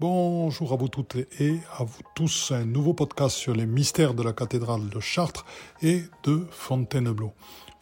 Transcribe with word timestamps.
Bonjour 0.00 0.72
à 0.72 0.76
vous 0.76 0.86
toutes 0.86 1.16
et 1.16 1.58
à 1.76 1.82
vous 1.82 2.02
tous. 2.14 2.52
Un 2.52 2.64
nouveau 2.64 2.94
podcast 2.94 3.36
sur 3.36 3.52
les 3.52 3.66
mystères 3.66 4.14
de 4.14 4.22
la 4.22 4.32
cathédrale 4.32 4.88
de 4.88 5.00
Chartres 5.00 5.44
et 5.82 6.02
de 6.22 6.46
Fontainebleau. 6.52 7.32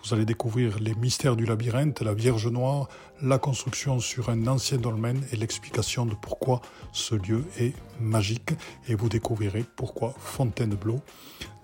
Vous 0.03 0.15
allez 0.15 0.25
découvrir 0.25 0.79
les 0.79 0.95
mystères 0.95 1.37
du 1.37 1.45
labyrinthe, 1.45 2.01
la 2.01 2.15
Vierge 2.15 2.47
Noire, 2.47 2.89
la 3.21 3.37
construction 3.39 4.01
sur 4.01 4.31
un 4.31 4.47
ancien 4.47 4.79
dolmen 4.79 5.23
et 5.31 5.37
l'explication 5.37 6.07
de 6.07 6.15
pourquoi 6.15 6.63
ce 6.91 7.17
lieu 7.17 7.45
est 7.59 7.75
magique. 8.01 8.55
Et 8.89 8.95
vous 8.95 9.11
découvrirez 9.11 9.67
pourquoi 9.77 10.15
Fontainebleau, 10.19 11.01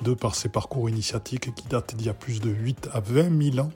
de 0.03 0.13
par 0.13 0.35
ses 0.35 0.51
parcours 0.51 0.91
initiatiques 0.91 1.55
qui 1.55 1.67
datent 1.67 1.95
d'il 1.95 2.09
y 2.09 2.11
a 2.11 2.15
plus 2.15 2.41
de 2.41 2.51
8 2.51 2.91
à 2.93 3.01
20 3.01 3.53
000 3.53 3.67
ans, 3.67 3.73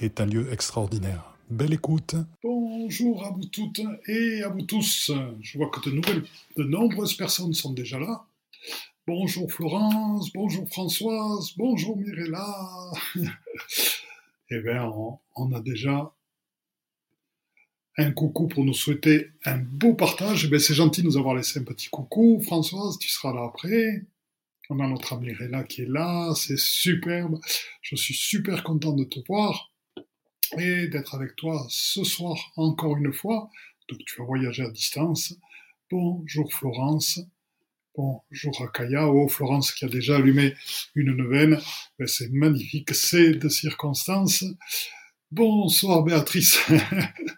est 0.00 0.20
un 0.20 0.26
lieu 0.26 0.52
extraordinaire. 0.52 1.35
Belle 1.48 1.74
écoute. 1.74 2.16
Bonjour 2.42 3.24
à 3.24 3.30
vous 3.30 3.44
toutes 3.44 3.80
et 4.08 4.42
à 4.42 4.48
vous 4.48 4.62
tous. 4.62 5.12
Je 5.40 5.58
vois 5.58 5.70
que 5.70 5.78
de 5.88 6.64
nombreuses 6.64 7.14
personnes 7.14 7.54
sont 7.54 7.72
déjà 7.72 8.00
là. 8.00 8.26
Bonjour 9.06 9.52
Florence, 9.52 10.32
bonjour 10.32 10.68
Françoise, 10.68 11.52
bonjour 11.56 11.96
Mirella. 11.96 12.90
eh 14.50 14.58
bien, 14.58 14.92
on, 15.36 15.52
a 15.52 15.60
déjà 15.60 16.12
un 17.96 18.10
coucou 18.10 18.48
pour 18.48 18.64
nous 18.64 18.74
souhaiter 18.74 19.28
un 19.44 19.58
beau 19.58 19.94
partage. 19.94 20.50
Eh 20.52 20.58
c'est 20.58 20.74
gentil 20.74 21.02
de 21.02 21.06
nous 21.06 21.16
avoir 21.16 21.36
laissé 21.36 21.60
un 21.60 21.64
petit 21.64 21.88
coucou. 21.88 22.40
Françoise, 22.42 22.98
tu 22.98 23.08
seras 23.08 23.32
là 23.32 23.44
après. 23.44 24.04
On 24.68 24.80
a 24.80 24.88
notre 24.88 25.16
Mirella 25.16 25.62
qui 25.62 25.82
est 25.82 25.88
là, 25.88 26.34
c'est 26.34 26.58
superbe. 26.58 27.38
Je 27.82 27.94
suis 27.94 28.14
super 28.14 28.64
content 28.64 28.94
de 28.94 29.04
te 29.04 29.20
voir 29.28 29.70
et 30.58 30.88
d'être 30.88 31.14
avec 31.14 31.36
toi 31.36 31.66
ce 31.68 32.04
soir 32.04 32.36
encore 32.56 32.96
une 32.96 33.12
fois. 33.12 33.50
Donc 33.88 34.00
tu 34.06 34.18
vas 34.18 34.26
voyager 34.26 34.62
à 34.62 34.70
distance. 34.70 35.34
Bonjour 35.90 36.52
Florence. 36.52 37.20
Bonjour 37.96 38.62
Akaya. 38.62 39.08
Oh 39.08 39.28
Florence 39.28 39.72
qui 39.72 39.84
a 39.84 39.88
déjà 39.88 40.16
allumé 40.16 40.54
une 40.94 41.16
neuvaine. 41.16 41.58
Ben, 41.98 42.06
c'est 42.06 42.30
magnifique, 42.30 42.94
c'est 42.94 43.34
de 43.34 43.48
circonstance. 43.48 44.44
Bonsoir 45.30 46.02
Béatrice. 46.02 46.58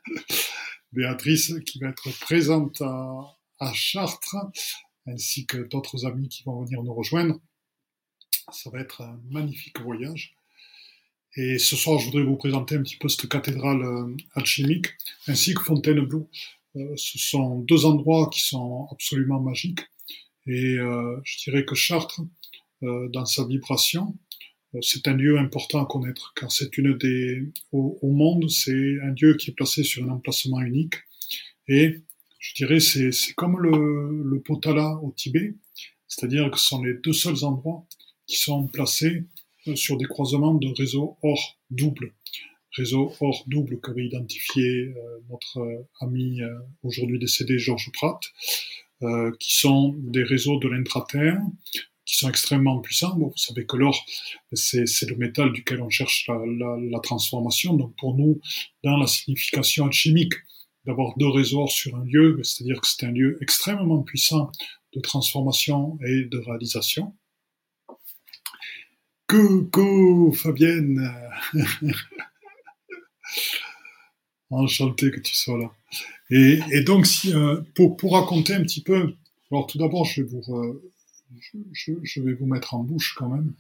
Béatrice 0.93 1.55
qui 1.67 1.79
va 1.79 1.89
être 1.89 2.11
présente 2.21 2.81
à, 2.81 3.37
à 3.61 3.73
Chartres, 3.73 4.37
ainsi 5.07 5.47
que 5.47 5.59
d'autres 5.59 6.07
amis 6.07 6.29
qui 6.29 6.43
vont 6.45 6.65
venir 6.65 6.83
nous 6.83 6.95
rejoindre. 6.95 7.39
Ça 8.51 8.71
va 8.71 8.81
être 8.81 9.03
un 9.03 9.21
magnifique 9.31 9.81
voyage. 9.81 10.38
Et 11.41 11.61
ce 11.61 11.77
soir, 11.77 12.01
je 12.01 12.07
voudrais 12.07 12.25
vous 12.25 12.35
présenter 12.35 12.75
un 12.75 12.83
petit 12.83 12.97
peu 12.97 13.09
cette 13.09 13.29
cathédrale 13.29 13.81
euh, 13.81 14.17
alchimique, 14.35 14.87
ainsi 15.29 15.55
que 15.55 15.63
Fontainebleau. 15.63 16.29
Euh, 16.75 16.93
ce 16.97 17.17
sont 17.17 17.61
deux 17.61 17.87
endroits 17.87 18.29
qui 18.29 18.41
sont 18.41 18.89
absolument 18.91 19.41
magiques. 19.41 19.83
Et 20.49 20.75
euh, 20.79 21.17
je 21.23 21.45
dirais 21.45 21.65
que 21.65 21.77
Chartres, 21.77 22.23
dans 22.83 23.25
sa 23.25 23.45
vibration, 23.45 24.17
c'est 24.83 25.09
un 25.09 25.15
lieu 25.15 25.39
important 25.39 25.83
à 25.83 25.87
connaître, 25.87 26.33
car 26.37 26.51
c'est 26.51 26.77
une 26.79 26.97
des 26.97 27.43
au, 27.73 27.99
monde, 28.03 28.49
c'est 28.49 29.01
un 29.03 29.15
lieu 29.21 29.35
qui 29.37 29.51
est 29.51 29.55
placé 29.55 29.83
sur 29.83 30.05
un 30.05 30.11
emplacement 30.11 30.61
unique. 30.61 30.95
Et 31.67 32.03
je 32.39 32.55
dirais 32.55 32.79
c'est 32.79 33.11
c'est 33.11 33.33
comme 33.33 33.59
le, 33.59 34.23
le 34.23 34.41
Potala 34.41 34.97
au 35.03 35.11
Tibet, 35.11 35.57
c'est-à-dire 36.07 36.49
que 36.53 36.59
ce 36.59 36.67
sont 36.67 36.83
les 36.85 36.95
deux 36.95 37.13
seuls 37.13 37.43
endroits 37.45 37.85
qui 38.29 38.37
sont 38.37 38.69
placés 38.69 39.25
sur 39.77 39.97
des 39.97 40.07
croisements 40.07 40.55
de 40.55 40.69
réseaux 40.77 41.17
hors 41.23 41.59
double. 41.71 42.15
Réseau 42.73 43.13
hors 43.21 43.45
double 43.47 43.81
qu'avait 43.81 44.07
identifié 44.07 44.65
euh, 44.65 45.19
notre 45.31 45.59
euh, 45.59 45.89
ami 46.01 46.43
euh, 46.43 46.55
aujourd'hui 46.83 47.19
décédé 47.19 47.59
Georges 47.59 47.91
Pratt, 47.93 48.21
qui 49.39 49.57
sont 49.57 49.95
des 49.99 50.25
réseaux 50.25 50.59
de 50.59 50.67
l'intraterre, 50.67 51.41
qui 52.05 52.17
sont 52.17 52.29
extrêmement 52.29 52.81
puissants. 52.81 53.17
vous 53.17 53.33
savez 53.37 53.65
que 53.65 53.77
l'or, 53.77 54.05
c'est 54.55 55.09
le 55.09 55.15
métal 55.15 55.53
duquel 55.53 55.81
on 55.83 55.89
cherche 55.89 56.29
la, 56.29 56.99
transformation. 56.99 57.75
Donc 57.75 57.95
pour 57.97 58.17
nous, 58.17 58.41
dans 58.83 58.97
la 58.97 59.07
signification 59.07 59.87
alchimique, 59.87 60.33
d'avoir 60.85 61.17
deux 61.17 61.29
réseaux 61.29 61.69
sur 61.69 61.95
un 61.95 62.05
lieu, 62.05 62.41
c'est-à-dire 62.43 62.81
que 62.81 62.89
c'est 62.89 63.07
un 63.07 63.13
lieu 63.13 63.39
extrêmement 63.41 64.03
puissant 64.03 64.51
de 64.95 65.01
transformation 65.01 65.97
et 66.05 66.25
de 66.25 66.39
réalisation. 66.39 67.15
Coucou 69.29 70.33
Fabienne 70.33 71.13
Enchanté 74.51 75.11
que 75.11 75.21
tu 75.21 75.35
sois 75.35 75.59
là. 75.59 75.71
Et, 76.31 76.81
donc, 76.81 77.07
si, 77.07 77.35
euh, 77.35 77.61
pour, 77.75 77.99
pour, 77.99 78.15
raconter 78.15 78.55
un 78.55 78.63
petit 78.63 78.83
peu, 78.83 79.15
alors 79.51 79.67
tout 79.67 79.77
d'abord, 79.77 80.07
je, 80.07 80.23
vais 80.23 80.29
vous, 80.29 80.81
je, 81.73 81.93
je, 82.03 82.23
vais 82.23 82.33
vous 82.33 82.47
mettre 82.47 82.73
en 82.73 82.83
bouche 82.83 83.15
quand 83.19 83.29
même. 83.29 83.53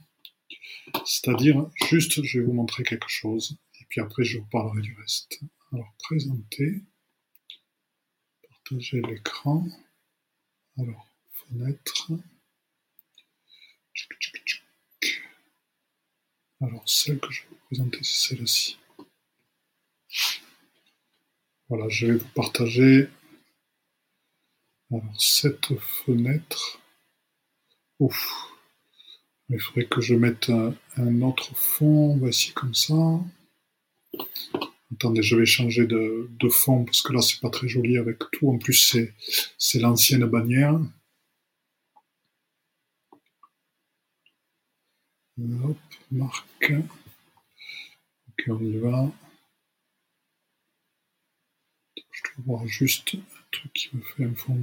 C'est-à-dire, 1.04 1.68
juste, 1.90 2.24
je 2.24 2.38
vais 2.38 2.46
vous 2.46 2.54
montrer 2.54 2.82
quelque 2.82 3.10
chose, 3.10 3.58
et 3.78 3.84
puis 3.90 4.00
après, 4.00 4.24
je 4.24 4.38
vous 4.38 4.46
parlerai 4.46 4.80
du 4.80 4.96
reste. 4.98 5.38
Alors, 5.74 5.92
présenter, 5.98 6.82
partager 8.48 9.02
l'écran, 9.02 9.66
alors, 10.78 11.06
fenêtre, 11.30 12.10
alors, 16.60 16.82
celle 16.86 17.20
que 17.20 17.30
je 17.30 17.42
vais 17.42 17.48
vous 17.50 17.66
présenter, 17.66 17.98
c'est 18.02 18.28
celle-ci. 18.28 18.78
Voilà, 21.68 21.88
je 21.88 22.06
vais 22.06 22.16
vous 22.16 22.28
partager 22.34 23.08
cette 25.18 25.78
fenêtre. 25.78 26.80
Ouf. 28.00 28.48
Il 29.50 29.60
faudrait 29.60 29.86
que 29.86 30.00
je 30.00 30.14
mette 30.14 30.50
un, 30.50 31.22
autre 31.22 31.54
fond. 31.54 32.16
Voici 32.16 32.52
comme 32.52 32.74
ça. 32.74 33.20
Attendez, 34.92 35.22
je 35.22 35.36
vais 35.36 35.46
changer 35.46 35.86
de, 35.86 36.28
de 36.30 36.48
fond 36.48 36.84
parce 36.84 37.02
que 37.02 37.12
là, 37.12 37.20
c'est 37.20 37.40
pas 37.40 37.50
très 37.50 37.68
joli 37.68 37.98
avec 37.98 38.18
tout. 38.32 38.50
En 38.50 38.58
plus, 38.58 38.96
c'est 39.58 39.78
l'ancienne 39.78 40.24
bannière. 40.26 40.80
Hop, 45.40 45.76
marque. 46.10 46.72
Ok, 48.28 48.44
on 48.48 48.60
y 48.60 48.76
va. 48.78 49.08
Je 51.96 52.22
dois 52.24 52.44
voir 52.44 52.66
juste 52.66 53.14
un 53.14 53.44
truc 53.52 53.72
qui 53.72 53.96
me 53.96 54.02
fait 54.02 54.24
un 54.24 54.34
fond. 54.34 54.58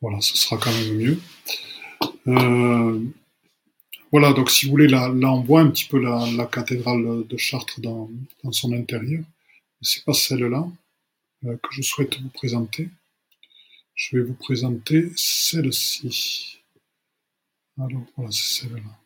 Voilà. 0.00 0.20
Ce 0.22 0.38
sera 0.38 0.56
quand 0.56 0.72
même 0.72 0.96
mieux. 0.96 1.20
Euh, 2.26 3.04
voilà, 4.10 4.32
donc 4.32 4.50
si 4.50 4.64
vous 4.64 4.70
voulez, 4.70 4.88
là, 4.88 5.10
on 5.10 5.42
voit 5.42 5.60
un 5.60 5.68
petit 5.68 5.84
peu 5.84 6.00
la, 6.00 6.46
cathédrale 6.46 7.26
de 7.26 7.36
Chartres 7.36 7.80
dans, 7.80 8.08
son 8.50 8.72
intérieur. 8.72 9.24
C'est 9.82 10.04
pas 10.04 10.14
celle-là 10.14 10.66
euh, 11.44 11.56
que 11.56 11.68
je 11.70 11.82
souhaite 11.82 12.18
vous 12.18 12.30
présenter. 12.30 12.88
Je 13.94 14.16
vais 14.16 14.22
vous 14.22 14.34
présenter 14.34 15.12
celle-ci. 15.16 16.63
Alors 17.78 18.06
voilà, 18.16 18.30
c'est 18.30 18.62
celle-là. 18.62 18.98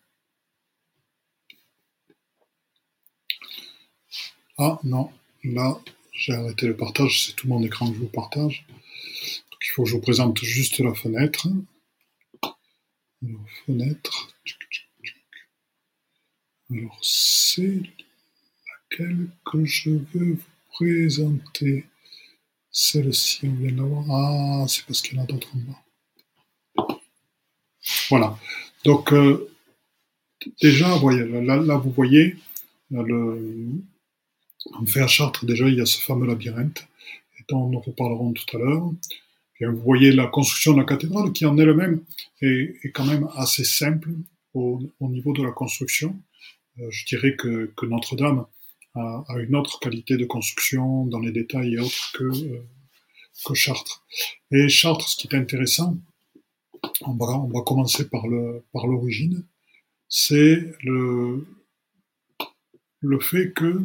Ah 4.58 4.78
non, 4.82 5.12
là, 5.44 5.80
j'ai 6.12 6.34
arrêté 6.34 6.66
le 6.66 6.76
partage, 6.76 7.26
c'est 7.26 7.32
tout 7.34 7.48
mon 7.48 7.62
écran 7.62 7.88
que 7.88 7.94
je 7.94 8.00
vous 8.00 8.08
partage. 8.08 8.66
Donc 8.68 9.60
il 9.64 9.70
faut 9.70 9.84
que 9.84 9.88
je 9.88 9.94
vous 9.94 10.00
présente 10.02 10.38
juste 10.38 10.80
la 10.80 10.94
fenêtre. 10.94 11.46
Alors, 13.22 13.48
fenêtre. 13.66 14.28
Alors, 16.70 16.98
c'est 17.02 17.82
laquelle 18.90 19.28
que 19.44 19.64
je 19.64 19.90
veux 19.90 20.32
vous 20.34 20.42
présenter? 20.72 21.86
Celle-ci, 22.70 23.48
on 23.48 23.54
vient 23.54 23.72
d'avoir. 23.72 24.04
Ah, 24.10 24.68
c'est 24.68 24.84
parce 24.84 25.02
qu'il 25.02 25.16
y 25.16 25.20
en 25.20 25.24
a 25.24 25.26
d'autres 25.26 25.54
en 25.56 25.58
bas. 25.58 25.82
Voilà. 28.10 28.38
Donc, 28.84 29.12
euh, 29.12 29.48
déjà, 30.62 30.88
voyez, 30.96 31.24
là, 31.24 31.76
vous 31.76 31.90
voyez, 31.90 32.36
le, 32.90 33.68
en 34.74 34.86
fait, 34.86 35.00
à 35.00 35.06
Chartres, 35.06 35.44
déjà, 35.44 35.68
il 35.68 35.74
y 35.74 35.80
a 35.80 35.86
ce 35.86 36.00
fameux 36.00 36.26
labyrinthe, 36.26 36.86
et 37.38 37.44
dont 37.48 37.68
nous 37.68 37.80
reparlerons 37.80 38.32
tout 38.32 38.56
à 38.56 38.60
l'heure. 38.60 38.90
Vous 39.60 39.80
voyez 39.80 40.12
la 40.12 40.28
construction 40.28 40.72
de 40.72 40.78
la 40.78 40.84
cathédrale, 40.84 41.32
qui 41.32 41.44
en 41.44 41.58
elle-même 41.58 42.00
est, 42.40 42.92
quand 42.92 43.04
même 43.04 43.28
assez 43.34 43.64
simple 43.64 44.10
au, 44.54 44.80
au 45.00 45.08
niveau 45.08 45.32
de 45.32 45.42
la 45.42 45.50
construction. 45.50 46.16
Euh, 46.80 46.90
je 46.90 47.06
dirais 47.06 47.34
que, 47.36 47.70
Notre-Dame 47.82 48.46
a, 48.94 49.24
une 49.38 49.56
autre 49.56 49.78
qualité 49.80 50.16
de 50.16 50.24
construction 50.24 51.06
dans 51.06 51.20
les 51.20 51.32
détails 51.32 51.74
et 51.74 51.78
autres 51.78 52.22
euh, 52.22 52.62
que 53.44 53.54
Chartres. 53.54 54.04
Et 54.50 54.68
Chartres, 54.68 55.08
ce 55.08 55.16
qui 55.16 55.28
est 55.28 55.36
intéressant, 55.36 55.96
on 57.02 57.14
va, 57.14 57.62
commencer 57.62 58.08
par 58.08 58.26
l'origine, 58.26 59.44
c'est 60.08 60.72
le 60.82 61.44
fait 63.20 63.52
que 63.52 63.82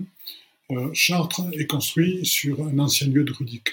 euh, 0.72 0.90
Chartres 0.94 1.50
est 1.54 1.68
construit 1.68 2.25
sur 2.25 2.66
un 2.66 2.80
ancien 2.80 3.07
lieu 3.07 3.24
druidique. 3.24 3.69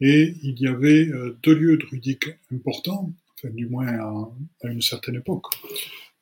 et 0.00 0.34
il 0.42 0.60
y 0.60 0.66
avait 0.66 1.06
euh, 1.08 1.36
deux 1.42 1.54
lieux 1.54 1.76
druidiques 1.76 2.28
importants, 2.52 3.12
du 3.44 3.66
moins 3.66 3.86
à, 4.62 4.68
une 4.68 4.80
certaine 4.80 5.16
époque, 5.16 5.46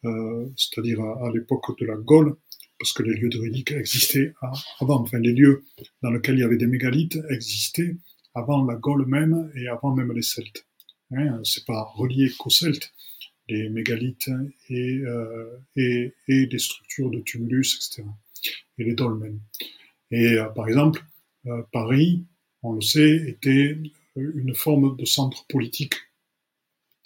euh, 0.04 0.48
c'est-à-dire 0.56 1.00
à, 1.00 1.30
l'époque 1.32 1.78
de 1.78 1.86
la 1.86 1.96
Gaule, 1.96 2.36
parce 2.78 2.92
que 2.92 3.02
les 3.04 3.14
lieux 3.14 3.28
druidiques 3.28 3.72
existaient 3.72 4.34
avant, 4.80 5.00
enfin 5.00 5.20
les 5.20 5.32
lieux 5.32 5.64
dans 6.02 6.10
lesquels 6.10 6.36
il 6.36 6.40
y 6.40 6.44
avait 6.44 6.56
des 6.56 6.66
mégalithes 6.66 7.18
existaient 7.30 7.96
avant 8.34 8.64
la 8.64 8.74
Gaule 8.74 9.06
même 9.06 9.52
et 9.54 9.68
avant 9.68 9.94
même 9.94 10.12
les 10.12 10.22
Celtes. 10.22 10.66
Hein, 11.14 11.40
c'est 11.44 11.66
pas 11.66 11.82
relié 11.82 12.30
qu'aux 12.38 12.50
Celtes, 12.50 12.92
les 13.48 13.68
mégalithes 13.68 14.30
et, 14.70 14.98
euh, 14.98 15.58
et, 15.76 16.14
et 16.28 16.46
les 16.46 16.58
structures 16.58 17.10
de 17.10 17.20
tumulus, 17.20 17.76
etc. 17.76 18.08
Et 18.78 18.84
les 18.84 18.94
dolmens. 18.94 19.38
Et 20.10 20.34
euh, 20.34 20.46
par 20.46 20.68
exemple, 20.68 21.04
euh, 21.46 21.62
Paris, 21.72 22.24
on 22.62 22.72
le 22.72 22.80
sait, 22.80 23.24
était 23.28 23.76
une 24.16 24.54
forme 24.54 24.96
de 24.96 25.04
centre 25.04 25.46
politique, 25.48 25.94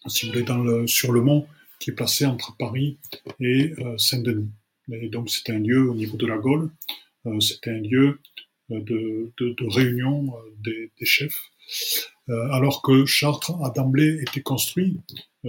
si 0.07 0.27
vous 0.27 0.33
voulez, 0.33 0.87
sur 0.87 1.13
le 1.13 1.23
mont 1.23 1.47
qui 1.81 1.91
est 1.91 1.95
placé 1.95 2.27
entre 2.27 2.57
Paris 2.57 2.99
et 3.41 3.73
Saint-Denis. 3.97 4.51
Et 4.93 5.09
donc 5.09 5.31
c'était 5.31 5.53
un 5.53 5.59
lieu 5.59 5.91
au 5.91 5.95
niveau 5.95 6.17
de 6.17 6.27
la 6.27 6.37
Gaule, 6.37 6.71
c'était 7.41 7.71
un 7.71 7.81
lieu 7.81 8.19
de, 8.71 9.33
réunion 9.69 10.35
des 10.63 10.91
chefs, 11.03 11.51
alors 12.29 12.83
que 12.83 13.07
Chartres 13.07 13.53
a 13.63 13.71
d'emblée 13.71 14.21
été 14.21 14.43
construit 14.43 15.01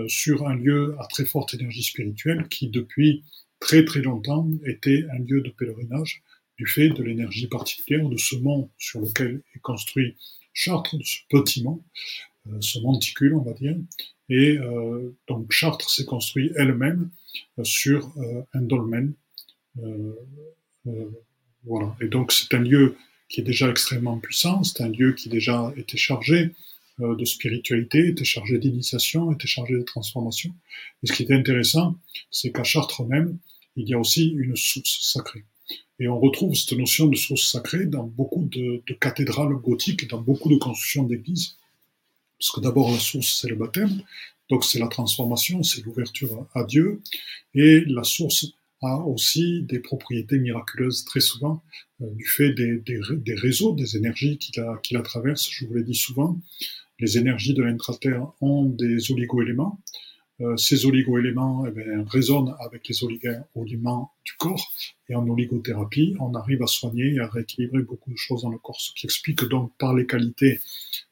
sur 0.07 0.47
un 0.47 0.55
lieu 0.55 0.95
à 0.99 1.07
très 1.07 1.25
forte 1.25 1.53
énergie 1.53 1.83
spirituelle 1.83 2.47
qui 2.49 2.69
depuis 2.69 3.23
très 3.59 3.83
très 3.83 4.01
longtemps 4.01 4.47
était 4.65 5.05
un 5.11 5.19
lieu 5.19 5.41
de 5.41 5.49
pèlerinage 5.49 6.21
du 6.57 6.65
fait 6.65 6.89
de 6.89 7.03
l'énergie 7.03 7.47
particulière 7.47 8.09
de 8.09 8.17
ce 8.17 8.35
mont 8.35 8.69
sur 8.77 9.01
lequel 9.01 9.41
est 9.55 9.59
construit 9.59 10.15
Chartres, 10.53 10.95
ce 11.03 11.19
petit 11.29 11.63
mont, 11.63 11.83
euh, 12.47 12.57
ce 12.61 12.79
monticule, 12.79 13.35
on 13.35 13.43
va 13.43 13.53
dire. 13.53 13.77
Et 14.29 14.57
euh, 14.57 15.15
donc 15.27 15.51
Chartres 15.51 15.89
s'est 15.89 16.05
construit 16.05 16.51
elle-même 16.55 17.11
euh, 17.59 17.63
sur 17.63 18.11
un 18.53 18.61
dolmen. 18.61 19.13
voilà. 21.63 21.95
Et 22.01 22.07
donc 22.07 22.31
c'est 22.31 22.55
un 22.55 22.59
lieu 22.59 22.95
qui 23.29 23.41
est 23.41 23.43
déjà 23.43 23.69
extrêmement 23.69 24.17
puissant, 24.19 24.63
c'est 24.63 24.81
un 24.81 24.89
lieu 24.89 25.13
qui 25.13 25.29
déjà 25.29 25.73
était 25.77 25.97
chargé 25.97 26.51
de 26.99 27.25
spiritualité, 27.25 28.07
était 28.07 28.25
chargé 28.25 28.57
d'initiation, 28.57 29.31
était 29.31 29.47
chargé 29.47 29.75
de 29.75 29.83
transformation. 29.83 30.53
Et 31.03 31.07
ce 31.07 31.13
qui 31.13 31.23
est 31.23 31.31
intéressant, 31.31 31.95
c'est 32.31 32.51
qu'à 32.51 32.63
Chartres 32.63 33.03
même, 33.05 33.37
il 33.75 33.87
y 33.87 33.93
a 33.93 33.99
aussi 33.99 34.29
une 34.29 34.55
source 34.55 35.11
sacrée. 35.13 35.43
Et 35.99 36.07
on 36.07 36.19
retrouve 36.19 36.55
cette 36.55 36.77
notion 36.77 37.07
de 37.07 37.15
source 37.15 37.51
sacrée 37.51 37.85
dans 37.85 38.03
beaucoup 38.03 38.45
de, 38.45 38.81
de 38.87 38.93
cathédrales 38.93 39.53
gothiques, 39.55 40.07
dans 40.07 40.21
beaucoup 40.21 40.49
de 40.49 40.57
constructions 40.57 41.03
d'églises. 41.03 41.55
Parce 42.39 42.51
que 42.51 42.61
d'abord, 42.61 42.91
la 42.91 42.99
source, 42.99 43.39
c'est 43.41 43.49
le 43.49 43.55
baptême. 43.55 44.01
Donc, 44.49 44.63
c'est 44.63 44.79
la 44.79 44.87
transformation, 44.87 45.63
c'est 45.63 45.83
l'ouverture 45.83 46.47
à 46.53 46.63
Dieu. 46.63 47.01
Et 47.53 47.81
la 47.87 48.03
source 48.03 48.45
a 48.81 48.97
aussi 48.97 49.63
des 49.63 49.79
propriétés 49.79 50.39
miraculeuses 50.39 51.03
très 51.03 51.19
souvent 51.19 51.55
euh, 51.55 51.86
du 51.99 52.25
fait 52.25 52.51
des, 52.51 52.77
des, 52.77 52.99
des, 53.11 53.35
réseaux, 53.35 53.73
des 53.73 53.97
énergies 53.97 54.37
qui 54.37 54.51
la, 54.59 54.79
qui 54.83 54.93
la 54.93 55.01
traversent. 55.01 55.49
Je 55.49 55.65
vous 55.65 55.73
l'ai 55.73 55.83
dit 55.83 55.95
souvent, 55.95 56.39
les 56.99 57.17
énergies 57.17 57.53
de 57.53 57.63
l'intraterre 57.63 58.27
ont 58.41 58.65
des 58.65 59.11
oligo-éléments. 59.11 59.79
Euh, 60.39 60.55
ces 60.55 60.85
oligo-éléments 60.85 61.65
eh 61.67 61.71
bien, 61.71 62.03
résonnent 62.07 62.55
avec 62.59 62.87
les 62.87 63.03
oligo-éléments 63.03 64.11
du 64.23 64.33
corps 64.33 64.71
et 65.09 65.15
en 65.15 65.27
oligothérapie, 65.27 66.15
on 66.19 66.35
arrive 66.35 66.61
à 66.61 66.67
soigner 66.67 67.15
et 67.15 67.19
à 67.19 67.27
rééquilibrer 67.27 67.81
beaucoup 67.81 68.11
de 68.11 68.17
choses 68.17 68.43
dans 68.43 68.51
le 68.51 68.59
corps, 68.59 68.79
ce 68.79 68.91
qui 68.93 69.07
explique 69.07 69.43
donc 69.45 69.71
par 69.79 69.95
les 69.95 70.05
qualités 70.05 70.59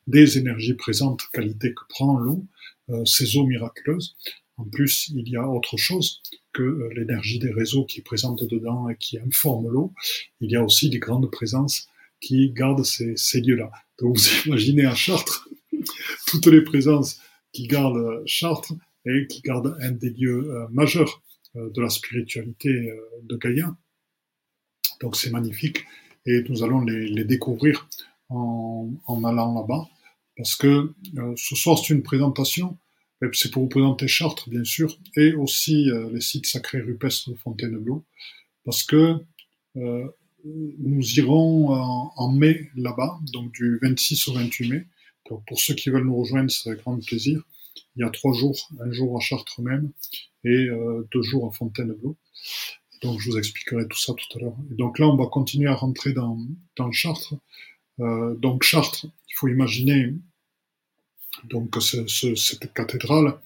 des 0.06 0.38
énergies 0.38 0.76
présentes, 0.76 1.22
qualités 1.34 1.74
que 1.74 1.82
prend 1.90 2.20
l'eau, 2.20 2.46
euh, 2.90 3.04
ces 3.06 3.36
eaux 3.36 3.46
miraculeuses. 3.46 4.16
En 4.58 4.66
plus, 4.66 5.12
il 5.16 5.28
y 5.28 5.36
a 5.36 5.48
autre 5.50 5.76
chose 5.76 6.22
que 6.56 6.63
euh, 6.63 6.90
l'énergie 6.96 7.40
des 7.40 7.52
réseaux 7.52 7.86
qui 7.86 8.00
est 8.00 8.04
présente 8.04 8.44
dedans 8.44 8.90
et 8.90 8.96
qui 8.96 9.19
informe 9.19 9.69
l'eau. 9.69 9.94
Il 10.40 10.50
y 10.52 10.56
a 10.56 10.63
aussi 10.63 10.90
des 10.90 11.00
grandes 11.00 11.30
présences 11.30 11.88
qui 12.22 12.52
gardent 12.52 12.86
ces, 12.86 13.42
lieux-là. 13.42 13.72
Donc 14.00 14.18
vous 14.18 14.24
imaginez 14.48 14.86
à 14.86 14.96
Chartres, 14.96 15.50
toutes 16.28 16.48
les 16.48 16.62
présences 16.62 17.19
qui 17.52 17.68
gardent 17.68 18.24
Chartres, 18.25 18.74
et 19.06 19.28
qui 19.28 19.42
garde 19.42 19.78
un 19.81 19.92
des 19.92 20.10
lieux 20.10 20.52
euh, 20.52 20.68
majeurs 20.72 21.22
euh, 21.56 21.69
de 21.69 21.81
la 21.81 21.90
spiritualité 21.90 22.69
euh, 22.69 22.96
de 23.24 23.38
Gaïa. 23.38 23.75
Donc 25.01 25.16
c'est 25.16 25.30
magnifique 25.30 25.86
et 26.25 26.44
nous 26.50 26.63
allons 26.63 26.81
les, 26.81 27.08
les 27.08 27.24
découvrir 27.24 27.88
en, 28.30 28.90
en 29.06 29.24
allant 29.24 29.54
là-bas 29.54 29.88
parce 30.38 30.56
que 30.56 30.94
ce 31.38 31.56
soir 31.56 31.78
c'est 31.78 31.94
une 31.94 32.01
présentation, 32.01 32.78
c'est 33.33 33.51
pour 33.51 33.63
vous 33.63 33.69
présenter 33.69 34.07
Chartres 34.07 34.50
bien 34.50 34.63
sûr 34.63 34.97
et 35.15 35.33
aussi 35.33 35.89
les 36.12 36.21
sites 36.21 36.45
sacrés 36.45 36.81
rupestres 36.81 37.29
de 37.29 37.35
Fontainebleau 37.35 38.06
parce 38.65 38.83
que 38.83 39.15
nous 39.73 41.19
irons 41.19 41.69
en, 41.69 42.31
mai 42.31 42.69
là-bas, 42.75 43.19
donc 43.31 43.51
du 43.53 43.79
26 43.81 44.27
au 44.27 44.33
28 44.33 44.69
mai. 44.69 44.88
Donc 45.29 45.44
pour 45.47 45.59
ceux 45.59 45.73
qui 45.73 45.89
veulent 45.89 46.06
nous 46.06 46.17
rejoindre, 46.17 46.51
c'est 46.51 46.69
avec 46.69 46.81
grand 46.81 47.03
plaisir 47.03 47.41
il 47.95 48.01
y 48.01 48.03
a 48.03 48.09
trois 48.09 48.33
jours, 48.33 48.69
un 48.79 48.91
jour 48.91 49.17
à 49.17 49.19
Chartres 49.19 49.62
même 49.62 49.91
et 50.44 50.67
euh, 50.67 51.07
deux 51.13 51.21
jours 51.21 51.47
à 51.47 51.51
Fontainebleau. 51.51 52.17
Donc 53.01 53.19
je 53.19 53.29
vous 53.29 53.38
expliquerai 53.38 53.88
tout 53.88 53.97
ça 53.97 54.13
tout 54.13 54.38
à 54.38 54.41
l'heure. 54.41 54.57
Et 54.71 54.75
donc 54.75 55.00
là, 55.00 55.07
on 55.07 55.15
va 55.15 55.27
continuer 55.27 55.69
à 55.69 55.75
rentrer 55.75 56.13
dans, 56.13 56.38
dans 56.75 56.91
Chartres. 56.91 57.35
Euh, 58.00 58.35
donc 58.35 58.63
Chartres, 58.63 59.06
il 59.29 59.35
faut 59.35 59.47
imaginer 59.47 60.13
donc 61.44 61.76
ce, 61.80 62.08
ce, 62.08 62.36
cette 62.36 62.74
cathédrale 62.74 63.38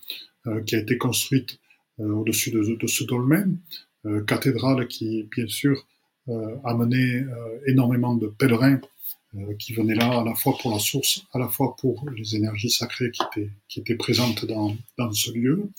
euh, 0.48 0.62
qui 0.64 0.76
a 0.76 0.80
été 0.80 0.98
construite 0.98 1.60
euh, 2.00 2.14
au-dessus 2.14 2.52
de, 2.52 2.88
ce 2.88 3.04
dolmen, 3.04 3.60
euh, 4.06 4.24
cathédrale 4.24 4.88
qui 4.88 5.24
bien 5.24 5.48
sûr 5.48 5.86
a 6.64 6.76
mené 6.76 7.26
énormément 7.66 8.14
de 8.14 8.28
pèlerins 8.28 8.80
qui 9.58 9.74
venait 9.74 9.96
là 9.96 10.20
à 10.20 10.24
la 10.24 10.36
fois 10.36 10.56
pour 10.62 10.70
la 10.72 10.78
source, 10.78 11.24
à 11.34 11.40
la 11.40 11.48
fois 11.48 11.76
pour 11.76 12.08
les 12.16 12.36
énergies 12.36 12.70
sacrées 12.70 13.10
qui 13.68 13.80
étaient, 13.80 13.96
présentes 13.96 14.46
dans, 14.46 14.78
ce 15.12 15.32
lieu, 15.32 15.72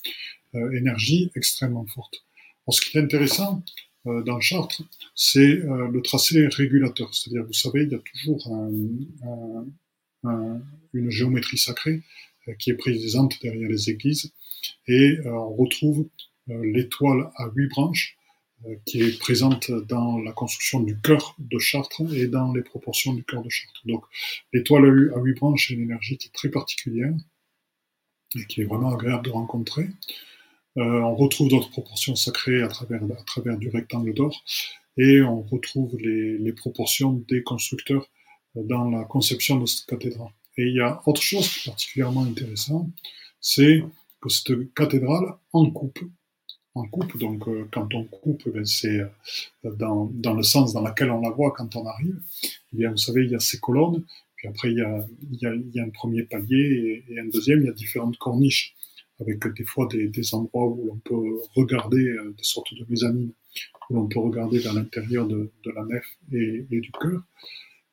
énergie 0.75 1.31
extrêmement 1.37 1.87
forte. 1.87 2.25
Alors, 2.67 2.75
ce 2.75 2.81
qui 2.81 2.99
est 2.99 3.01
intéressant 3.01 3.62
dans 4.05 4.41
Chartres, 4.41 4.83
c'est 5.15 5.62
le 5.62 6.01
tracé 6.03 6.49
régulateur, 6.49 7.15
c'est-à-dire, 7.15 7.45
vous 7.45 7.53
savez, 7.53 7.85
il 7.85 7.93
y 7.93 7.95
a 7.95 8.01
toujours 8.01 8.53
un, 10.25 10.61
une 10.92 11.10
géométrie 11.10 11.58
sacrée 11.58 12.02
euh, 12.48 12.54
qui 12.54 12.70
est 12.70 12.75
présente 12.75 13.40
derrière 13.42 13.69
les 13.69 13.90
églises, 13.90 14.32
et 14.87 15.18
on 15.25 15.54
retrouve 15.54 16.06
l'étoile 16.47 17.30
à 17.37 17.49
huit 17.54 17.68
branches 17.68 18.18
euh, 18.66 18.75
qui 18.85 19.00
est 19.00 19.18
présente 19.18 19.70
dans 19.70 20.18
la 20.18 20.32
construction 20.32 20.80
du 20.80 20.99
cœur 21.00 21.35
de 21.38 21.59
Chartres 21.59 22.02
et 22.12 22.26
dans 22.26 22.52
les 22.52 22.61
proportions 22.61 23.14
du 23.14 23.25
cœur 23.25 23.42
de 23.42 23.49
Chartres. 23.49 23.80
Donc 23.87 24.04
l'étoile 24.52 25.12
à 25.14 25.18
huit 25.18 25.32
branches 25.32 25.70
est 25.70 25.75
une 25.75 25.82
énergie 25.82 26.18
qui 26.18 26.28
est 26.28 26.32
très 26.32 26.50
particulière 26.50 27.14
et 28.37 28.44
qui 28.44 28.61
est 28.61 28.64
vraiment 28.64 28.92
agréable 28.92 29.25
de 29.25 29.30
rencontrer. 29.30 29.88
Euh, 30.76 30.82
on 30.82 31.14
retrouve 31.14 31.49
d'autres 31.49 31.70
proportions 31.70 32.14
sacrées 32.16 32.62
à 32.62 32.68
travers, 32.68 33.02
à 33.02 33.25
travers 33.25 33.56
du 33.56 33.70
rectangle 33.70 34.12
d'or 34.12 34.44
et 34.99 35.23
on 35.23 35.40
retrouve 35.40 35.97
les, 35.97 36.37
les, 36.37 36.52
proportions 36.52 37.14
des 37.28 37.42
constructeurs 37.42 38.11
dans 38.54 38.90
la 38.90 39.04
conception 39.04 39.59
de 39.59 39.64
cette 39.64 39.87
cathédrale. 39.87 40.32
Et 40.61 40.69
il 40.69 40.75
y 40.76 40.81
a 40.81 41.00
autre 41.07 41.23
chose 41.23 41.49
qui 41.49 41.69
est 41.69 41.71
particulièrement 41.73 42.25
intéressant, 42.25 42.90
c'est 43.40 43.83
que 44.21 44.29
cette 44.29 44.75
cathédrale 44.75 45.35
en 45.52 45.71
coupe 45.71 46.00
en 46.75 46.87
coupe. 46.87 47.17
Donc, 47.19 47.47
euh, 47.49 47.67
quand 47.73 47.95
on 47.95 48.05
coupe, 48.05 48.49
ben, 48.49 48.64
c'est 48.64 49.00
euh, 49.00 49.75
dans, 49.76 50.35
le 50.35 50.43
sens 50.43 50.73
dans 50.73 50.87
lequel 50.87 51.11
on 51.11 51.21
la 51.21 51.31
voit 51.31 51.52
quand 51.52 51.75
on 51.76 51.87
arrive. 51.87 52.21
Eh 52.73 52.76
bien, 52.76 52.90
vous 52.90 52.97
savez, 52.97 53.25
il 53.25 53.31
y 53.31 53.35
a 53.35 53.40
ces 53.40 53.59
colonnes, 53.59 54.05
puis 54.37 54.49
après, 54.49 54.71
il 54.71 54.79
y 54.79 55.79
a, 55.79 55.83
un 55.83 55.90
premier 55.90 56.23
palier 56.23 57.05
et, 57.09 57.21
un 57.21 57.26
deuxième. 57.26 57.61
Il 57.61 57.67
y 57.67 57.71
a 57.71 57.73
différentes 57.73 58.17
corniches 58.19 58.75
avec 59.21 59.47
des 59.55 59.64
fois 59.64 59.87
des, 59.90 60.35
endroits 60.35 60.67
où 60.67 60.87
l'on 60.87 60.99
peut 60.99 61.40
regarder 61.55 62.02
euh, 62.02 62.35
des 62.37 62.45
sortes 62.45 62.73
de 62.75 62.87
mezzanines, 62.88 63.33
où 63.90 63.95
l'on 63.95 64.09
peut 64.09 64.21
regarder 64.21 64.59
vers 64.59 64.73
l'intérieur 64.73 65.26
de, 65.26 65.50
la 65.75 65.85
nef 65.85 66.07
et, 66.33 66.67
et 66.71 66.81
du 66.81 66.90
cœur. 66.93 67.23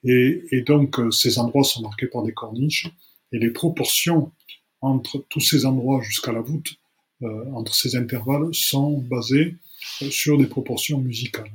Et, 0.09 0.61
donc, 0.61 0.99
ces 1.11 1.37
endroits 1.37 1.63
sont 1.63 1.81
marqués 1.81 2.07
par 2.07 2.23
des 2.23 2.33
corniches 2.33 2.87
et 3.33 3.39
les 3.39 3.51
proportions 3.51 4.31
entre 4.79 5.25
tous 5.29 5.41
ces 5.41 5.65
endroits 5.65 6.01
jusqu'à 6.01 6.31
la 6.31 6.41
voûte 6.41 6.75
euh, 7.23 7.51
entre 7.51 7.73
ces 7.73 7.95
intervalles 7.95 8.53
sont 8.53 8.99
basés 8.99 9.55
euh, 10.03 10.09
sur 10.11 10.37
des 10.37 10.45
proportions 10.45 10.99
musicales, 10.99 11.51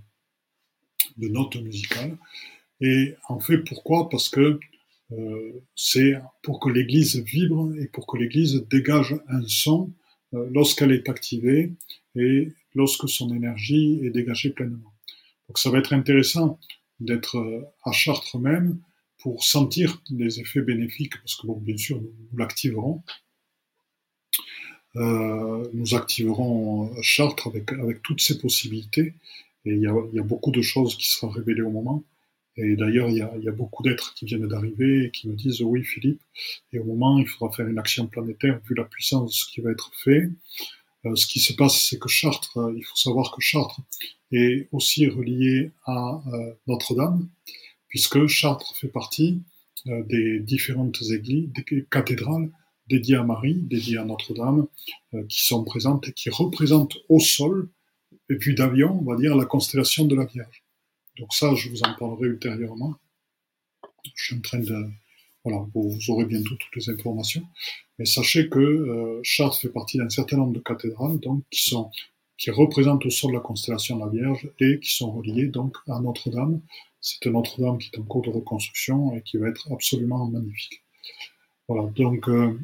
de 1.17 1.29
notes 1.29 1.57
musicales. 1.57 2.19
Et 2.81 3.15
en 3.29 3.39
fait, 3.39 3.59
pourquoi? 3.59 4.09
Parce 4.09 4.29
que 4.29 4.59
euh, 5.13 5.53
c'est 5.77 6.15
pour 6.43 6.59
que 6.59 6.71
l'Église 6.71 7.23
vibre 7.23 7.73
et 7.79 7.87
pour 7.87 8.07
que 8.07 8.17
l'Église 8.17 8.67
dégage 8.71 9.15
un 9.29 9.43
son 9.47 9.93
euh, 10.35 10.49
lorsqu'elle 10.53 10.93
est 10.93 11.09
activée 11.09 11.73
et 12.17 12.53
lorsque 12.75 13.09
son 13.09 13.35
énergie 13.35 14.01
est 14.03 14.11
dégagée 14.11 14.51
pleinement. 14.51 14.93
Donc 15.49 15.59
ça 15.59 15.71
va 15.71 15.79
être 15.79 15.93
intéressant 15.93 16.59
d'être 17.05 17.65
à 17.85 17.93
Chartres 17.93 18.39
même 18.39 18.79
pour 19.19 19.45
sentir 19.45 20.03
les 20.11 20.41
effets 20.41 20.63
bénéfiques, 20.63 21.17
parce 21.19 21.37
que 21.37 21.47
bon, 21.47 21.57
bien 21.57 21.77
sûr, 21.77 22.01
nous, 22.01 22.13
l'activerons. 22.37 23.03
Euh, 24.97 25.69
nous 25.73 25.95
activerons 25.95 26.93
Chartres 27.03 27.47
avec, 27.47 27.73
avec 27.73 28.03
toutes 28.03 28.21
ses 28.21 28.39
possibilités, 28.39 29.15
et 29.65 29.75
il 29.75 29.81
y, 29.81 29.87
a, 29.87 29.95
y 30.13 30.19
a 30.19 30.25
beaucoup 30.25 30.51
de 30.51 30.61
choses 30.61 30.97
qui 30.97 31.09
seront 31.09 31.31
révélées 31.31 31.63
au 31.63 31.71
moment. 31.71 32.05
Et 32.57 32.77
d'ailleurs, 32.77 33.09
il 33.09 33.17
y 33.17 33.23
a, 33.23 33.33
il 33.39 33.45
y 33.45 33.49
a 33.49 33.53
beaucoup 33.53 33.83
d'êtres 33.83 34.13
qui 34.15 34.27
viennent 34.27 34.47
d'arriver 34.47 35.05
et 35.05 35.11
qui 35.11 35.29
me 35.29 35.35
disent 35.35 35.63
oui, 35.63 35.85
Philippe, 35.85 36.21
et 36.73 36.79
au 36.79 36.85
moment, 36.85 37.19
il 37.19 37.27
faudra 37.27 37.55
faire 37.55 37.67
une 37.67 37.79
action 37.79 38.07
planétaire 38.07 38.61
vu 38.69 38.75
la 38.75 38.85
puissance 38.85 39.31
de 39.31 39.35
ce 39.35 39.47
qui 39.51 39.61
va 39.61 39.71
être 39.71 39.91
fait. 39.95 40.29
Euh, 41.05 41.15
ce 41.17 41.27
qui 41.27 41.41
se 41.41 41.53
passe, 41.53 41.89
c'est 41.89 41.99
que 41.99 42.09
Chartres, 42.09 42.57
euh, 42.59 42.75
il 42.77 42.85
faut 42.85 42.97
savoir 42.97 43.33
que 43.33 43.41
Chartres 43.41 43.81
est 44.31 44.69
aussi 44.73 45.07
relié 45.09 45.73
à 45.85 46.23
euh, 46.33 46.55
Notre-Dame, 46.67 47.29
puisque 47.89 48.27
Chartres 48.27 48.77
fait 48.77 48.89
partie 48.89 49.43
des 49.85 50.39
différentes 50.39 51.03
églises, 51.11 51.51
des 51.51 51.85
cathédrales 51.91 52.53
dédiées 52.87 53.17
à 53.17 53.25
Marie, 53.25 53.57
dédiées 53.63 53.99
à 53.99 54.05
Notre-Dame, 54.05 54.69
qui 55.29 55.45
sont 55.45 55.65
présentes 55.65 56.07
et 56.07 56.13
qui 56.13 56.31
représentent 56.31 56.99
au 57.09 57.19
sol, 57.19 57.69
et 58.31 58.37
puis 58.37 58.55
d'avion, 58.55 58.97
on 59.01 59.05
va 59.05 59.17
dire, 59.17 59.35
la 59.35 59.45
constellation 59.45 60.05
de 60.05 60.15
la 60.15 60.25
Vierge. 60.25 60.63
Donc 61.19 61.35
ça, 61.35 61.53
je 61.57 61.69
vous 61.69 61.83
en 61.83 61.95
parlerai 61.99 62.29
ultérieurement. 62.29 62.95
Je 64.15 64.25
suis 64.25 64.37
en 64.37 64.41
train 64.41 64.61
de... 64.61 64.89
Voilà, 65.45 65.67
vous 65.75 65.99
aurez 66.09 66.25
bientôt 66.25 66.55
toutes 66.55 66.77
les 66.77 66.91
informations. 66.91 67.43
Mais 67.99 68.05
sachez 68.05 68.49
que 68.49 68.59
euh, 68.59 69.21
Chartres 69.23 69.59
fait 69.61 69.69
partie 69.69 69.99
d'un 69.99 70.09
certain 70.09 70.37
nombre 70.37 70.53
de 70.53 70.61
cathédrales, 70.61 71.19
donc 71.21 71.45
qui 71.51 71.69
sont 71.69 71.91
qui 72.39 72.51
représentent 72.51 73.07
au 73.07 73.11
sol 73.11 73.33
la 73.33 73.41
constellation 73.41 73.97
de 73.97 74.05
la 74.05 74.11
Vierge 74.11 74.49
et 74.59 74.81
qui 74.81 74.91
sont 74.91 75.13
reliées 75.13 75.47
donc 75.47 75.77
à 75.89 76.01
Notre-Dame. 76.01 76.61
C'est 77.01 77.27
Notre-Dame 77.27 77.79
qui 77.79 77.91
est 77.93 77.99
en 78.01 78.03
cours 78.03 78.23
de 78.23 78.31
reconstruction 78.31 79.15
et 79.15 79.23
qui 79.23 79.37
va 79.37 79.49
être 79.49 79.71
absolument 79.73 80.27
magnifique. 80.27 80.83
Voilà, 81.69 81.89
donc 81.91 82.29
euh, 82.29 82.59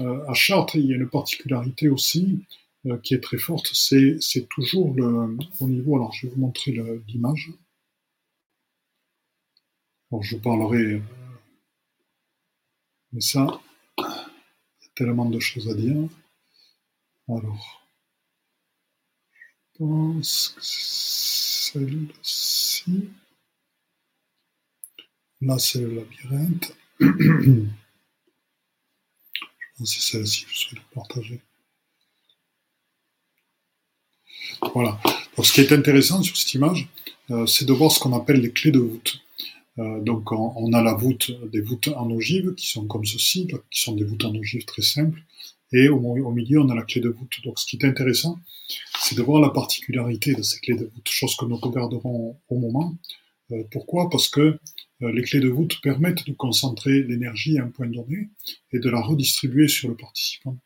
euh, 0.00 0.24
à 0.28 0.34
Chartres, 0.34 0.76
il 0.76 0.86
y 0.86 0.92
a 0.92 0.96
une 0.96 1.08
particularité 1.08 1.88
aussi 1.88 2.44
euh, 2.86 2.98
qui 2.98 3.14
est 3.14 3.20
très 3.20 3.38
forte, 3.38 3.68
c'est, 3.72 4.18
toujours 4.48 4.94
le, 4.94 5.36
au 5.60 5.68
niveau, 5.68 5.96
alors 5.96 6.12
je 6.12 6.26
vais 6.26 6.32
vous 6.34 6.40
montrer 6.40 6.78
l'image. 7.08 7.50
Alors 10.10 10.22
je 10.22 10.36
vous 10.36 10.42
parlerai, 10.42 10.82
euh, 10.82 11.00
mais 13.16 13.22
ça, 13.22 13.60
il 13.96 14.04
y 14.04 14.04
a 14.04 14.90
tellement 14.94 15.24
de 15.24 15.40
choses 15.40 15.70
à 15.70 15.74
dire. 15.74 15.96
Alors, 17.30 17.88
je 19.32 19.78
pense 19.78 20.50
que 20.50 20.60
celle-ci. 21.80 23.08
Là, 25.40 25.58
c'est 25.58 25.80
le 25.80 25.94
labyrinthe. 25.94 26.76
je 27.00 27.06
pense 29.78 29.94
que 29.94 30.00
c'est 30.02 30.12
celle-ci, 30.12 30.44
je 30.50 30.54
souhaite 30.54 30.84
partager. 30.94 31.40
Voilà. 34.74 35.00
Donc, 35.36 35.46
ce 35.46 35.54
qui 35.54 35.62
est 35.62 35.72
intéressant 35.72 36.22
sur 36.22 36.36
cette 36.36 36.52
image, 36.52 36.86
euh, 37.30 37.46
c'est 37.46 37.64
de 37.64 37.72
voir 37.72 37.90
ce 37.90 37.98
qu'on 37.98 38.14
appelle 38.14 38.42
les 38.42 38.52
clés 38.52 38.72
de 38.72 38.80
voûte. 38.80 39.25
Euh, 39.78 40.00
donc, 40.00 40.32
on, 40.32 40.72
a 40.72 40.82
la 40.82 40.94
voûte, 40.94 41.30
des 41.50 41.60
voûtes 41.60 41.88
en 41.88 42.10
ogive 42.10 42.54
qui 42.54 42.66
sont 42.66 42.86
comme 42.86 43.04
ceci, 43.04 43.46
qui 43.70 43.80
sont 43.80 43.94
des 43.94 44.04
voûtes 44.04 44.24
en 44.24 44.34
ogive 44.34 44.64
très 44.64 44.82
simples. 44.82 45.20
Et 45.72 45.88
au, 45.88 45.98
milieu, 46.30 46.60
on 46.60 46.68
a 46.68 46.74
la 46.74 46.82
clé 46.82 47.00
de 47.00 47.08
voûte. 47.08 47.40
Donc, 47.44 47.58
ce 47.58 47.66
qui 47.66 47.76
est 47.76 47.84
intéressant, 47.84 48.38
c'est 49.00 49.16
de 49.16 49.22
voir 49.22 49.40
la 49.40 49.50
particularité 49.50 50.34
de 50.34 50.42
ces 50.42 50.60
clés 50.60 50.76
de 50.76 50.84
voûte, 50.84 51.08
chose 51.08 51.36
que 51.36 51.44
nous 51.44 51.56
regarderons 51.56 52.36
au 52.48 52.58
moment. 52.58 52.96
Euh, 53.52 53.64
pourquoi? 53.70 54.08
Parce 54.08 54.28
que 54.28 54.58
les 55.00 55.22
clés 55.22 55.40
de 55.40 55.48
voûte 55.48 55.80
permettent 55.82 56.26
de 56.26 56.32
concentrer 56.32 57.02
l'énergie 57.02 57.58
à 57.58 57.64
un 57.64 57.68
point 57.68 57.86
donné 57.86 58.30
et 58.72 58.78
de 58.78 58.88
la 58.88 59.00
redistribuer 59.00 59.68
sur 59.68 59.88
le 59.88 59.94
participant. 59.94 60.56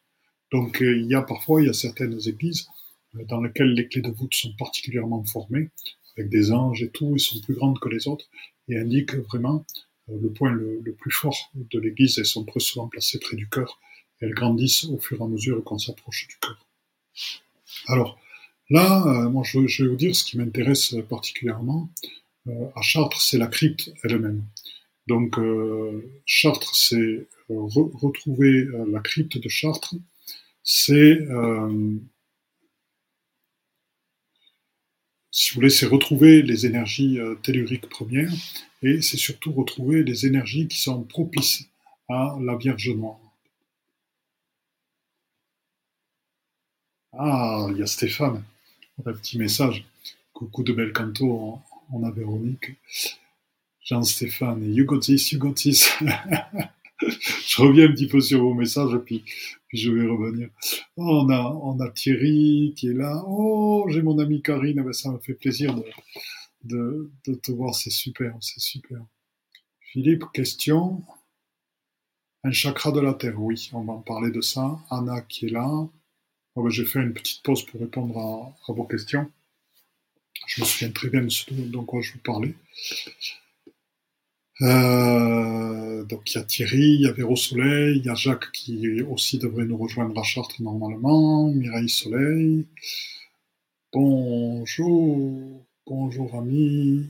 Donc, 0.52 0.78
il 0.80 1.06
y 1.06 1.14
a 1.14 1.22
parfois, 1.22 1.62
il 1.62 1.66
y 1.66 1.70
a 1.70 1.72
certaines 1.72 2.16
églises 2.28 2.68
dans 3.14 3.40
lesquelles 3.40 3.72
les 3.72 3.88
clés 3.88 4.02
de 4.02 4.10
voûte 4.10 4.34
sont 4.34 4.52
particulièrement 4.56 5.24
formées, 5.24 5.70
avec 6.16 6.30
des 6.30 6.52
anges 6.52 6.82
et 6.82 6.90
tout, 6.90 7.14
ils 7.16 7.20
sont 7.20 7.40
plus 7.40 7.54
grandes 7.54 7.78
que 7.78 7.88
les 7.88 8.08
autres, 8.08 8.26
et 8.70 8.78
indiquent 8.78 9.16
vraiment 9.16 9.64
euh, 10.08 10.18
le 10.20 10.30
point 10.30 10.52
le, 10.52 10.94
plus 10.98 11.10
fort 11.10 11.50
de 11.54 11.78
l'Église, 11.78 12.18
elles 12.18 12.26
sont 12.26 12.44
très 12.44 12.60
souvent 12.60 12.88
placées 12.88 13.18
près 13.18 13.36
du 13.36 13.48
cœur, 13.48 13.80
elles 14.20 14.34
grandissent 14.34 14.84
au 14.84 14.98
fur 14.98 15.20
et 15.20 15.24
à 15.24 15.26
mesure 15.26 15.62
qu'on 15.64 15.78
s'approche 15.78 16.28
du 16.28 16.36
cœur. 16.38 16.66
Alors, 17.88 18.18
là, 18.68 19.04
euh, 19.06 19.30
moi 19.30 19.42
je, 19.44 19.82
vais 19.82 19.88
vous 19.88 19.96
dire 19.96 20.14
ce 20.14 20.24
qui 20.24 20.38
m'intéresse 20.38 20.94
particulièrement 21.08 21.88
euh, 22.48 22.66
à 22.74 22.82
Chartres, 22.82 23.20
c'est 23.20 23.38
la 23.38 23.46
crypte 23.46 23.92
elle-même. 24.04 24.44
Donc, 25.06 25.40
Chartres, 26.24 26.76
c'est 26.76 27.26
retrouver 27.48 28.64
la 28.92 29.00
crypte 29.00 29.38
de 29.38 29.48
Chartres, 29.48 29.96
c'est 30.62 31.18
si 35.30 35.50
vous 35.50 35.56
voulez, 35.56 35.70
c'est 35.70 35.86
retrouver 35.86 36.42
les 36.42 36.66
énergies 36.66 37.18
euh, 37.20 37.36
telluriques 37.36 37.88
premières 37.88 38.32
et 38.82 39.00
c'est 39.02 39.16
surtout 39.16 39.52
retrouver 39.52 40.02
les 40.02 40.26
énergies 40.26 40.66
qui 40.66 40.78
sont 40.78 41.02
propices 41.02 41.68
à 42.08 42.36
la 42.40 42.56
Vierge 42.56 42.90
Noire. 42.90 43.20
Ah, 47.12 47.66
il 47.70 47.78
y 47.78 47.82
a 47.82 47.86
Stéphane, 47.86 48.42
un 48.98 49.12
petit 49.12 49.38
message. 49.38 49.84
Coucou 50.32 50.62
de 50.62 50.72
bel 50.72 50.92
canto 50.92 51.60
en, 51.92 52.02
a 52.02 52.10
Véronique. 52.10 52.72
Jean-Stéphane, 53.82 54.72
you 54.74 54.84
got 54.84 55.00
this, 55.00 55.32
you 55.32 55.38
got 55.38 55.54
this. 55.54 55.90
je 57.02 57.62
reviens 57.62 57.88
un 57.88 57.92
petit 57.92 58.08
peu 58.08 58.20
sur 58.20 58.40
vos 58.40 58.54
messages, 58.54 58.96
puis, 59.04 59.24
puis 59.68 59.78
je 59.78 59.90
vais 59.90 60.06
revenir. 60.06 60.50
Oh, 60.96 61.24
on, 61.24 61.30
a, 61.30 61.40
on 61.62 61.80
a 61.80 61.90
Thierry 61.90 62.74
qui 62.76 62.88
est 62.88 62.94
là. 62.94 63.22
Oh, 63.26 63.86
j'ai 63.88 64.02
mon 64.02 64.18
ami 64.18 64.42
Karine. 64.42 64.92
Ça 64.92 65.10
me 65.10 65.18
fait 65.18 65.34
plaisir 65.34 65.74
de, 66.64 67.10
te 67.24 67.52
voir. 67.52 67.74
C'est 67.74 67.90
super, 67.90 68.36
c'est 68.40 68.60
super. 68.60 68.98
Philippe, 69.80 70.24
question. 70.32 71.02
Un 72.42 72.52
chakra 72.52 72.90
de 72.92 73.00
la 73.00 73.12
Terre, 73.14 73.40
oui, 73.40 73.68
on 73.72 73.82
va 73.82 73.92
en 73.94 74.00
parler 74.00 74.30
de 74.30 74.40
ça. 74.40 74.78
Anna 74.90 75.20
qui 75.22 75.46
est 75.46 75.50
là. 75.50 75.68
Oh, 76.54 76.62
ben, 76.62 76.70
je 76.70 76.82
vais 76.82 76.88
faire 76.88 77.02
une 77.02 77.12
petite 77.12 77.42
pause 77.42 77.64
pour 77.64 77.80
répondre 77.80 78.18
à, 78.18 78.70
à, 78.70 78.74
vos 78.74 78.84
questions. 78.84 79.30
Je 80.46 80.62
me 80.62 80.66
souviens 80.66 80.90
très 80.90 81.10
bien 81.10 81.22
de 81.22 81.28
ce 81.28 81.52
dont 81.52 81.86
je 82.00 82.12
vous 82.12 82.18
parlais. 82.20 82.54
Euh, 84.62 86.04
donc 86.04 86.30
il 86.30 86.34
y 86.36 86.38
a 86.38 86.44
Thierry, 86.44 86.94
il 86.94 87.00
y 87.00 87.06
a 87.06 87.12
Véro 87.12 87.34
Soleil, 87.34 87.98
il 87.98 88.04
y 88.04 88.10
a 88.10 88.14
Jacques 88.14 88.52
qui 88.52 89.02
aussi 89.02 89.38
devrait 89.38 89.64
nous 89.64 89.78
rejoindre 89.78 90.18
à 90.20 90.22
Chartres 90.22 90.60
normalement, 90.60 91.50
Mireille 91.50 91.88
Soleil. 91.88 92.66
Bonjour, 93.92 95.66
bonjour 95.86 96.34
amis. 96.34 97.06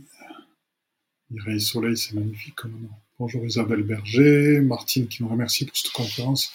Mireille 1.30 1.60
Soleil, 1.60 1.96
c'est 1.96 2.14
magnifique 2.14 2.54
comme 2.54 2.72
nom. 2.72 2.88
Bonjour 3.18 3.44
Isabelle 3.44 3.82
Berger, 3.82 4.60
Martine 4.60 5.08
qui 5.08 5.22
nous 5.22 5.28
remercie 5.28 5.66
pour 5.66 5.76
cette 5.76 5.92
conférence. 5.92 6.52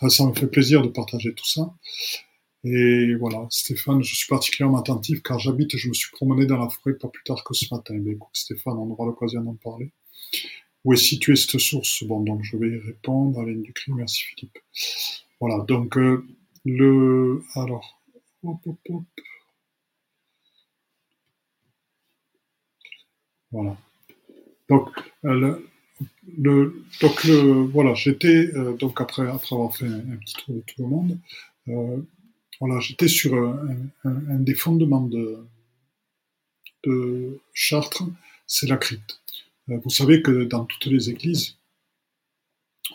Ah, 0.00 0.08
ça 0.08 0.26
me 0.26 0.32
fait 0.32 0.46
plaisir 0.46 0.80
de 0.82 0.88
partager 0.88 1.34
tout 1.34 1.46
ça. 1.46 1.74
Et 2.64 3.14
voilà, 3.16 3.46
Stéphane, 3.50 4.02
je 4.02 4.14
suis 4.14 4.28
particulièrement 4.28 4.78
attentif 4.78 5.22
car 5.22 5.38
j'habite, 5.38 5.76
je 5.76 5.88
me 5.88 5.94
suis 5.94 6.10
promené 6.12 6.46
dans 6.46 6.58
la 6.58 6.68
forêt 6.70 6.94
pas 6.94 7.08
plus 7.08 7.22
tard 7.24 7.44
que 7.44 7.54
ce 7.54 7.72
matin. 7.72 7.94
Mais 8.00 8.12
écoute, 8.12 8.30
Stéphane, 8.32 8.78
on 8.78 8.90
aura 8.90 9.06
l'occasion 9.06 9.42
d'en 9.42 9.54
parler. 9.54 9.92
Où 10.84 10.92
est 10.92 10.96
située 10.96 11.36
cette 11.36 11.58
source? 11.60 12.04
Bon, 12.04 12.20
donc 12.20 12.42
je 12.44 12.56
vais 12.56 12.68
y 12.68 12.78
répondre. 12.78 13.40
Alain 13.40 13.58
Ducry, 13.58 13.92
merci 13.92 14.22
Philippe. 14.22 14.58
Voilà, 15.40 15.62
donc 15.64 15.96
euh, 15.96 16.26
le... 16.64 17.42
Alors, 17.54 18.00
hop, 18.42 18.58
hop, 18.66 18.78
hop. 18.88 19.02
Voilà. 23.50 23.76
Donc, 24.68 24.90
euh, 25.24 25.58
le, 26.36 26.84
voilà, 27.72 27.94
j'étais 27.94 28.50
euh, 28.54 28.76
donc 28.76 29.00
après 29.00 29.26
après 29.26 29.54
avoir 29.54 29.74
fait 29.74 29.86
un, 29.86 30.16
petit 30.16 30.34
tour 30.34 30.54
de 30.56 30.60
tout 30.60 30.82
le 30.82 30.86
monde, 30.86 31.18
voilà, 32.60 32.80
j'étais 32.80 33.08
sur 33.08 33.34
un, 34.04 34.38
des 34.38 34.54
fondements 34.54 35.06
de, 35.06 35.38
de 36.84 37.40
Chartres, 37.54 38.04
c'est 38.46 38.68
la 38.68 38.76
crypte. 38.76 39.20
Euh, 39.70 39.78
vous 39.82 39.90
savez 39.90 40.22
que 40.22 40.44
dans 40.44 40.64
toutes 40.64 40.86
les 40.86 41.10
églises, 41.10 41.56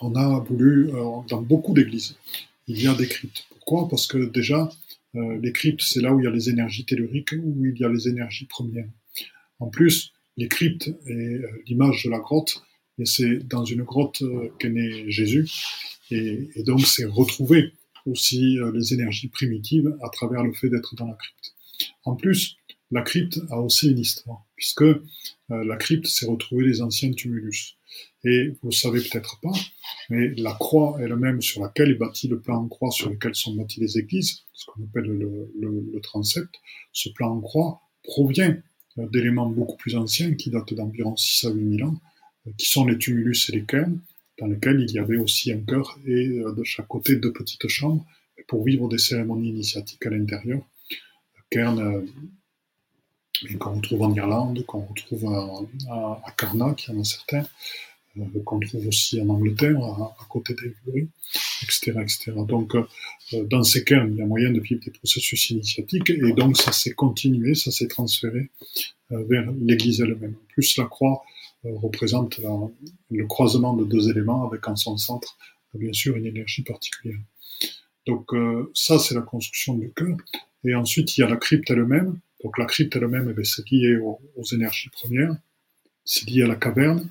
on 0.02 0.16
a 0.16 0.40
voulu, 0.40 0.90
euh, 0.90 1.22
dans 1.30 1.42
beaucoup 1.42 1.74
d'églises, 1.74 2.16
il 2.68 2.82
y 2.82 2.88
a 2.88 2.96
des 2.96 3.08
cryptes. 3.08 3.46
Pourquoi? 3.50 3.88
Parce 3.90 4.08
que 4.08 4.26
déjà, 4.26 4.70
euh, 5.16 5.40
les 5.40 5.52
cryptes, 5.52 5.82
c'est 5.82 6.02
là 6.02 6.14
où 6.14 6.20
il 6.20 6.24
y 6.24 6.28
a 6.28 6.32
les 6.32 6.50
énergies 6.50 6.86
telluriques, 6.86 7.34
où 7.34 7.66
il 7.66 7.78
y 7.78 7.84
a 7.84 7.90
les 7.90 8.08
énergies 8.08 8.46
premières. 8.46 8.90
En 9.60 9.70
plus, 9.70 10.12
les 10.36 10.48
cryptes 10.48 10.90
et 11.08 11.42
l'image 11.68 12.04
de 12.04 12.10
la 12.10 12.20
grotte, 12.20 12.64
et 12.98 13.06
c'est 13.06 13.48
dans 13.48 13.66
une 13.66 13.84
grotte 13.84 14.24
qu'est 14.58 14.70
né 14.70 15.10
Jésus, 15.12 15.48
et, 16.10 16.50
et 16.56 16.64
donc 16.64 16.82
c'est 16.82 17.06
retrouver 17.06 17.72
aussi 18.08 18.58
les 18.74 18.94
énergies 18.94 19.28
primitives 19.28 19.96
à 20.02 20.10
travers 20.10 20.44
le 20.44 20.52
fait 20.54 20.70
d'être 20.70 20.96
dans 20.96 21.06
la 21.06 21.14
crypte. 21.14 21.56
En 22.04 22.16
plus, 22.16 22.58
la 22.92 23.04
crypte 23.04 23.40
a 23.52 23.60
aussi 23.60 23.92
une 23.92 24.00
histoire, 24.00 24.44
puisque 24.56 24.86
la 25.66 25.76
crypte, 25.78 26.08
c'est 26.08 26.26
retrouver 26.26 26.66
les 26.66 26.82
anciens 26.82 27.12
tumulus. 27.12 27.78
Et 28.24 28.50
vous 28.62 28.70
le 28.70 28.72
savez 28.72 29.02
peut-être 29.02 29.40
pas, 29.42 29.52
mais 30.10 30.34
la 30.36 30.54
croix 30.54 30.98
elle-même 31.02 31.42
sur 31.42 31.62
laquelle 31.62 31.92
est 31.92 31.96
bâti 31.96 32.28
le 32.28 32.40
plan 32.40 32.64
en 32.64 32.68
croix 32.68 32.92
sur 32.92 33.10
lequel 33.10 33.36
sont 33.36 33.54
bâties 33.54 33.82
les 33.82 33.98
églises, 33.98 34.44
ce 34.54 34.66
qu'on 34.66 34.84
appelle 34.84 35.12
le, 35.12 36.00
transept, 36.02 36.50
ce 36.92 37.10
plan 37.10 37.32
en 37.32 37.42
croix 37.42 37.82
provient 38.04 38.58
d'éléments 38.98 39.50
beaucoup 39.50 39.78
plus 39.78 39.96
anciens 39.96 40.34
qui 40.36 40.50
datent 40.50 40.74
d'environ 40.74 41.16
6 41.16 41.48
à 41.48 41.52
8 41.52 41.78
000 41.78 41.90
ans, 41.90 42.00
qui 42.58 42.66
sont 42.66 42.86
les 42.86 42.98
tumulus 42.98 43.50
et 43.50 43.54
les 43.54 43.66
cairns, 43.66 44.00
dans 44.40 44.48
lesquels 44.48 44.80
il 44.80 44.92
y 44.92 45.00
avait 45.00 45.18
aussi 45.18 45.52
un 45.52 45.60
chœur 45.60 45.98
et 46.06 46.28
de 46.28 46.64
chaque 46.64 46.88
côté 46.88 47.18
deux 47.18 47.34
petites 47.34 47.68
chambres 47.68 48.06
pour 48.48 48.64
vivre 48.64 48.88
des 48.88 48.98
cérémonies 48.98 49.50
initiatiques 49.50 50.06
à 50.06 50.10
l'intérieur. 50.10 50.62
Cairn, 51.50 52.06
qu'on 53.60 53.76
retrouve 53.76 54.02
en 54.02 54.14
Irlande, 54.14 54.66
qu'on 54.66 54.82
retrouve 54.86 55.26
à, 55.34 56.20
à, 56.26 56.32
Karnak, 56.38 56.86
il 56.88 56.94
y 56.94 56.98
en 56.98 57.02
a 57.02 57.04
certains, 57.04 57.46
euh, 58.18 58.44
qu'on 58.46 58.60
trouve 58.60 58.88
aussi 58.88 59.20
en 59.22 59.30
Angleterre, 59.30 59.78
à, 59.84 60.16
côté 60.30 60.54
d'Avebury, 60.54 61.08
etc., 61.64 61.94
etc. 62.02 62.34
Donc, 62.48 62.76
euh, 62.76 62.86
dans 63.46 63.64
ces 63.64 63.84
cas, 63.84 64.06
il 64.06 64.16
y 64.16 64.22
a 64.22 64.26
moyen 64.26 64.52
de 64.52 64.60
vivre 64.60 64.82
des 64.84 64.92
processus 64.92 65.50
initiatiques, 65.50 66.10
et 66.10 66.34
donc 66.34 66.58
ça 66.58 66.72
s'est 66.72 66.94
continué, 66.94 67.56
ça 67.56 67.72
s'est 67.72 67.88
transféré 67.88 68.52
euh, 69.12 69.24
vers 69.26 69.52
l'Église 69.60 70.02
elle-même. 70.02 70.36
En 70.36 70.48
plus, 70.50 70.78
la 70.78 70.86
croix 70.86 71.24
représente 71.64 72.42
le 73.10 73.26
croisement 73.26 73.74
de 73.74 73.86
deux 73.86 74.10
éléments 74.10 74.46
avec 74.46 74.68
en 74.68 74.76
son 74.76 74.98
centre, 74.98 75.38
bien 75.74 75.94
sûr, 75.94 76.18
une 76.18 76.26
énergie 76.26 76.62
particulière. 76.62 77.20
Donc 78.06 78.32
ça, 78.74 79.00
c'est 79.00 79.16
la 79.16 79.22
construction 79.22 79.76
du 79.76 79.90
cœur. 79.94 80.18
Et 80.66 80.76
ensuite, 80.76 81.18
il 81.18 81.22
y 81.22 81.24
a 81.24 81.30
la 81.30 81.38
crypte 81.38 81.72
elle-même, 81.72 82.20
donc 82.44 82.58
la 82.58 82.66
crypte 82.66 82.96
elle-même, 82.96 83.34
c'est 83.44 83.70
lié 83.70 83.98
aux, 83.98 84.44
énergies 84.52 84.90
premières, 84.90 85.36
c'est 86.04 86.30
lié 86.30 86.44
à 86.44 86.48
la 86.48 86.56
caverne, 86.56 87.10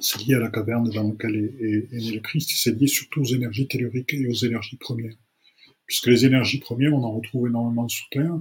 c'est 0.00 0.20
lié 0.22 0.34
à 0.34 0.40
la 0.40 0.50
caverne 0.50 0.90
dans 0.90 1.08
laquelle 1.08 1.36
est, 1.36 1.92
né 1.92 2.12
le 2.12 2.20
Christ, 2.20 2.50
c'est 2.56 2.76
lié 2.76 2.88
surtout 2.88 3.20
aux 3.20 3.32
énergies 3.32 3.68
telluriques 3.68 4.12
et 4.14 4.26
aux 4.26 4.34
énergies 4.34 4.76
premières. 4.76 5.14
Puisque 5.86 6.06
les 6.06 6.24
énergies 6.24 6.58
premières, 6.58 6.94
on 6.94 7.02
en 7.04 7.12
retrouve 7.12 7.48
énormément 7.48 7.88
sous 7.88 8.08
terre. 8.10 8.36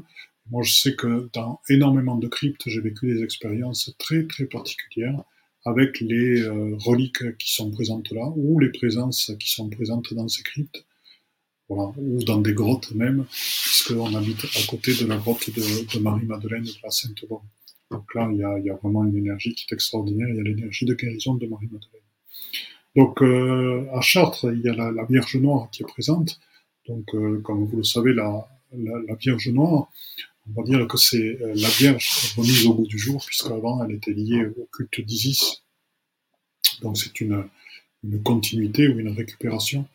Moi, 0.52 0.64
je 0.64 0.74
sais 0.74 0.96
que 0.96 1.30
dans 1.34 1.60
énormément 1.70 2.18
de 2.18 2.28
cryptes, 2.28 2.64
j'ai 2.66 2.82
vécu 2.82 3.14
des 3.14 3.24
expériences 3.24 3.94
très 4.00 4.26
très 4.26 4.46
particulières 4.46 5.24
avec 5.66 6.00
les 6.00 6.42
euh, 6.42 6.76
reliques 6.78 7.38
qui 7.38 7.54
sont 7.54 7.70
présentes 7.70 8.12
là, 8.12 8.32
ou 8.36 8.60
les 8.60 8.72
présences 8.72 9.32
qui 9.40 9.50
sont 9.50 9.70
présentes 9.70 10.14
dans 10.14 10.28
ces 10.28 10.42
cryptes 10.42 10.86
ou 11.70 12.24
dans 12.24 12.42
des 12.42 12.54
grottes 12.54 12.92
même, 12.96 13.26
puisqu'on 13.30 14.14
habite 14.16 14.44
à 14.44 14.68
côté 14.68 14.94
de 14.96 15.06
la 15.06 15.18
grotte 15.18 15.50
de, 15.50 16.00
Marie-Madeleine 16.00 16.64
de 16.64 16.72
la 16.84 16.90
Sainte-Bonne. 16.90 17.40
Donc 17.92 18.14
là, 18.16 18.30
il 18.32 18.38
y, 18.38 18.70
a, 18.70 18.76
vraiment 18.76 19.04
une 19.06 19.18
énergie 19.18 19.54
qui 19.54 19.66
est 19.70 19.74
extraordinaire, 19.74 20.30
il 20.30 20.36
y 20.36 20.40
a 20.40 20.44
l'énergie 20.44 20.86
de 20.86 20.94
guérison 20.94 21.36
de 21.36 21.48
Marie-Madeleine. 21.48 22.02
Donc 22.96 23.22
euh, 23.22 23.88
à 23.94 24.02
Chartres, 24.02 24.48
il 24.52 24.62
y 24.62 24.70
a 24.70 24.74
la, 24.74 25.06
Vierge 25.06 25.36
Noire 25.38 25.70
qui 25.72 25.84
est 25.84 25.86
présente. 25.86 26.40
Donc 26.88 27.14
euh, 27.14 27.40
comme 27.42 27.66
vous 27.66 27.78
le 27.78 27.84
savez, 27.84 28.14
la, 28.14 28.48
Vierge 29.20 29.50
Noire, 29.50 29.90
on 30.48 30.62
va 30.62 30.68
dire 30.68 30.88
que 30.88 30.98
c'est 30.98 31.40
euh, 31.42 31.54
la 31.56 31.70
Vierge 31.70 32.34
remise 32.36 32.66
au 32.66 32.74
bout 32.74 32.88
du 32.88 32.98
jour, 32.98 33.24
puisqu'avant 33.26 33.84
elle 33.84 33.96
était 33.96 34.14
liée 34.14 34.46
au 34.46 34.68
culte 34.72 35.02
d'Isis. 35.02 35.64
Donc 36.82 36.98
c'est 36.98 37.22
une 37.22 37.48
continuité 38.24 38.88
ou 38.88 39.00
une 39.00 39.10
récupération 39.10 39.86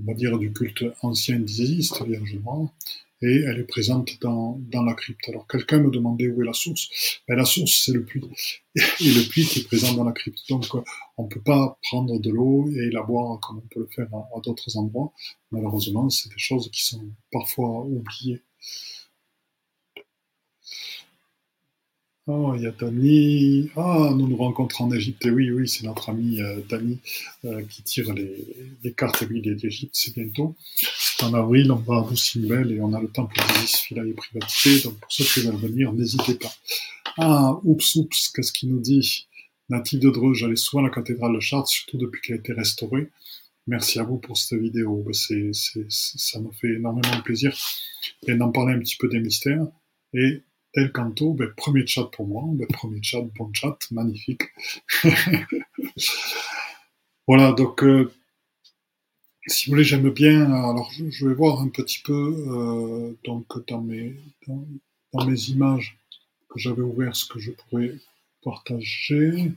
on 0.00 0.06
va 0.06 0.14
dire, 0.14 0.38
du 0.38 0.52
culte 0.52 0.84
ancien 1.02 1.38
d'Isis, 1.38 1.92
Vierge 2.02 2.34
Noire, 2.34 2.68
et 3.22 3.42
elle 3.46 3.60
est 3.60 3.64
présente 3.64 4.20
dans, 4.20 4.60
dans 4.70 4.82
la 4.82 4.94
crypte. 4.94 5.28
Alors 5.28 5.46
quelqu'un 5.46 5.78
me 5.78 5.90
demandait 5.90 6.28
où 6.28 6.42
est 6.42 6.46
la 6.46 6.52
source. 6.52 6.88
Ben, 7.26 7.36
la 7.36 7.44
source, 7.44 7.82
c'est 7.84 7.92
le 7.92 8.04
puits. 8.04 8.28
Et 8.76 9.12
le 9.12 9.28
puits 9.28 9.46
qui 9.46 9.60
est 9.60 9.64
présent 9.64 9.94
dans 9.94 10.04
la 10.04 10.12
crypte. 10.12 10.40
Donc 10.48 10.66
on 11.16 11.24
ne 11.24 11.28
peut 11.28 11.40
pas 11.40 11.78
prendre 11.82 12.18
de 12.18 12.30
l'eau 12.30 12.68
et 12.70 12.90
la 12.90 13.02
boire 13.02 13.38
comme 13.40 13.58
on 13.58 13.68
peut 13.68 13.80
le 13.80 13.86
faire 13.86 14.08
à 14.14 14.40
d'autres 14.40 14.76
endroits. 14.76 15.12
Malheureusement, 15.52 16.10
c'est 16.10 16.28
des 16.28 16.38
choses 16.38 16.70
qui 16.70 16.84
sont 16.84 17.08
parfois 17.32 17.84
oubliées. 17.84 18.42
Oh, 22.26 22.54
il 22.56 22.62
y 22.62 22.66
a 22.66 22.70
Dani. 22.70 23.70
Ah, 23.76 24.10
nous 24.16 24.26
nous 24.26 24.36
rencontrons 24.36 24.84
en 24.84 24.92
Égypte. 24.92 25.26
Et 25.26 25.30
oui, 25.30 25.50
oui, 25.50 25.68
c'est 25.68 25.84
notre 25.84 26.08
ami 26.08 26.40
euh, 26.40 26.62
Dani 26.70 26.98
euh, 27.44 27.62
qui 27.64 27.82
tire 27.82 28.14
les, 28.14 28.46
les 28.82 28.92
cartes. 28.94 29.22
est 29.22 29.54
d'Égypte, 29.54 29.94
c'est 29.94 30.14
bientôt. 30.14 30.56
C'est 30.72 31.24
en 31.24 31.34
avril, 31.34 31.70
on 31.70 31.76
va 31.76 31.96
à 31.96 32.00
Roussimel 32.00 32.72
et 32.72 32.80
on 32.80 32.94
a 32.94 33.00
le 33.00 33.08
temple 33.08 33.36
d'Isis 33.36 33.76
Philae 33.76 34.14
privatisé. 34.16 34.80
Donc, 34.84 34.98
pour 35.00 35.12
ceux 35.12 35.24
qui 35.24 35.46
veulent 35.46 35.56
venir, 35.56 35.92
n'hésitez 35.92 36.36
pas. 36.36 36.52
Ah, 37.18 37.60
oups, 37.62 37.94
oups, 37.96 38.32
qu'est-ce 38.34 38.52
qu'il 38.52 38.70
nous 38.70 38.80
dit? 38.80 39.26
Natif 39.68 40.00
de 40.00 40.08
Dreux, 40.08 40.32
j'allais 40.32 40.56
souvent 40.56 40.82
à 40.82 40.88
la 40.88 40.94
cathédrale 40.94 41.34
de 41.34 41.40
Chartres, 41.40 41.68
surtout 41.68 41.98
depuis 41.98 42.22
qu'elle 42.22 42.36
a 42.36 42.38
été 42.38 42.54
restaurée. 42.54 43.10
Merci 43.66 43.98
à 43.98 44.02
vous 44.02 44.16
pour 44.16 44.38
cette 44.38 44.58
vidéo. 44.58 45.02
Ben, 45.04 45.12
c'est, 45.12 45.50
ça 45.88 46.40
me 46.40 46.50
fait 46.52 46.74
énormément 46.74 47.20
plaisir 47.22 47.54
et 48.26 48.34
d'en 48.34 48.50
parler 48.50 48.74
un 48.74 48.78
petit 48.78 48.96
peu 48.96 49.08
des 49.08 49.20
mystères. 49.20 49.66
Et 50.14 50.42
tel 50.74 50.92
Canto, 50.92 51.32
ben, 51.32 51.50
premier 51.56 51.86
chat 51.86 52.04
pour 52.04 52.26
moi, 52.26 52.44
ben, 52.48 52.66
premier 52.66 53.02
chat, 53.02 53.22
bon 53.36 53.50
chat, 53.52 53.78
magnifique. 53.92 54.42
voilà, 57.26 57.52
donc 57.52 57.82
euh, 57.84 58.12
si 59.46 59.66
vous 59.66 59.72
voulez, 59.74 59.84
j'aime 59.84 60.10
bien. 60.10 60.52
Alors, 60.52 60.90
je, 60.90 61.26
vais 61.26 61.34
voir 61.34 61.60
un 61.60 61.68
petit 61.68 62.00
peu 62.02 62.12
euh, 62.12 63.16
donc 63.24 63.46
dans 63.68 63.80
mes 63.80 64.16
dans, 64.46 65.26
mes 65.26 65.40
images 65.50 65.96
que 66.48 66.58
j'avais 66.58 66.82
ouvert 66.82 67.14
ce 67.14 67.26
que 67.26 67.38
je 67.38 67.52
pourrais 67.52 67.94
partager. 68.42 69.52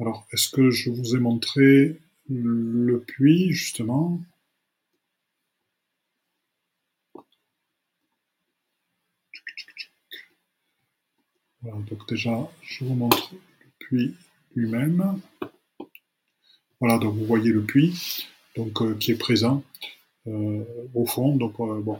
Alors, 0.00 0.26
est-ce 0.32 0.48
que 0.48 0.70
je 0.70 0.90
vous 0.90 1.14
ai 1.14 1.18
montré 1.18 1.98
le 2.30 3.00
puits 3.00 3.52
justement? 3.52 4.20
Donc 11.62 12.08
déjà, 12.08 12.48
je 12.62 12.84
vous 12.84 12.94
montre 12.94 13.32
le 13.32 13.70
puits 13.78 14.14
lui-même. 14.54 15.20
Voilà, 16.80 16.98
donc 16.98 17.14
vous 17.16 17.26
voyez 17.26 17.50
le 17.50 17.64
puits 17.64 18.26
donc, 18.56 18.80
euh, 18.82 18.94
qui 18.94 19.12
est 19.12 19.18
présent 19.18 19.64
euh, 20.26 20.64
au 20.94 21.06
fond. 21.06 21.36
Donc, 21.36 21.58
euh, 21.60 21.80
bon. 21.80 21.98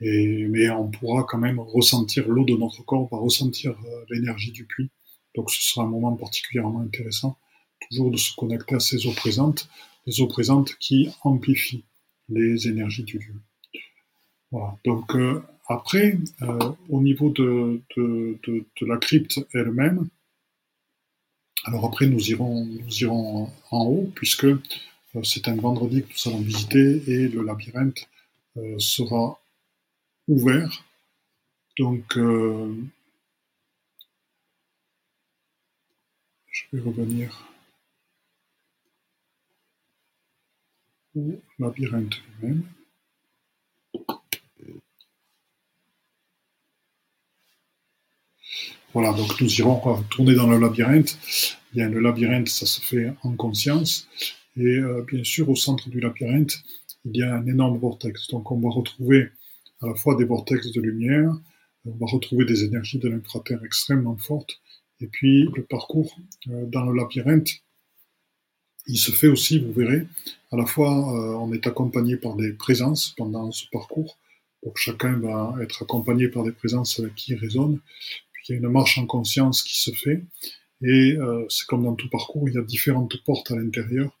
Et, 0.00 0.46
mais 0.48 0.70
on 0.70 0.88
pourra 0.88 1.24
quand 1.24 1.38
même 1.38 1.58
ressentir 1.58 2.28
l'eau 2.28 2.44
de 2.44 2.56
notre 2.56 2.84
corps, 2.84 3.08
on 3.10 3.16
va 3.16 3.20
ressentir 3.20 3.76
l'énergie 4.10 4.52
du 4.52 4.64
puits. 4.64 4.90
Donc 5.34 5.50
ce 5.50 5.60
sera 5.60 5.84
un 5.84 5.88
moment 5.88 6.14
particulièrement 6.14 6.80
intéressant, 6.80 7.36
toujours 7.90 8.12
de 8.12 8.16
se 8.16 8.32
connecter 8.36 8.76
à 8.76 8.80
ces 8.80 9.08
eaux 9.08 9.12
présentes, 9.12 9.68
les 10.06 10.20
eaux 10.20 10.28
présentes 10.28 10.76
qui 10.76 11.08
amplifient 11.22 11.84
les 12.28 12.68
énergies 12.68 13.02
du 13.02 13.18
lieu. 13.18 13.34
Voilà, 14.50 14.76
donc 14.84 15.14
après, 15.68 16.16
euh, 16.40 16.72
au 16.88 17.02
niveau 17.02 17.28
de, 17.30 17.82
la 18.80 18.96
crypte 18.96 19.38
elle-même, 19.52 20.08
alors 21.64 21.84
après 21.84 22.06
nous 22.06 22.30
irons, 22.30 22.64
nous 22.64 23.02
irons 23.02 23.50
en 23.70 23.84
haut 23.84 24.10
puisque 24.14 24.44
euh, 24.44 25.22
c'est 25.22 25.48
un 25.48 25.56
vendredi 25.56 26.02
que 26.02 26.08
nous 26.08 26.32
allons 26.32 26.42
visiter 26.42 27.02
et 27.06 27.28
le 27.28 27.42
labyrinthe 27.42 28.08
euh, 28.56 28.78
sera 28.78 29.38
ouvert. 30.26 30.84
Donc 31.76 32.16
euh, 32.16 32.74
je 36.50 36.64
vais 36.72 36.80
revenir 36.80 37.46
au 41.14 41.38
labyrinthe 41.58 42.22
lui-même. 42.40 42.62
Voilà, 49.00 49.12
donc 49.12 49.40
nous 49.40 49.60
irons 49.60 50.02
tourner 50.10 50.34
dans 50.34 50.48
le 50.48 50.58
labyrinthe. 50.58 51.16
Bien, 51.72 51.88
le 51.88 52.00
labyrinthe, 52.00 52.48
ça 52.48 52.66
se 52.66 52.80
fait 52.80 53.12
en 53.22 53.36
conscience. 53.36 54.08
Et 54.56 54.64
euh, 54.66 55.04
bien 55.06 55.22
sûr, 55.22 55.48
au 55.48 55.54
centre 55.54 55.88
du 55.88 56.00
labyrinthe, 56.00 56.54
il 57.04 57.16
y 57.16 57.22
a 57.22 57.32
un 57.32 57.46
énorme 57.46 57.78
vortex. 57.78 58.26
Donc 58.26 58.50
on 58.50 58.58
va 58.58 58.70
retrouver 58.70 59.28
à 59.82 59.86
la 59.86 59.94
fois 59.94 60.16
des 60.16 60.24
vortex 60.24 60.72
de 60.72 60.80
lumière, 60.80 61.30
on 61.84 61.92
va 61.92 62.06
retrouver 62.10 62.44
des 62.44 62.64
énergies 62.64 62.98
de 62.98 63.08
l'infraterre 63.08 63.60
extrêmement 63.64 64.16
fortes. 64.16 64.58
Et 65.00 65.06
puis 65.06 65.48
le 65.54 65.62
parcours 65.62 66.18
euh, 66.48 66.66
dans 66.66 66.82
le 66.82 66.96
labyrinthe, 66.96 67.50
il 68.88 68.98
se 68.98 69.12
fait 69.12 69.28
aussi, 69.28 69.60
vous 69.60 69.72
verrez, 69.74 70.08
à 70.50 70.56
la 70.56 70.66
fois 70.66 70.90
euh, 70.90 71.36
on 71.36 71.52
est 71.52 71.68
accompagné 71.68 72.16
par 72.16 72.34
des 72.34 72.52
présences 72.52 73.14
pendant 73.16 73.52
ce 73.52 73.64
parcours. 73.70 74.18
Donc 74.64 74.76
chacun 74.76 75.20
va 75.20 75.54
être 75.62 75.84
accompagné 75.84 76.26
par 76.26 76.42
des 76.42 76.50
présences 76.50 76.98
avec 76.98 77.14
qui 77.14 77.34
il 77.34 77.38
résonne 77.38 77.78
il 78.48 78.52
y 78.52 78.54
a 78.54 78.58
une 78.58 78.68
marche 78.68 78.98
en 78.98 79.06
conscience 79.06 79.62
qui 79.62 79.78
se 79.78 79.90
fait. 79.90 80.24
Et 80.82 81.16
euh, 81.18 81.44
c'est 81.48 81.66
comme 81.66 81.84
dans 81.84 81.94
tout 81.94 82.08
parcours, 82.08 82.48
il 82.48 82.54
y 82.54 82.58
a 82.58 82.62
différentes 82.62 83.22
portes 83.24 83.50
à 83.50 83.56
l'intérieur 83.56 84.16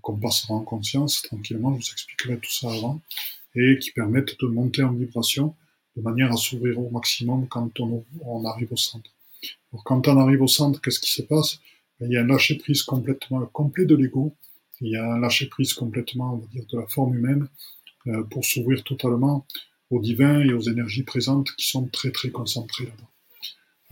qu'on 0.00 0.18
passera 0.18 0.54
en 0.54 0.62
conscience 0.62 1.22
tranquillement. 1.22 1.74
Je 1.74 1.86
vous 1.86 1.92
expliquerai 1.92 2.38
tout 2.38 2.50
ça 2.50 2.72
avant 2.72 3.00
et 3.54 3.78
qui 3.78 3.92
permettent 3.92 4.40
de 4.40 4.46
monter 4.46 4.82
en 4.82 4.92
vibration 4.92 5.54
de 5.96 6.02
manière 6.02 6.32
à 6.32 6.36
s'ouvrir 6.36 6.78
au 6.78 6.90
maximum 6.90 7.46
quand 7.48 7.78
on, 7.80 8.44
arrive 8.46 8.72
au 8.72 8.76
centre. 8.76 9.10
Alors, 9.72 9.84
quand 9.84 10.08
on 10.08 10.16
arrive 10.16 10.42
au 10.42 10.48
centre, 10.48 10.80
qu'est-ce 10.80 11.00
qui 11.00 11.10
se 11.10 11.22
passe? 11.22 11.58
Ben, 12.00 12.06
Il 12.08 12.14
y 12.14 12.16
a 12.16 12.22
un 12.22 12.26
lâcher-prise 12.26 12.82
complètement 12.82 13.44
complet 13.46 13.84
de 13.84 13.94
l'ego, 13.94 14.34
il 14.80 14.90
y 14.90 14.96
a 14.96 15.12
un 15.12 15.18
lâcher-prise 15.18 15.74
complètement, 15.74 16.34
on 16.34 16.38
va 16.38 16.46
dire, 16.46 16.64
de 16.72 16.78
la 16.78 16.86
forme 16.86 17.14
humaine, 17.14 17.48
euh, 18.06 18.22
pour 18.24 18.44
s'ouvrir 18.44 18.82
totalement 18.84 19.46
au 19.90 20.00
divin 20.00 20.40
et 20.40 20.54
aux 20.54 20.62
énergies 20.62 21.02
présentes 21.02 21.54
qui 21.56 21.68
sont 21.68 21.86
très 21.86 22.10
très 22.10 22.30
concentrées 22.30 22.86
là-bas. 22.86 23.11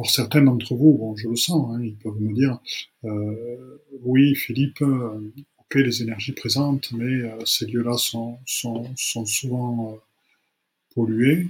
Alors 0.00 0.10
certains 0.10 0.40
d'entre 0.40 0.74
vous, 0.74 0.96
bon, 0.96 1.14
je 1.14 1.28
le 1.28 1.36
sens, 1.36 1.74
hein, 1.74 1.82
ils 1.84 1.94
peuvent 1.94 2.18
me 2.18 2.32
dire, 2.32 2.58
euh, 3.04 3.82
oui 4.00 4.34
Philippe, 4.34 4.80
euh, 4.80 5.30
ok 5.58 5.74
les 5.74 6.02
énergies 6.02 6.32
présentes, 6.32 6.90
mais 6.92 7.04
euh, 7.04 7.44
ces 7.44 7.66
lieux-là 7.66 7.98
sont, 7.98 8.38
sont, 8.46 8.90
sont, 8.96 9.26
souvent 9.26 9.98
pollués. 10.94 11.48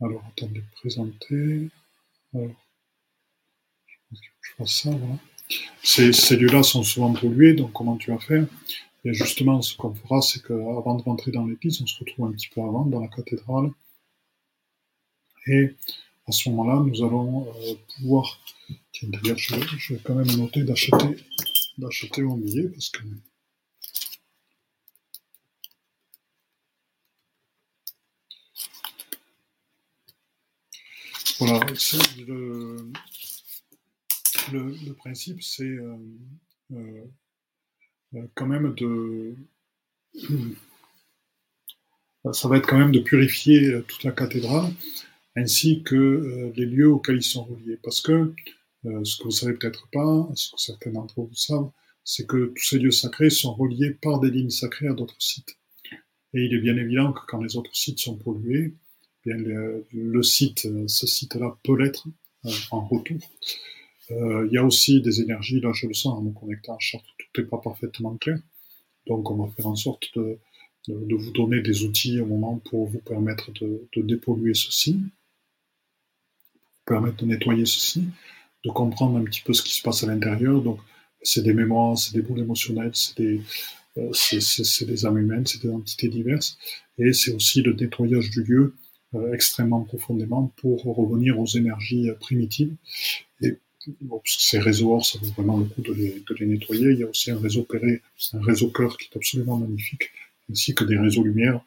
Alors 0.00 0.24
attendez, 0.26 0.64
présenter. 0.72 1.68
Alors, 2.34 2.50
je 4.10 4.50
pense 4.56 4.82
ça, 4.82 4.90
voilà. 4.90 5.14
Ces, 5.84 6.12
ces 6.12 6.36
lieux-là 6.36 6.64
sont 6.64 6.82
souvent 6.82 7.12
pollués, 7.12 7.54
donc 7.54 7.72
comment 7.72 7.96
tu 7.96 8.10
vas 8.10 8.18
faire? 8.18 8.44
Et 9.04 9.14
justement, 9.14 9.62
ce 9.62 9.76
qu'on 9.76 9.94
fera, 9.94 10.20
c'est 10.20 10.42
qu'avant 10.42 10.96
de 10.96 11.02
rentrer 11.02 11.30
dans 11.30 11.46
l'église, 11.46 11.80
on 11.80 11.86
se 11.86 12.00
retrouve 12.00 12.26
un 12.26 12.32
petit 12.32 12.48
peu 12.48 12.60
avant 12.60 12.86
dans 12.86 12.98
la 12.98 13.06
cathédrale. 13.06 13.70
Et 15.46 15.76
à 16.30 16.32
ce 16.32 16.48
moment-là, 16.50 16.80
nous 16.80 17.04
allons 17.04 17.48
euh, 17.48 17.74
pouvoir. 17.96 18.40
Tiens, 18.92 19.08
d'ailleurs, 19.08 19.36
je, 19.36 19.56
je, 19.78 19.94
vais 19.94 20.00
quand 20.04 20.14
même 20.14 20.30
noter 20.36 20.62
d'acheter, 20.62 21.16
d'acheter 21.76 22.22
mon 22.22 22.36
billet 22.36 22.68
parce 22.68 22.88
que. 22.90 23.02
Voilà, 31.40 31.66
le, 32.28 32.92
le, 34.52 34.76
le, 34.86 34.92
principe, 34.92 35.42
c'est 35.42 35.64
euh, 35.64 35.96
euh, 36.72 37.06
quand 38.34 38.46
même 38.46 38.72
de. 38.74 39.34
Ça 42.32 42.48
va 42.48 42.58
être 42.58 42.68
quand 42.68 42.78
même 42.78 42.92
de 42.92 43.00
purifier 43.00 43.82
toute 43.88 44.04
la 44.04 44.12
cathédrale 44.12 44.70
ainsi 45.36 45.82
que 45.82 45.96
euh, 45.96 46.52
les 46.56 46.66
lieux 46.66 46.90
auxquels 46.90 47.16
ils 47.16 47.22
sont 47.22 47.44
reliés. 47.44 47.78
Parce 47.82 48.00
que 48.00 48.32
euh, 48.86 49.04
ce 49.04 49.18
que 49.18 49.24
vous 49.24 49.30
savez 49.30 49.54
peut-être 49.54 49.88
pas, 49.92 50.28
ce 50.34 50.50
que 50.50 50.60
certains 50.60 50.90
d'entre 50.90 51.20
vous 51.20 51.34
savent, 51.34 51.70
c'est 52.04 52.26
que 52.26 52.52
tous 52.56 52.64
ces 52.64 52.78
lieux 52.78 52.90
sacrés 52.90 53.30
sont 53.30 53.54
reliés 53.54 53.90
par 53.90 54.20
des 54.20 54.30
lignes 54.30 54.50
sacrées 54.50 54.88
à 54.88 54.94
d'autres 54.94 55.20
sites. 55.20 55.56
Et 56.32 56.44
il 56.44 56.54
est 56.54 56.60
bien 56.60 56.76
évident 56.76 57.12
que 57.12 57.20
quand 57.26 57.42
les 57.42 57.56
autres 57.56 57.74
sites 57.74 57.98
sont 57.98 58.16
pollués, 58.16 58.74
bien 59.24 59.36
le, 59.36 60.22
site, 60.22 60.66
ce 60.86 61.06
site-là 61.06 61.58
peut 61.64 61.76
l'être 61.76 62.08
euh, 62.46 62.50
en 62.70 62.86
retour. 62.86 63.18
Euh, 64.10 64.46
il 64.46 64.52
y 64.52 64.58
a 64.58 64.64
aussi 64.64 65.00
des 65.00 65.20
énergies, 65.20 65.60
là 65.60 65.72
je 65.74 65.86
le 65.86 65.94
sens 65.94 66.18
en 66.18 66.22
me 66.22 66.32
connectant 66.32 66.74
à 66.74 66.78
Chartres, 66.78 67.14
tout 67.18 67.40
n'est 67.40 67.46
pas 67.46 67.58
parfaitement 67.58 68.16
clair. 68.16 68.38
Donc 69.06 69.30
on 69.30 69.36
va 69.36 69.52
faire 69.52 69.66
en 69.66 69.76
sorte 69.76 70.04
de, 70.16 70.38
vous 70.88 71.30
donner 71.32 71.60
des 71.60 71.84
outils 71.84 72.20
au 72.20 72.26
moment 72.26 72.58
pour 72.70 72.88
vous 72.88 73.00
permettre 73.00 73.52
de, 73.52 73.86
de 73.94 74.02
dépolluer 74.02 74.54
ceci 74.54 74.98
permettre 76.90 77.18
de 77.24 77.26
nettoyer 77.26 77.66
ceci, 77.66 78.04
de 78.64 78.70
comprendre 78.70 79.16
un 79.16 79.22
petit 79.22 79.42
peu 79.42 79.52
ce 79.52 79.62
qui 79.62 79.74
se 79.74 79.82
passe 79.82 80.02
à 80.02 80.08
l'intérieur. 80.08 80.60
Donc, 80.60 80.80
c'est 81.22 81.42
des 81.42 81.54
mémoires, 81.54 81.96
c'est 81.96 82.14
des 82.14 82.22
boules 82.22 82.40
émotionnelles, 82.40 82.90
c'est 82.94 83.16
des, 83.16 83.40
euh, 83.98 84.10
des 84.86 85.06
âmes 85.06 85.18
humaines, 85.18 85.46
c'est 85.46 85.62
des 85.62 85.70
entités 85.70 86.08
diverses. 86.08 86.58
Et 86.98 87.12
c'est 87.12 87.32
aussi 87.32 87.62
le 87.62 87.74
nettoyage 87.74 88.28
du 88.30 88.42
lieu 88.42 88.74
euh, 89.14 89.32
extrêmement 89.32 89.82
profondément 89.82 90.52
pour 90.56 90.82
revenir 90.82 91.38
aux 91.38 91.46
énergies 91.46 92.10
euh, 92.10 92.14
primitives. 92.14 92.74
Et 93.40 93.56
ces 94.24 94.58
réseaux 94.58 94.92
or, 94.92 95.06
ça 95.06 95.18
vaut 95.22 95.32
vraiment 95.36 95.58
le 95.58 95.66
coup 95.66 95.82
de 95.82 95.92
les, 95.92 96.22
de 96.28 96.34
les, 96.40 96.46
nettoyer. 96.46 96.90
Il 96.90 96.98
y 96.98 97.04
a 97.04 97.08
aussi 97.08 97.30
un 97.30 97.38
réseau 97.38 97.62
péré, 97.62 98.02
un 98.32 98.42
réseau 98.42 98.68
cœur 98.68 98.98
qui 98.98 99.08
est 99.10 99.16
absolument 99.16 99.56
magnifique, 99.58 100.10
ainsi 100.50 100.74
que 100.74 100.84
des 100.84 100.98
réseaux 100.98 101.22
lumière 101.22 101.60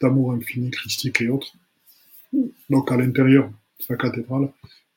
d'amour 0.00 0.32
infini, 0.32 0.70
christique 0.70 1.20
et 1.20 1.28
autres. 1.28 1.52
Donc 2.70 2.90
à 2.90 2.96
l'intérieur 2.96 3.50
la 3.88 3.96
cathédrale, 3.96 4.50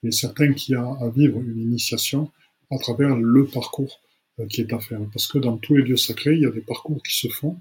a 0.03 0.11
certains 0.11 0.53
qui 0.53 0.75
a 0.75 0.85
à 0.85 1.09
vivre 1.09 1.39
une 1.39 1.59
initiation 1.59 2.31
à 2.71 2.77
travers 2.77 3.15
le 3.15 3.45
parcours 3.45 3.99
euh, 4.39 4.47
qui 4.47 4.61
est 4.61 4.73
à 4.73 4.79
faire. 4.79 4.99
Parce 5.11 5.27
que 5.27 5.39
dans 5.39 5.57
tous 5.57 5.75
les 5.75 5.83
lieux 5.83 5.97
sacrés, 5.97 6.35
il 6.35 6.41
y 6.41 6.45
a 6.45 6.51
des 6.51 6.61
parcours 6.61 7.01
qui 7.03 7.17
se 7.17 7.27
font, 7.27 7.59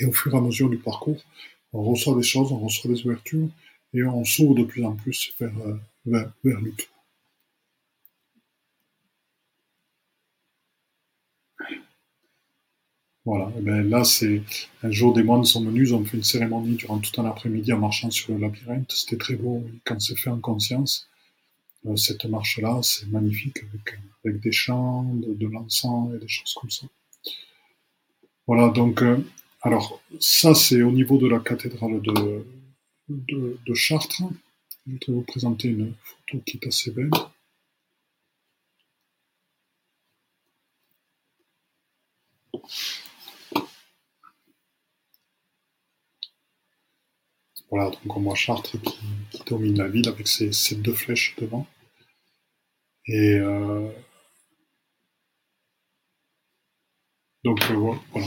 et 0.00 0.04
au 0.04 0.12
fur 0.12 0.34
et 0.34 0.36
à 0.36 0.40
mesure 0.40 0.68
du 0.68 0.78
parcours, 0.78 1.22
on 1.72 1.82
reçoit 1.82 2.16
des 2.16 2.22
choses, 2.22 2.52
on 2.52 2.58
reçoit 2.58 2.90
des 2.90 3.04
ouvertures, 3.04 3.48
et 3.92 4.02
on 4.04 4.24
s'ouvre 4.24 4.54
de 4.54 4.64
plus 4.64 4.84
en 4.84 4.96
plus 4.96 5.32
vers, 5.38 5.56
euh, 5.66 5.76
vers, 6.04 6.32
vers 6.44 6.60
le 6.60 6.72
tout. 6.72 6.95
Voilà, 13.26 13.50
et 13.58 13.60
ben 13.60 13.90
là 13.90 14.04
c'est 14.04 14.40
un 14.84 14.90
jour 14.92 15.12
des 15.12 15.24
moines 15.24 15.44
sont 15.44 15.64
venus, 15.64 15.88
ils 15.88 15.94
ont 15.96 16.04
fait 16.04 16.16
une 16.16 16.22
cérémonie 16.22 16.76
durant 16.76 16.98
tout 16.98 17.20
un 17.20 17.24
après-midi 17.24 17.72
en 17.72 17.78
marchant 17.80 18.08
sur 18.08 18.32
le 18.32 18.38
labyrinthe. 18.38 18.92
C'était 18.92 19.16
très 19.16 19.34
beau 19.34 19.64
quand 19.84 20.00
c'est 20.00 20.16
fait 20.16 20.30
en 20.30 20.38
conscience. 20.38 21.08
Euh, 21.86 21.96
cette 21.96 22.24
marche-là, 22.26 22.78
c'est 22.82 23.08
magnifique 23.08 23.58
avec, 24.24 24.40
des 24.40 24.52
chants, 24.52 25.12
de, 25.12 25.46
l'encens 25.48 26.14
et 26.14 26.18
des 26.20 26.28
choses 26.28 26.54
comme 26.54 26.70
ça. 26.70 26.86
Voilà, 28.46 28.68
donc 28.68 29.02
euh, 29.02 29.18
alors 29.60 30.00
ça 30.20 30.54
c'est 30.54 30.82
au 30.82 30.92
niveau 30.92 31.18
de 31.18 31.26
la 31.26 31.40
cathédrale 31.40 32.00
de, 32.00 32.46
de, 33.08 33.58
de 33.66 33.74
Chartres. 33.74 34.22
Je 34.86 34.92
vais 34.92 35.14
vous 35.14 35.22
présenter 35.22 35.66
une 35.66 35.94
photo 36.04 36.44
qui 36.46 36.60
est 36.62 36.66
assez 36.68 36.92
belle. 36.92 37.10
Voilà, 47.70 47.90
donc 47.90 48.16
on 48.16 48.20
voit 48.20 48.34
Chartres 48.34 48.80
qui, 48.80 48.98
domine 49.46 49.78
la 49.78 49.88
ville 49.88 50.08
avec 50.08 50.28
ses, 50.28 50.52
ses 50.52 50.76
deux 50.76 50.94
flèches 50.94 51.34
devant. 51.38 51.66
Et 53.06 53.34
euh, 53.38 53.88
donc 57.44 57.60
euh, 57.70 57.74
voilà. 57.74 58.26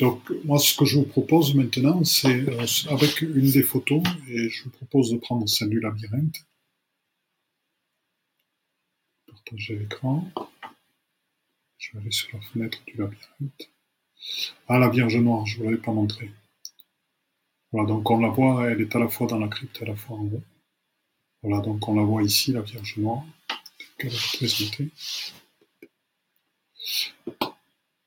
Donc 0.00 0.30
moi 0.44 0.58
ce 0.58 0.74
que 0.74 0.84
je 0.84 0.96
vous 0.98 1.04
propose 1.04 1.54
maintenant, 1.54 2.02
c'est 2.04 2.48
euh, 2.48 2.66
avec 2.90 3.22
une 3.22 3.50
des 3.50 3.62
photos, 3.62 4.02
et 4.28 4.48
je 4.48 4.64
vous 4.64 4.70
propose 4.70 5.10
de 5.10 5.18
prendre 5.18 5.48
celle 5.48 5.70
du 5.70 5.80
labyrinthe. 5.80 6.44
Partager 9.26 9.76
l'écran. 9.76 10.28
Je 11.78 11.92
vais 11.92 12.00
aller 12.00 12.10
sur 12.12 12.36
la 12.36 12.42
fenêtre 12.42 12.82
du 12.86 12.96
labyrinthe. 12.96 13.70
Ah, 14.68 14.78
la 14.78 14.88
Vierge 14.88 15.16
Noire, 15.16 15.46
je 15.46 15.54
ne 15.54 15.58
vous 15.58 15.64
l'avais 15.70 15.82
pas 15.82 15.92
montré. 15.92 16.30
Voilà, 17.72 17.88
donc 17.88 18.10
on 18.10 18.18
la 18.18 18.28
voit, 18.28 18.70
elle 18.70 18.80
est 18.80 18.96
à 18.96 18.98
la 18.98 19.08
fois 19.08 19.26
dans 19.26 19.38
la 19.38 19.48
crypte 19.48 19.78
et 19.80 19.84
à 19.84 19.88
la 19.88 19.96
fois 19.96 20.16
en 20.16 20.24
haut. 20.24 20.42
Voilà, 21.42 21.60
donc 21.60 21.88
on 21.88 21.94
la 21.94 22.02
voit 22.02 22.22
ici, 22.22 22.52
la 22.52 22.62
Vierge 22.62 22.96
Noire, 22.98 23.24
qu'elle 23.98 24.12
est 24.12 24.32
représentée. 24.32 24.88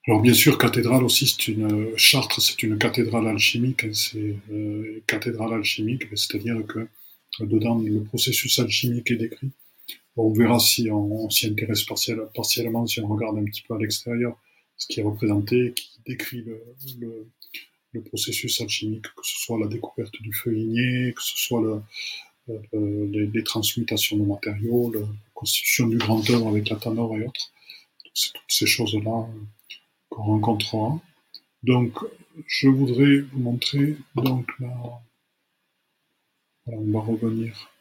Alors 0.06 0.22
bien 0.22 0.34
sûr, 0.34 0.58
cathédrale 0.58 1.04
aussi, 1.04 1.28
c'est 1.28 1.48
une 1.48 1.98
Chartres, 1.98 2.42
c'est 2.42 2.62
une 2.64 2.78
cathédrale 2.78 3.26
alchimique. 3.28 3.86
Hein, 3.86 3.94
c'est 3.94 4.36
euh, 4.52 5.02
cathédrale 5.08 5.54
alchimique, 5.54 6.04
c'est-à-dire 6.14 6.66
que 6.68 6.80
euh, 6.80 7.46
dedans 7.46 7.80
le 7.80 8.04
processus 8.04 8.60
alchimique 8.60 9.12
est 9.12 9.16
décrit. 9.16 9.52
On 10.18 10.32
verra 10.34 10.60
si 10.60 10.92
on, 10.92 11.30
s'y 11.30 11.48
intéresse 11.48 11.84
partiel, 11.84 12.20
partiellement, 12.36 12.86
si 12.86 13.00
on 13.00 13.08
regarde 13.08 13.38
un 13.38 13.46
petit 13.46 13.64
peu 13.64 13.76
à 13.76 13.78
l'extérieur 13.80 14.38
ce 14.78 14.88
qui 14.88 15.00
est 15.00 15.04
représenté, 15.04 15.74
qui 15.74 16.00
décrit 16.06 16.42
le, 16.42 16.62
le, 17.00 17.28
le, 17.94 18.02
processus 18.02 18.62
alchimique, 18.62 19.04
que 19.04 19.24
ce 19.24 19.40
soit 19.40 19.60
la 19.60 19.68
découverte 19.68 20.14
du 20.22 20.34
feu 20.34 20.58
igné, 20.58 21.14
que 21.14 21.22
ce 21.22 21.38
soit 21.38 21.62
le, 21.62 23.28
les, 23.34 23.44
transmutations 23.44 24.18
de 24.18 24.26
matériaux, 24.26 24.92
la 24.94 25.02
constitution 25.34 25.88
du 25.88 25.98
grand 25.98 26.28
œuvre 26.30 26.48
avec 26.48 26.70
la 26.70 26.76
tanor 26.78 27.16
et 27.18 27.26
autres. 27.26 27.52
C'est 28.14 28.34
toutes 28.34 28.44
ces 28.52 28.68
choses-là 28.68 29.28
qu'on 30.10 30.24
rencontrera. 30.24 31.02
Donc, 31.64 31.98
je 32.48 32.68
voudrais 32.68 33.20
vous 33.20 33.40
montrer, 33.40 33.96
donc 34.16 34.52
voilà, 34.60 35.02
on 36.68 36.92
va 36.92 37.00
revenir 37.00 37.72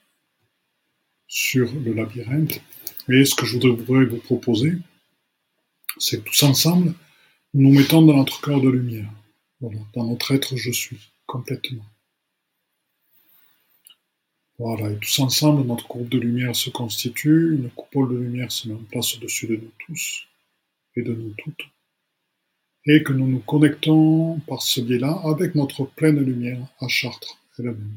sur 1.26 1.72
le 1.72 1.94
labyrinthe. 1.94 2.60
Et 3.08 3.24
ce 3.24 3.34
que 3.34 3.46
je 3.46 3.58
voudrais 3.58 4.04
vous 4.04 4.18
proposer, 4.18 4.74
c'est 5.98 6.22
que 6.22 6.28
tous 6.28 6.42
ensemble, 6.44 6.94
nous 7.54 7.72
mettons 7.72 8.02
dans 8.02 8.16
notre 8.16 8.40
cœur 8.40 8.60
de 8.60 8.68
lumière, 8.68 9.10
dans 9.94 10.04
notre 10.04 10.32
être 10.32 10.56
je 10.56 10.70
suis, 10.70 11.12
complètement. 11.26 11.84
Voilà, 14.58 14.90
et 14.90 14.98
tous 14.98 15.18
ensemble, 15.20 15.66
notre 15.66 15.88
groupe 15.88 16.08
de 16.08 16.18
lumière 16.18 16.54
se 16.54 16.70
constitue, 16.70 17.54
une 17.54 17.70
coupole 17.70 18.12
de 18.12 18.18
lumière 18.18 18.52
se 18.52 18.68
met 18.68 18.74
en 18.74 18.84
place 18.84 19.16
au-dessus 19.16 19.46
de 19.46 19.56
nous 19.56 19.72
tous 19.78 20.26
et 20.94 21.02
de 21.02 21.14
nous 21.14 21.34
toutes, 21.38 21.64
et 22.86 23.02
que 23.02 23.12
nous 23.12 23.26
nous 23.26 23.40
connectons 23.40 24.40
par 24.40 24.62
ce 24.62 24.80
biais-là 24.80 25.20
avec 25.24 25.54
notre 25.54 25.84
pleine 25.84 26.20
lumière 26.20 26.66
à 26.80 26.88
Chartres 26.88 27.38
elle-même. 27.58 27.96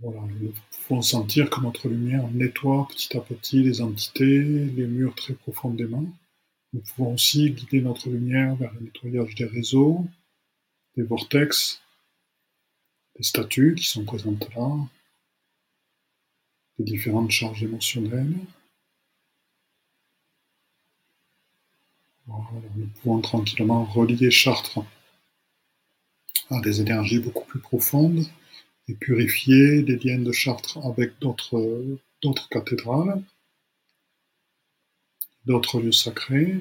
Voilà, 0.00 0.20
nous 0.40 0.54
pouvons 0.86 1.02
sentir 1.02 1.50
que 1.50 1.60
notre 1.60 1.88
lumière 1.88 2.26
nettoie 2.30 2.88
petit 2.88 3.16
à 3.16 3.20
petit 3.20 3.62
les 3.62 3.82
entités, 3.82 4.38
les 4.40 4.86
murs 4.86 5.14
très 5.14 5.34
profondément. 5.34 6.06
Nous 6.72 6.80
pouvons 6.80 7.14
aussi 7.14 7.50
guider 7.50 7.80
notre 7.80 8.08
lumière 8.08 8.54
vers 8.56 8.72
le 8.74 8.80
nettoyage 8.80 9.34
des 9.34 9.44
réseaux, 9.44 10.06
des 10.96 11.02
vortex, 11.02 11.82
des 13.16 13.24
statues 13.24 13.74
qui 13.76 13.84
sont 13.84 14.04
présentes 14.04 14.48
là, 14.54 14.76
des 16.78 16.84
différentes 16.84 17.30
charges 17.30 17.62
émotionnelles. 17.62 18.36
nous 22.76 22.86
pouvons 22.86 23.20
tranquillement 23.20 23.84
relier 23.84 24.30
Chartres 24.30 24.80
à 26.50 26.60
des 26.60 26.80
énergies 26.80 27.18
beaucoup 27.18 27.44
plus 27.44 27.60
profondes 27.60 28.24
et 28.88 28.94
purifier 28.94 29.82
les 29.82 29.96
liens 29.96 30.20
de 30.20 30.32
Chartres 30.32 30.78
avec 30.84 31.18
d'autres 31.20 32.48
cathédrales, 32.50 33.22
d'autres 35.46 35.80
lieux 35.80 35.92
sacrés, 35.92 36.60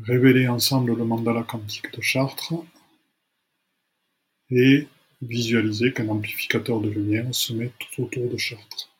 révéler 0.00 0.48
ensemble 0.48 0.96
le 0.96 1.04
mandala 1.04 1.42
quantique 1.42 1.92
de 1.94 2.00
Chartres 2.00 2.54
et 4.50 4.88
visualiser 5.20 5.92
qu'un 5.92 6.08
amplificateur 6.08 6.80
de 6.80 6.90
lumière 6.90 7.34
se 7.34 7.52
met 7.52 7.72
tout 7.78 8.02
autour 8.02 8.28
de 8.28 8.36
Chartres. 8.36 8.90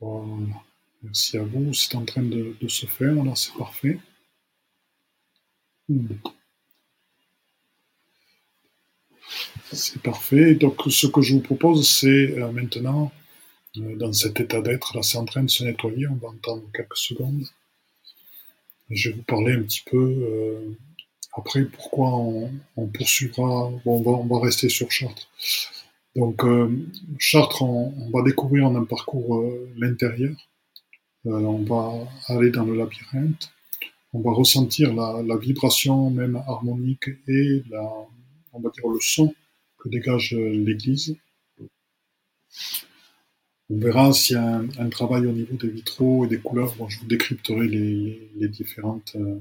Voilà. 0.00 0.62
Merci 1.04 1.36
à 1.36 1.42
vous. 1.44 1.74
C'est 1.74 1.94
en 1.96 2.04
train 2.04 2.22
de, 2.22 2.56
se 2.66 2.86
faire. 2.86 3.14
C'est 3.36 3.54
parfait. 3.54 3.98
C'est 9.70 10.02
parfait. 10.02 10.54
Donc, 10.54 10.80
ce 10.88 11.06
que 11.06 11.20
je 11.20 11.34
vous 11.34 11.40
propose, 11.40 11.88
c'est 11.88 12.38
euh, 12.38 12.50
maintenant, 12.52 13.12
dans 13.76 14.12
cet 14.12 14.40
état 14.40 14.60
d'être, 14.60 14.96
là, 14.96 15.02
c'est 15.02 15.18
en 15.18 15.24
train 15.24 15.42
de 15.42 15.50
se 15.50 15.64
nettoyer. 15.64 16.06
On 16.08 16.16
va 16.16 16.28
entendre 16.28 16.64
quelques 16.72 16.96
secondes. 16.96 17.44
je 18.90 19.10
vais 19.10 19.16
vous 19.16 19.22
parler 19.22 19.52
un 19.52 19.62
petit 19.62 19.82
peu 19.84 19.98
euh, 19.98 20.76
après 21.36 21.64
pourquoi 21.64 22.10
on, 22.76 22.86
poursuivra. 22.86 23.70
Bon, 23.84 24.02
on 24.06 24.26
va, 24.26 24.40
rester 24.40 24.68
sur 24.68 24.90
Chartres. 24.90 25.28
Donc, 26.14 26.42
Chartres, 27.18 27.62
on, 27.62 28.10
va 28.10 28.22
découvrir 28.22 28.66
en 28.66 28.76
un 28.76 28.84
parcours 28.84 29.44
l'intérieur 29.76 30.36
euh, 31.26 31.30
on 31.30 31.62
va 31.64 32.06
aller 32.28 32.50
dans 32.50 32.64
le 32.64 32.76
labyrinthe, 32.76 33.50
on 34.12 34.20
va 34.20 34.32
ressentir 34.32 34.92
la, 34.92 35.36
vibration 35.38 36.10
même 36.10 36.36
harmonique 36.36 37.08
et 37.26 37.62
la, 37.70 37.82
on 38.52 38.60
va 38.60 38.70
dire 38.70 38.88
le 38.88 38.98
son 39.00 39.34
que 39.78 39.88
dégage 39.88 40.32
l'église. 40.34 41.16
On 43.70 43.78
verra 43.78 44.12
s'il 44.12 44.36
y 44.36 44.38
a 44.38 44.62
un, 44.78 44.88
travail 44.90 45.26
au 45.26 45.32
niveau 45.32 45.56
des 45.56 45.68
vitraux 45.68 46.24
et 46.24 46.28
des 46.28 46.38
couleurs. 46.38 46.74
Je 46.88 46.98
vous 46.98 47.06
décrypterai 47.06 47.66
les, 47.66 48.48
différentes 48.48 49.16
euh, 49.16 49.40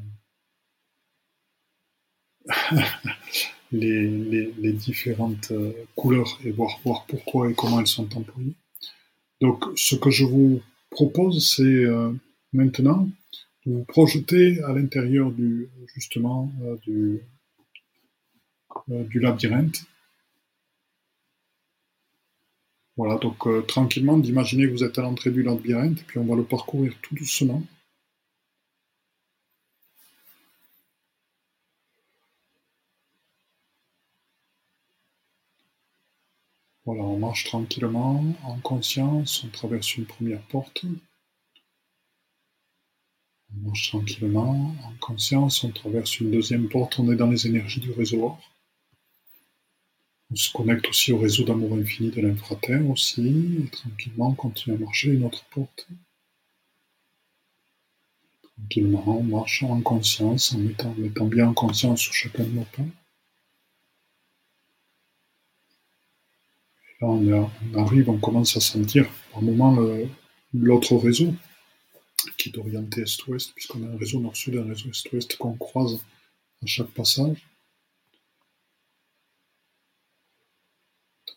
les, 3.71 4.73
différentes 4.73 5.51
euh, 5.51 5.73
couleurs 5.95 6.39
et 6.45 6.51
voir, 6.51 6.79
voir 6.83 7.05
pourquoi 7.05 7.49
et 7.49 7.53
comment 7.53 7.79
elles 7.79 7.87
sont 7.87 8.15
employées. 8.15 8.55
Donc, 9.41 9.65
ce 9.75 9.95
que 9.95 10.09
je 10.09 10.23
vous 10.23 10.61
propose, 10.89 11.45
c'est 11.45 11.63
euh, 11.63 12.13
maintenant 12.53 13.09
de 13.65 13.73
vous 13.73 13.83
projeter 13.83 14.61
à 14.63 14.71
l'intérieur 14.71 15.31
du 15.31 15.69
justement 15.93 16.49
euh, 16.63 16.77
du, 16.77 17.19
euh, 18.89 19.03
du 19.03 19.19
labyrinthe. 19.19 19.83
Voilà, 22.97 23.17
donc 23.17 23.47
tranquillement, 23.67 24.17
d'imaginer 24.17 24.65
que 24.65 24.71
vous 24.71 24.83
êtes 24.83 24.97
à 24.97 25.03
l'entrée 25.03 25.29
du 25.29 25.43
labyrinthe, 25.43 26.03
puis 26.07 26.17
on 26.17 26.25
va 26.25 26.35
le 26.35 26.43
parcourir 26.43 26.93
tout 27.03 27.13
doucement. 27.13 27.61
Voilà, 36.85 37.03
on 37.03 37.17
marche 37.19 37.43
tranquillement, 37.43 38.23
en 38.43 38.57
conscience, 38.59 39.43
on 39.43 39.49
traverse 39.49 39.97
une 39.97 40.05
première 40.05 40.41
porte. 40.43 40.85
On 43.55 43.67
marche 43.67 43.89
tranquillement, 43.89 44.75
en 44.83 44.93
conscience, 44.99 45.63
on 45.63 45.71
traverse 45.71 46.19
une 46.19 46.31
deuxième 46.31 46.69
porte, 46.69 46.99
on 46.99 47.11
est 47.11 47.15
dans 47.15 47.29
les 47.29 47.47
énergies 47.47 47.79
du 47.79 47.91
réseau. 47.91 48.37
On 50.33 50.35
se 50.35 50.51
connecte 50.51 50.87
aussi 50.87 51.11
au 51.11 51.19
réseau 51.19 51.43
d'amour 51.43 51.75
infini 51.75 52.09
de 52.09 52.19
l'infraterre 52.19 52.89
aussi, 52.89 53.59
et 53.63 53.69
tranquillement 53.69 54.29
on 54.29 54.33
continue 54.33 54.75
à 54.75 54.79
marcher 54.79 55.11
une 55.11 55.25
autre 55.25 55.45
porte. 55.51 55.87
Tranquillement, 58.41 59.19
on 59.19 59.23
marche 59.23 59.61
en 59.61 59.79
conscience, 59.81 60.55
en 60.55 60.57
mettant, 60.57 60.95
mettant 60.95 61.27
bien 61.27 61.49
en 61.49 61.53
conscience 61.53 62.01
sur 62.01 62.13
chacun 62.15 62.45
de 62.45 62.49
nos 62.49 62.63
pas. 62.63 62.81
on, 67.01 67.49
arrive, 67.75 68.09
on 68.09 68.17
commence 68.17 68.57
à 68.57 68.59
sentir 68.59 69.07
par 69.31 69.43
moment 69.43 69.77
l'autre 70.51 70.95
réseau 70.95 71.35
qui 72.39 72.49
est 72.49 72.57
orienté 72.57 73.01
est-ouest, 73.01 73.53
puisqu'on 73.53 73.83
a 73.83 73.87
un 73.87 73.97
réseau 73.97 74.19
nord-sud 74.19 74.55
et 74.55 74.57
un 74.57 74.65
réseau 74.65 74.89
est-ouest 74.89 75.37
qu'on 75.37 75.53
croise 75.53 76.03
à 76.63 76.65
chaque 76.65 76.89
passage. 76.89 77.37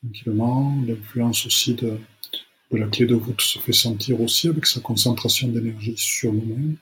Tranquillement, 0.07 0.77
l'influence 0.87 1.47
aussi 1.47 1.75
de, 1.75 1.99
la 2.71 2.87
clé 2.87 3.07
de 3.07 3.15
voûte 3.15 3.41
se 3.41 3.59
fait 3.59 3.73
sentir 3.73 4.21
aussi 4.21 4.49
avec 4.49 4.67
sa 4.67 4.81
concentration 4.81 5.49
d'énergie 5.49 5.97
sur 5.97 6.33
nous-mêmes. 6.33 6.77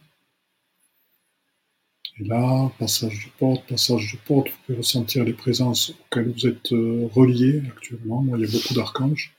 Et 2.20 2.24
là, 2.24 2.70
passage 2.78 3.26
de 3.26 3.30
porte, 3.38 3.66
passage 3.66 4.12
de 4.12 4.18
porte, 4.26 4.48
vous 4.48 4.56
pouvez 4.66 4.78
ressentir 4.78 5.24
les 5.24 5.32
présences 5.32 5.90
auxquelles 5.90 6.30
vous 6.30 6.46
êtes 6.46 6.72
euh, 6.72 7.08
reliés 7.12 7.62
actuellement. 7.68 8.22
Moi, 8.22 8.38
il 8.38 8.44
y 8.44 8.48
a 8.48 8.52
beaucoup 8.52 8.74
d'archanges. 8.74 9.34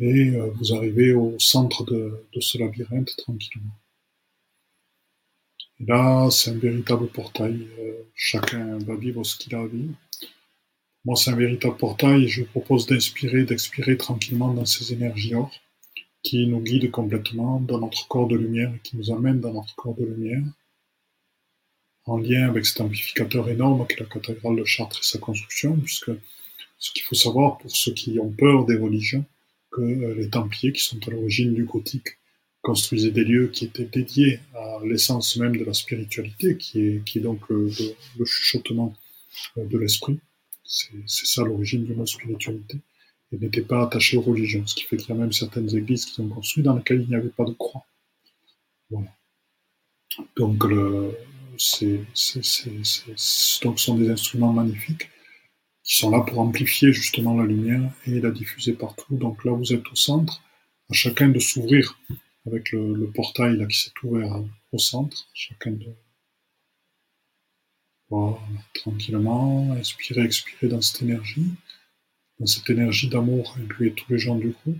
Et 0.00 0.30
euh, 0.30 0.50
vous 0.54 0.74
arrivez 0.74 1.12
au 1.12 1.36
centre 1.38 1.84
de, 1.84 2.24
ce 2.40 2.58
labyrinthe 2.58 3.14
tranquillement. 3.16 3.76
Et 5.80 5.84
là, 5.86 6.30
c'est 6.30 6.50
un 6.50 6.58
véritable 6.58 7.08
portail. 7.08 7.66
Euh, 7.78 8.04
chacun 8.14 8.78
va 8.78 8.94
vivre 8.94 9.24
ce 9.24 9.36
qu'il 9.36 9.54
a 9.54 9.60
à 9.60 9.66
vivre. 9.66 9.94
Moi, 11.04 11.16
c'est 11.16 11.30
un 11.30 11.36
véritable 11.36 11.76
portail. 11.76 12.28
Je 12.28 12.42
vous 12.42 12.48
propose 12.48 12.86
d'inspirer, 12.86 13.44
d'expirer 13.44 13.96
tranquillement 13.96 14.52
dans 14.54 14.64
ces 14.64 14.92
énergies 14.92 15.34
or 15.34 15.50
qui 16.22 16.46
nous 16.46 16.60
guident 16.60 16.90
complètement 16.90 17.60
dans 17.60 17.78
notre 17.78 18.08
corps 18.08 18.26
de 18.26 18.36
lumière 18.36 18.72
et 18.74 18.80
qui 18.82 18.96
nous 18.96 19.10
amènent 19.10 19.40
dans 19.40 19.52
notre 19.52 19.74
corps 19.74 19.94
de 19.94 20.04
lumière 20.04 20.42
en 22.06 22.18
lien 22.18 22.48
avec 22.48 22.66
cet 22.66 22.80
amplificateur 22.80 23.48
énorme 23.48 23.86
qu'est 23.86 24.00
la 24.00 24.06
cathédrale 24.06 24.56
de 24.56 24.64
Chartres 24.64 25.00
et 25.00 25.04
sa 25.04 25.18
construction, 25.18 25.76
puisque 25.76 26.10
ce 26.78 26.92
qu'il 26.92 27.02
faut 27.02 27.14
savoir 27.14 27.58
pour 27.58 27.70
ceux 27.70 27.92
qui 27.92 28.18
ont 28.18 28.30
peur 28.30 28.66
des 28.66 28.76
religions, 28.76 29.24
que 29.70 29.80
euh, 29.80 30.14
les 30.14 30.28
Templiers, 30.28 30.72
qui 30.72 30.84
sont 30.84 30.98
à 31.06 31.10
l'origine 31.10 31.54
du 31.54 31.64
gothique, 31.64 32.18
construisaient 32.62 33.10
des 33.10 33.24
lieux 33.24 33.48
qui 33.48 33.66
étaient 33.66 33.84
dédiés 33.84 34.40
à 34.54 34.78
l'essence 34.84 35.36
même 35.36 35.56
de 35.56 35.64
la 35.64 35.74
spiritualité, 35.74 36.56
qui 36.56 36.80
est, 36.80 37.04
qui 37.04 37.18
est 37.18 37.22
donc 37.22 37.40
le, 37.48 37.70
chuchotement 38.24 38.94
euh, 39.58 39.64
de 39.66 39.78
l'esprit. 39.78 40.18
C'est 40.64 40.92
ça 41.06 41.44
l'origine 41.44 41.84
du 41.84 41.94
mot 41.94 42.06
spiritualité. 42.06 42.78
Et 43.32 43.38
n'étaient 43.38 43.62
pas 43.62 43.82
attachés 43.82 44.16
aux 44.16 44.22
religions, 44.22 44.66
ce 44.66 44.74
qui 44.74 44.84
fait 44.84 44.96
qu'il 44.96 45.08
y 45.08 45.12
a 45.12 45.20
même 45.20 45.32
certaines 45.32 45.74
églises 45.74 46.04
qui 46.06 46.14
sont 46.14 46.28
construites 46.28 46.64
dans 46.64 46.76
lesquelles 46.76 47.02
il 47.02 47.08
n'y 47.08 47.16
avait 47.16 47.28
pas 47.28 47.44
de 47.44 47.52
croix. 47.52 47.84
Voilà. 48.90 49.10
Donc 50.36 50.64
ce 51.56 51.98
sont 53.76 53.98
des 53.98 54.10
instruments 54.10 54.52
magnifiques 54.52 55.08
qui 55.82 55.96
sont 55.96 56.10
là 56.10 56.20
pour 56.20 56.38
amplifier 56.40 56.92
justement 56.92 57.34
la 57.36 57.44
lumière 57.44 57.92
et 58.06 58.20
la 58.20 58.30
diffuser 58.30 58.72
partout. 58.72 59.16
Donc 59.16 59.44
là, 59.44 59.52
vous 59.52 59.72
êtes 59.72 59.86
au 59.90 59.94
centre, 59.94 60.42
à 60.90 60.94
chacun 60.94 61.28
de 61.28 61.38
s'ouvrir 61.38 61.98
avec 62.46 62.72
le, 62.72 63.10
portail 63.14 63.66
qui 63.68 63.78
s'est 63.78 63.92
ouvert 64.02 64.42
au 64.72 64.78
centre, 64.78 65.28
chacun 65.34 65.72
de 65.72 65.86
voilà, 68.10 68.38
tranquillement, 68.74 69.72
inspirer, 69.72 70.22
expirer 70.22 70.68
dans 70.68 70.80
cette 70.80 71.02
énergie, 71.02 71.50
dans 72.38 72.46
cette 72.46 72.68
énergie 72.70 73.08
d'amour, 73.08 73.56
incluez 73.60 73.92
tous 73.92 74.12
les 74.12 74.18
gens 74.18 74.36
du 74.36 74.50
groupe, 74.50 74.78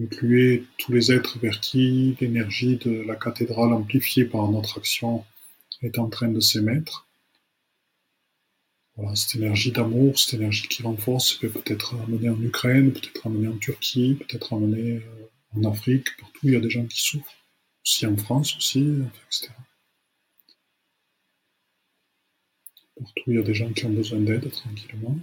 incluez 0.00 0.66
tous 0.78 0.92
les 0.92 1.12
êtres 1.12 1.38
vers 1.38 1.60
qui 1.60 2.16
l'énergie 2.20 2.76
de 2.76 3.02
la 3.02 3.16
cathédrale 3.16 3.72
amplifiée 3.72 4.24
par 4.24 4.48
notre 4.50 4.78
action 4.78 5.24
est 5.82 5.98
en 5.98 6.08
train 6.08 6.28
de 6.28 6.40
s'émettre. 6.40 7.06
Voilà, 8.96 9.16
cette 9.16 9.36
énergie 9.36 9.72
d'amour, 9.72 10.18
cette 10.18 10.34
énergie 10.34 10.68
qui 10.68 10.82
renforce, 10.82 11.34
peut 11.34 11.50
être 11.66 11.94
amener 12.02 12.28
en 12.28 12.40
Ukraine, 12.42 12.92
peut-être 12.92 13.26
amener 13.26 13.48
en 13.48 13.56
Turquie, 13.56 14.14
peut-être 14.14 14.52
amener 14.52 14.96
euh, 14.96 15.30
en 15.56 15.64
Afrique, 15.64 16.08
partout 16.18 16.40
il 16.42 16.52
y 16.52 16.56
a 16.56 16.60
des 16.60 16.70
gens 16.70 16.84
qui 16.84 17.00
souffrent, 17.00 17.34
aussi 17.84 18.06
en 18.06 18.16
France 18.16 18.56
aussi, 18.56 18.80
etc. 19.26 19.52
Partout, 23.00 23.24
il 23.28 23.36
y 23.36 23.38
a 23.38 23.42
des 23.42 23.54
gens 23.54 23.72
qui 23.72 23.86
ont 23.86 23.90
besoin 23.90 24.20
d'aide 24.20 24.50
tranquillement. 24.50 25.16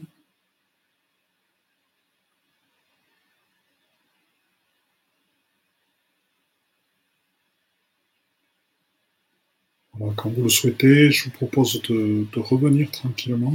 quand 10.15 10.29
vous 10.29 10.43
le 10.43 10.49
souhaitez, 10.49 11.11
je 11.11 11.25
vous 11.25 11.31
propose 11.31 11.81
de, 11.83 12.27
revenir 12.39 12.89
tranquillement. 12.91 13.53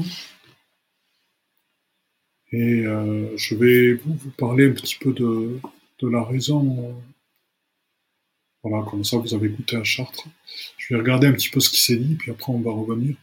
Et 2.53 2.85
euh, 2.87 3.37
je 3.37 3.55
vais 3.55 3.95
vous, 3.95 4.31
parler 4.37 4.69
un 4.69 4.73
petit 4.73 4.97
peu 4.97 5.13
de, 5.13 5.61
la 6.03 6.23
raison. 6.25 6.97
voilà, 8.63 8.85
comme 8.91 9.05
ça 9.05 9.19
vous 9.19 9.35
avez 9.35 9.49
goûté 9.49 9.77
à 9.77 9.85
Chartres. 9.85 10.27
Je 10.79 10.95
vais 10.95 11.01
regarder 11.01 11.29
un 11.29 11.33
petit 11.33 11.49
peu 11.49 11.61
ce 11.61 11.71
qui 11.71 11.81
s'est 11.81 11.97
dit, 11.97 12.15
puis 12.17 12.31
après 12.31 12.53
on 12.53 12.61
va 12.61 12.73
revenir. 12.73 13.17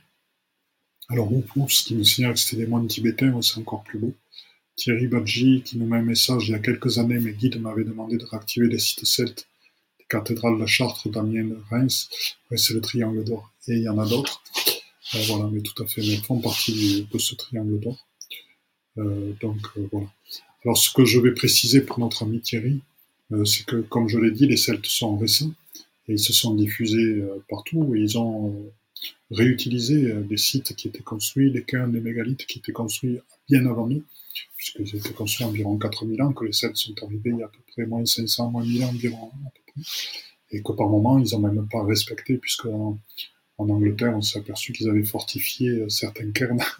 Alors, 1.09 1.29
ce 1.67 1.83
qui 1.83 1.95
nous 1.95 2.03
signale 2.03 2.33
que 2.33 2.39
c'était 2.39 2.63
des 2.63 2.67
moines 2.67 2.87
tibétains, 2.87 3.41
c'est 3.41 3.59
encore 3.59 3.83
plus 3.83 3.99
beau. 3.99 4.13
Thierry 4.75 5.07
Badji 5.07 5.63
qui 5.63 5.77
nous 5.77 5.87
met 5.87 5.97
un 5.97 6.03
message 6.03 6.47
il 6.47 6.51
y 6.51 6.55
a 6.55 6.59
quelques 6.59 6.99
années, 6.99 7.19
mes 7.19 7.33
guides 7.33 7.59
m'avaient 7.59 7.83
demandé 7.83 8.17
de 8.17 8.25
réactiver 8.25 8.67
les 8.67 8.79
sites 8.79 9.05
celtes 9.05 9.49
cathédrale 10.09 10.59
de 10.59 10.65
Chartres, 10.65 11.07
Damien, 11.09 11.55
Reims, 11.69 12.09
c'est 12.55 12.73
le 12.73 12.81
triangle 12.81 13.23
d'or. 13.23 13.51
Et 13.67 13.75
il 13.75 13.83
y 13.83 13.89
en 13.89 13.99
a 13.99 14.07
d'autres. 14.07 14.41
Euh, 15.15 15.19
voilà, 15.27 15.49
mais 15.51 15.61
tout 15.61 15.81
à 15.81 15.87
fait, 15.87 16.01
mais 16.01 16.17
font 16.17 16.39
partie 16.39 17.07
de 17.11 17.17
ce 17.17 17.35
triangle 17.35 17.79
d'or. 17.79 18.05
Euh, 18.97 19.33
donc 19.39 19.57
euh, 19.77 19.87
voilà. 19.91 20.07
Alors 20.65 20.77
ce 20.77 20.91
que 20.91 21.05
je 21.05 21.19
vais 21.19 21.31
préciser 21.31 21.81
pour 21.81 21.99
notre 21.99 22.23
ami 22.23 22.41
Thierry, 22.41 22.81
c'est 23.45 23.65
que 23.65 23.77
comme 23.77 24.09
je 24.09 24.17
l'ai 24.17 24.31
dit, 24.31 24.47
les 24.47 24.57
Celtes 24.57 24.87
sont 24.87 25.15
récents 25.15 25.53
et 26.07 26.13
ils 26.13 26.19
se 26.19 26.33
sont 26.33 26.55
diffusés 26.55 27.23
partout 27.47 27.93
et 27.95 27.99
ils 27.99 28.17
ont 28.17 28.71
réutilisé 29.31 30.13
des 30.13 30.37
sites 30.37 30.75
qui 30.75 30.87
étaient 30.87 31.03
construits, 31.03 31.51
les 31.51 31.63
cairns, 31.63 31.93
les 31.93 32.01
mégalithes 32.01 32.45
qui 32.45 32.59
étaient 32.59 32.71
construits 32.71 33.19
bien 33.47 33.65
avant 33.65 33.87
nous, 33.87 34.03
puisqu'ils 34.57 34.95
étaient 34.95 35.13
construits 35.13 35.45
environ 35.45 35.77
4000 35.77 36.21
ans, 36.21 36.33
que 36.33 36.45
les 36.45 36.53
Celtes 36.53 36.77
sont 36.77 36.93
arrivés 37.03 37.31
il 37.31 37.37
y 37.37 37.43
a 37.43 37.45
à 37.45 37.49
peu 37.49 37.59
près 37.71 37.85
moins 37.85 38.05
500, 38.05 38.51
moins 38.51 38.63
1000 38.63 38.83
ans 38.83 38.89
environ, 38.89 39.31
et 40.51 40.61
que 40.61 40.71
par 40.73 40.87
moment, 40.87 41.19
ils 41.19 41.31
n'ont 41.33 41.39
même 41.39 41.67
pas 41.67 41.83
respecté, 41.83 42.37
puisque 42.37 42.65
en, 42.65 42.99
Angleterre, 43.57 44.15
on 44.15 44.21
s'est 44.21 44.39
aperçu 44.39 44.71
qu'ils 44.71 44.89
avaient 44.89 45.03
fortifié 45.03 45.69
euh, 45.69 45.89
certains 45.89 46.31
cairns 46.31 46.63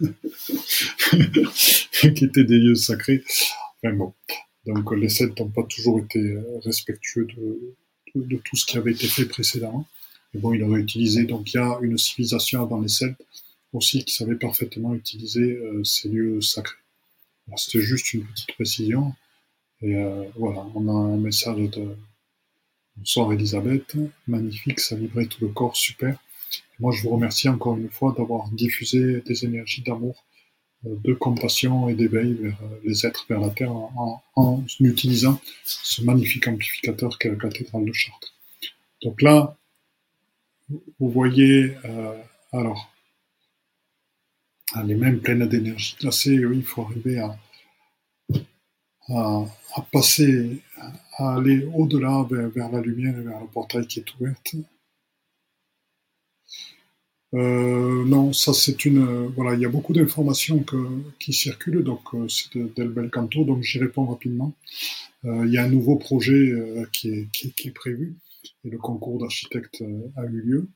qui 2.00 2.24
étaient 2.24 2.44
des 2.44 2.58
lieux 2.58 2.74
sacrés. 2.74 3.22
Enfin 3.82 3.94
bon. 3.94 4.14
Donc 4.64 4.96
les 4.96 5.10
Celtes 5.10 5.38
n'ont 5.38 5.50
pas 5.50 5.64
toujours 5.64 5.98
été 5.98 6.18
euh, 6.18 6.42
respectueux 6.64 7.26
de, 8.14 8.36
tout 8.36 8.56
ce 8.56 8.64
qui 8.64 8.78
avait 8.78 8.92
été 8.92 9.08
fait 9.08 9.26
précédemment. 9.26 9.86
Mais 10.32 10.40
bon, 10.40 10.52
ils 10.52 10.62
auraient 10.62 10.80
utilisé, 10.80 11.24
donc 11.24 11.52
il 11.52 11.56
y 11.56 11.60
a 11.60 11.78
une 11.82 11.98
civilisation 11.98 12.62
avant 12.62 12.80
les 12.80 12.88
Celtes 12.88 13.20
aussi 13.72 14.04
qui 14.04 14.14
savait 14.14 14.36
parfaitement 14.36 14.94
utiliser 14.94 15.56
euh, 15.56 15.84
ces 15.84 16.08
lieux 16.08 16.40
sacrés. 16.40 16.76
C'était 17.56 17.80
juste 17.80 18.12
une 18.14 18.24
petite 18.24 18.54
précision. 18.54 19.12
Et 19.82 19.94
voilà, 20.36 20.66
on 20.74 20.88
a 20.88 20.92
un 20.92 21.16
message 21.16 21.56
de, 21.70 21.96
Bonsoir 23.00 23.32
Elisabeth, 23.32 23.96
magnifique, 24.26 24.78
ça 24.78 24.94
vibrait 24.94 25.24
tout 25.24 25.42
le 25.42 25.48
corps, 25.48 25.74
super. 25.74 26.18
moi, 26.80 26.92
je 26.92 27.02
vous 27.02 27.08
remercie 27.08 27.48
encore 27.48 27.78
une 27.78 27.88
fois 27.88 28.14
d'avoir 28.16 28.50
diffusé 28.50 29.22
des 29.22 29.44
énergies 29.46 29.80
d'amour, 29.80 30.22
euh, 30.84 30.96
de 31.02 31.14
compassion 31.14 31.88
et 31.88 31.94
d'éveil 31.94 32.34
vers 32.34 32.58
euh, 32.62 32.80
les 32.84 33.06
êtres, 33.06 33.24
vers 33.26 33.40
la 33.40 33.48
Terre, 33.48 33.72
en, 33.72 34.64
utilisant 34.80 35.40
ce 35.64 36.02
magnifique 36.02 36.46
amplificateur 36.46 37.18
qu'est 37.18 37.30
la 37.30 37.36
cathédrale 37.36 37.86
de 37.86 37.92
Chartres. 37.92 38.34
Donc 39.02 39.22
là, 39.22 39.56
vous 40.98 41.10
voyez, 41.10 41.76
euh, 41.84 42.14
alors, 42.52 42.92
les 44.84 44.94
mêmes 44.94 45.20
pleines 45.20 45.46
d'énergie 45.48 45.96
glacée, 45.98 46.44
oui, 46.44 46.58
il 46.58 46.64
faut 46.64 46.82
arriver 46.82 47.18
à, 47.18 47.36
passer, 49.92 50.60
à 51.18 51.36
aller 51.36 51.68
au-delà 51.74 52.26
vers, 52.30 52.70
la 52.70 52.80
lumière 52.80 53.18
et 53.18 53.22
vers 53.22 53.40
le 53.40 53.46
portail 53.46 53.86
qui 53.86 54.00
est 54.00 54.14
ouvert. 54.14 54.34
Euh, 57.34 58.04
non, 58.06 58.32
ça 58.32 58.52
c'est 58.52 58.84
une. 58.84 59.26
voilà, 59.36 59.54
il 59.54 59.60
y 59.60 59.64
a 59.64 59.68
beaucoup 59.68 59.92
d'informations 59.92 60.64
qui 61.20 61.32
circulent, 61.32 61.84
donc 61.84 62.00
euh, 62.14 62.28
c'est 62.28 62.58
d'El 62.58 63.10
Canto, 63.10 63.44
donc 63.44 63.62
j'y 63.62 63.78
réponds 63.78 64.06
rapidement. 64.06 64.52
Euh, 65.24 65.46
il 65.46 65.52
y 65.52 65.58
a 65.58 65.64
un 65.64 65.68
nouveau 65.68 65.96
projet 65.96 66.34
est, 66.34 66.90
qui, 66.92 67.52
est, 67.64 67.70
prévu 67.70 68.14
et 68.64 68.70
le 68.70 68.78
concours 68.78 69.18
d'architectes 69.18 69.82
a 70.16 70.24
eu 70.24 70.40
lieu. 70.40 70.68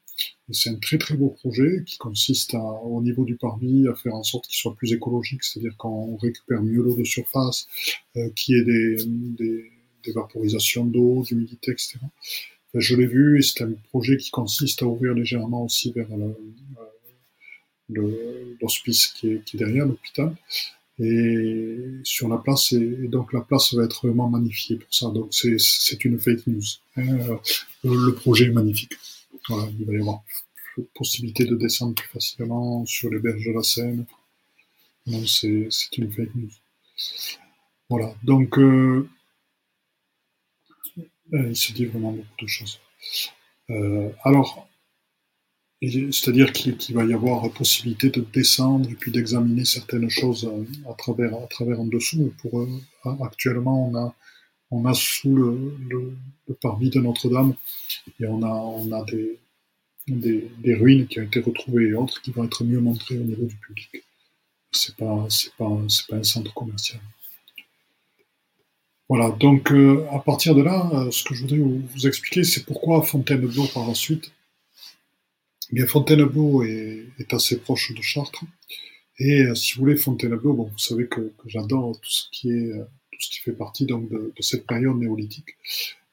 C'est 0.51 0.71
un 0.71 0.77
très 0.77 0.99
très 0.99 1.17
beau 1.17 1.31
projet 1.31 1.83
qui 1.87 1.99
consiste 1.99 2.55
au 2.55 3.03
niveau 3.03 3.25
du 3.25 3.37
parvis 3.37 3.89
à 3.89 3.95
faire 3.95 4.15
en 4.15 4.23
sorte 4.23 4.47
qu'il 4.47 4.57
soit 4.57 4.75
plus 4.75 4.93
écologique, 4.93 5.43
c'est-à-dire 5.43 5.77
qu'on 5.77 6.17
récupère 6.17 6.63
mieux 6.63 6.83
l'eau 6.83 6.97
de 6.97 7.05
surface, 7.05 7.67
euh, 8.17 8.29
qu'il 8.31 8.57
y 8.57 8.61
ait 8.61 8.65
des, 8.65 9.71
vaporisations 10.15 10.85
d'eau, 10.85 11.23
d'humidité, 11.23 11.73
etc. 11.73 11.99
je 12.75 12.95
l'ai 12.95 13.07
vu 13.07 13.39
et 13.39 13.43
c'est 13.43 13.65
un 13.65 13.73
projet 13.89 14.19
qui 14.19 14.31
consiste 14.31 14.83
à 14.83 14.87
ouvrir 14.87 15.15
légèrement 15.15 15.65
aussi 15.65 15.93
vers 15.93 16.09
l'hospice 17.89 19.07
qui 19.07 19.31
est, 19.31 19.45
qui 19.45 19.57
est 19.57 19.61
derrière 19.61 19.87
l'hôpital 19.87 20.37
et 21.01 21.77
sur 22.05 22.29
la 22.29 22.39
place 22.39 22.73
et, 22.73 23.09
donc 23.09 23.33
la 23.33 23.41
place 23.41 23.75
va 23.75 23.85
être 23.85 24.07
vraiment 24.07 24.29
magnifiée 24.29 24.77
pour 24.77 24.95
ça 24.95 25.11
donc 25.11 25.33
c'est 25.33 26.05
une 26.05 26.21
fake 26.21 26.47
news 26.47 26.63
hein. 26.97 27.39
le 27.83 28.13
projet 28.13 28.47
est 28.47 28.53
magnifique 28.53 28.93
voilà, 29.49 29.69
il 29.79 29.85
va 29.85 29.93
y 29.93 30.01
avoir 30.01 30.23
possibilité 30.95 31.45
de 31.45 31.57
descendre 31.57 31.95
plus 31.95 32.09
facilement 32.09 32.85
sur 32.87 33.11
les 33.11 33.19
berges 33.19 33.45
de 33.45 33.53
la 33.53 33.63
Seine. 33.63 34.07
Non, 35.07 35.25
c'est 35.27 35.69
une 35.99 36.11
fake 36.11 36.35
news. 36.35 36.51
Voilà, 37.91 38.15
donc 38.23 38.59
euh, 38.59 39.09
euh, 41.35 41.49
il 41.49 41.57
se 41.57 41.73
dit 41.73 41.85
vraiment 41.85 42.13
beaucoup 42.13 42.45
de 42.45 42.47
choses. 42.47 42.81
Euh, 43.71 44.11
alors, 44.23 44.67
c'est-à-dire 46.13 46.53
qu'il 46.53 46.95
va 46.95 47.05
y 47.05 47.13
avoir 47.13 47.49
possibilité 47.51 48.11
de 48.11 48.25
descendre 48.33 48.89
et 48.91 48.95
puis 48.95 49.11
d'examiner 49.11 49.65
certaines 49.65 50.09
choses 50.09 50.49
à, 50.89 50.95
travers, 50.95 51.35
à 51.35 51.47
travers 51.49 51.81
en 51.81 51.87
dessous. 51.87 52.33
Pour 52.41 52.67
actuellement, 53.21 53.89
on 53.89 53.97
a 53.97 54.15
on 54.75 54.85
a 54.87 54.95
sous 54.95 55.35
le, 55.35 56.17
parvis 56.61 56.91
de 56.91 57.01
Notre-Dame 57.01 57.55
et 58.21 58.27
on 58.27 58.43
a, 58.43 58.99
a 58.99 59.05
des, 60.09 60.75
ruines 60.75 61.07
qui 61.07 61.21
ont 61.21 61.25
été 61.25 61.41
retrouvées 61.41 61.89
et 61.89 61.95
autres 61.95 62.21
qui 62.23 62.33
vont 62.33 62.45
être 62.45 62.65
mieux 62.65 62.81
montrées 62.81 63.19
au 63.19 63.23
niveau 63.23 63.47
du 63.47 63.57
public. 63.57 64.05
C'est 64.73 64.97
pas, 64.97 65.27
pas, 65.57 65.71
un 66.13 66.23
centre 66.23 66.53
commercial. 66.53 67.01
Voilà, 69.09 69.31
donc 69.31 69.71
euh, 69.71 70.05
à 70.11 70.19
partir 70.19 70.55
de 70.55 70.63
là, 70.63 70.91
euh, 70.95 71.11
ce 71.11 71.23
que 71.23 71.35
je 71.35 71.43
voudrais 71.43 71.59
vous, 71.59 72.07
expliquer, 72.07 72.43
c'est 72.43 72.65
pourquoi 72.65 73.03
Fontainebleau 73.03 73.67
par 73.73 73.87
la 73.87 73.95
suite. 73.95 74.33
Bien, 75.75 75.89
Fontainebleau 75.89 76.63
est, 76.63 77.05
est, 77.19 77.35
assez 77.35 77.59
proche 77.59 77.93
de 77.93 78.01
Chartres. 78.01 78.45
Et 79.19 79.41
euh, 79.43 79.57
si 79.57 79.75
vous 79.75 79.81
voulez, 79.81 79.97
Fontainebleau, 79.97 80.53
bon, 80.53 80.65
vous 80.71 80.79
savez 80.79 81.09
que, 81.09 81.33
j'adore 81.47 81.99
tout 82.01 82.11
ce 82.11 82.29
qui 82.31 82.53
est 82.53 82.73
tout 83.11 83.21
ce 83.21 83.31
qui 83.31 83.41
fait 83.41 83.53
partie 83.53 83.85
donc 83.85 84.09
de, 84.09 84.33
cette 84.39 84.69
période 84.69 84.97
néolithique, 84.97 85.57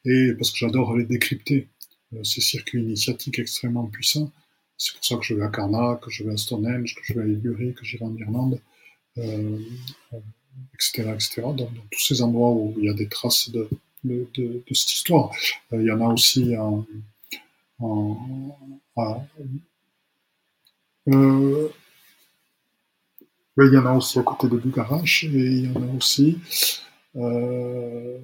et 0.04 0.34
parce 0.34 0.50
que 0.52 0.58
j'adore 0.58 0.97
les 0.97 1.06
décrypter 1.06 1.67
euh, 2.13 2.24
ces 2.24 2.41
circuits 2.41 2.82
initiatiques 2.82 3.38
extrêmement 3.38 3.86
puissants. 3.86 4.32
C'est 4.80 4.95
pour 4.95 5.06
ça 5.06 5.17
que 5.17 5.24
je 5.24 5.36
vais 5.36 5.43
à 5.43 5.50
Karnak, 5.50 6.02
que 6.02 6.10
je 6.10 6.24
vais 6.24 6.34
à 6.34 6.38
Stonehenge, 6.38 6.95
que 6.95 7.02
je 7.04 7.13
vais 7.13 7.21
à 7.21 7.26
Liguri, 7.26 7.76
que 7.76 7.86
j'irai 7.86 8.06
en 8.06 8.15
Irlande, 8.15 8.60
euh, 9.19 9.60
etc., 10.74 11.04
euh, 11.06 11.13
etc. 11.13 11.41
Dans, 11.43 11.71
tous 11.91 12.00
ces 12.00 12.24
endroits 12.24 12.50
où 12.50 12.74
il 12.80 12.86
y 12.86 12.89
a 12.89 12.93
des 12.93 13.08
traces 13.08 13.52
de, 13.52 13.69
de, 14.04 14.63
cette 14.74 14.93
histoire. 14.93 15.32
Euh, 15.74 15.82
il 15.82 15.88
y 15.88 15.91
en 15.91 16.02
a 16.02 16.12
aussi 16.12 16.58
en, 16.58 16.86
en, 17.82 18.58
euh, 21.08 21.70
il 23.58 23.74
y 23.74 23.78
en 23.78 23.86
a 23.86 23.94
aussi 23.94 24.20
à 24.20 24.24
côté 24.24 24.48
de 24.48 24.58
Bugarache 24.58 25.24
et 25.26 25.28
il 25.28 25.71
y 25.71 25.77
en 25.77 25.82
a 25.82 25.96
aussi 25.96 26.38
euh, 27.15 28.19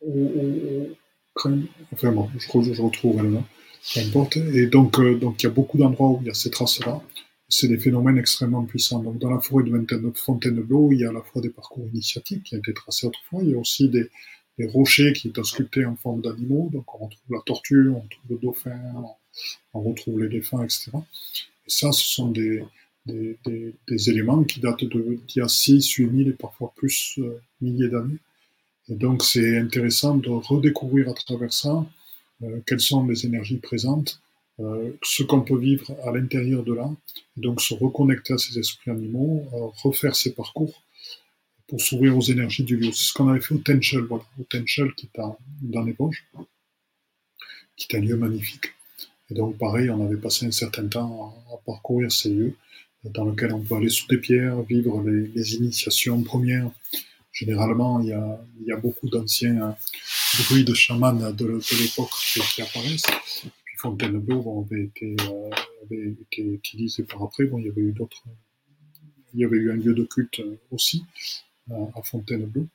au, 0.00 0.88
enfin 1.92 2.12
bon, 2.12 2.30
je, 2.38 2.72
je 2.72 2.82
retrouve 2.82 3.22
le 3.22 3.40
peu 3.94 4.00
importe. 4.00 4.36
Et 4.36 4.66
donc, 4.66 4.98
euh, 4.98 5.16
donc 5.16 5.42
il 5.42 5.46
y 5.46 5.48
a 5.48 5.52
beaucoup 5.52 5.78
d'endroits 5.78 6.08
où 6.08 6.18
il 6.22 6.26
y 6.26 6.30
a 6.30 6.34
ces 6.34 6.50
traces-là. 6.50 7.00
C'est 7.48 7.68
des 7.68 7.78
phénomènes 7.78 8.18
extrêmement 8.18 8.64
puissants. 8.64 8.98
Donc, 9.00 9.18
dans 9.18 9.30
la 9.30 9.40
forêt 9.40 9.62
de 9.62 10.12
Fontainebleau, 10.16 10.90
il 10.90 11.00
y 11.00 11.04
a 11.04 11.10
à 11.10 11.12
la 11.12 11.22
fois 11.22 11.40
des 11.40 11.50
parcours 11.50 11.86
initiatiques 11.92 12.42
qui 12.42 12.56
ont 12.56 12.58
été 12.58 12.74
tracés 12.74 13.06
autrefois, 13.06 13.40
il 13.44 13.50
y 13.50 13.54
a 13.54 13.58
aussi 13.58 13.88
des, 13.88 14.10
des 14.58 14.66
rochers 14.66 15.12
qui 15.12 15.32
sont 15.34 15.44
sculptés 15.44 15.84
en 15.84 15.96
forme 15.96 16.22
d'animaux. 16.22 16.70
Donc, 16.72 16.94
on 16.94 17.06
retrouve 17.06 17.30
la 17.30 17.40
tortue, 17.44 17.88
on 17.90 18.00
retrouve 18.00 18.30
le 18.30 18.36
dauphin, 18.38 18.80
on 19.74 19.80
retrouve 19.80 20.22
les 20.22 20.28
défunts, 20.28 20.64
etc. 20.64 20.90
Et 20.94 21.70
ça, 21.70 21.92
ce 21.92 22.04
sont 22.04 22.30
des, 22.30 22.64
éléments 24.08 24.44
qui 24.44 24.60
datent 24.60 24.84
d'il 24.84 25.20
y 25.36 25.40
a 25.40 25.48
6, 25.48 25.88
8 25.88 26.16
000 26.16 26.30
et 26.30 26.32
parfois 26.32 26.72
plus 26.76 27.18
euh, 27.18 27.40
milliers 27.60 27.88
d'années. 27.88 28.18
Et 28.88 28.94
donc 28.94 29.22
c'est 29.22 29.58
intéressant 29.58 30.16
de 30.16 30.28
redécouvrir 30.28 31.08
à 31.08 31.14
travers 31.14 31.52
ça 31.52 31.86
euh, 32.42 32.60
quelles 32.66 32.80
sont 32.80 33.06
les 33.06 33.26
énergies 33.26 33.58
présentes 33.58 34.20
ce 35.02 35.22
qu'on 35.22 35.42
peut 35.42 35.58
vivre 35.58 35.94
à 36.04 36.12
l'intérieur 36.12 36.62
de 36.62 36.72
là, 36.72 36.90
et 37.36 37.40
donc 37.40 37.60
se 37.60 37.74
reconnecter 37.74 38.34
à 38.34 38.38
ces 38.38 38.58
esprits 38.58 38.90
animaux, 38.90 39.46
refaire 39.82 40.16
ses 40.16 40.32
parcours 40.32 40.82
pour 41.68 41.80
s'ouvrir 41.80 42.16
aux 42.16 42.22
énergies 42.22 42.64
du 42.64 42.76
lieu. 42.76 42.92
C'est 42.92 43.04
ce 43.04 43.12
qu'on 43.12 43.28
avait 43.28 43.40
fait 43.40 43.54
au 43.54 43.58
Tenchel, 43.58 44.02
voilà, 44.02 44.24
au 44.38 44.44
Tenchel 44.44 44.92
qui 44.94 45.06
est 45.06 45.20
dans 45.62 45.82
les 45.82 45.96
qui 47.76 47.86
est 47.90 47.96
un 47.96 48.00
lieu 48.00 48.16
magnifique. 48.16 48.72
Et 49.30 49.34
donc 49.34 49.58
pareil, 49.58 49.90
on 49.90 50.04
avait 50.04 50.16
passé 50.16 50.46
un 50.46 50.52
certain 50.52 50.86
temps 50.86 51.34
à, 51.52 51.56
parcourir 51.66 52.10
ces 52.10 52.30
lieux 52.30 52.54
dans 53.04 53.28
lesquels 53.28 53.52
on 53.52 53.60
peut 53.60 53.76
aller 53.76 53.88
sous 53.88 54.06
des 54.06 54.18
pierres, 54.18 54.62
vivre 54.62 55.02
les, 55.02 55.54
initiations 55.56 56.22
premières. 56.22 56.70
Généralement, 57.32 58.00
il 58.00 58.08
y 58.08 58.12
a, 58.12 58.40
il 58.60 58.66
y 58.66 58.72
a 58.72 58.76
beaucoup 58.76 59.08
d'anciens 59.08 59.76
druides 60.38 60.74
chamans 60.74 61.12
de, 61.12 61.32
de 61.32 61.82
l'époque 61.82 62.10
qui, 62.32 62.62
apparaissent. 62.62 63.02
Puis 63.64 63.76
Fontainebleau 63.76 64.64
avait, 64.64 64.84
été, 64.84 65.16
euh, 65.20 65.50
avait 65.84 66.10
été 66.10 66.42
utilisé 66.42 67.02
par 67.02 67.22
après. 67.24 67.44
Bon, 67.44 67.58
il 67.58 67.66
y 67.66 67.68
avait 67.68 67.82
eu 67.82 67.92
d'autres. 67.92 68.22
Il 69.34 69.40
y 69.40 69.44
avait 69.44 69.58
eu 69.58 69.70
un 69.70 69.76
lieu 69.76 69.92
de 69.92 70.04
culte 70.04 70.40
aussi 70.70 71.04
à 71.70 72.02
Fontainebleau. 72.02 72.66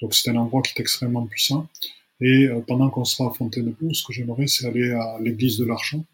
Donc 0.00 0.14
c'est 0.14 0.30
un 0.30 0.36
endroit 0.36 0.62
qui 0.62 0.72
est 0.76 0.80
extrêmement 0.80 1.26
puissant. 1.26 1.68
Et 2.20 2.46
euh, 2.46 2.60
pendant 2.60 2.88
qu'on 2.90 3.04
sera 3.04 3.30
à 3.30 3.32
Fontainebleau, 3.32 3.92
ce 3.92 4.04
que 4.06 4.12
j'aimerais, 4.12 4.46
c'est 4.46 4.66
aller 4.66 4.90
à 4.90 5.18
l'église 5.20 5.58
de 5.58 5.64
l'Archant, 5.64 6.04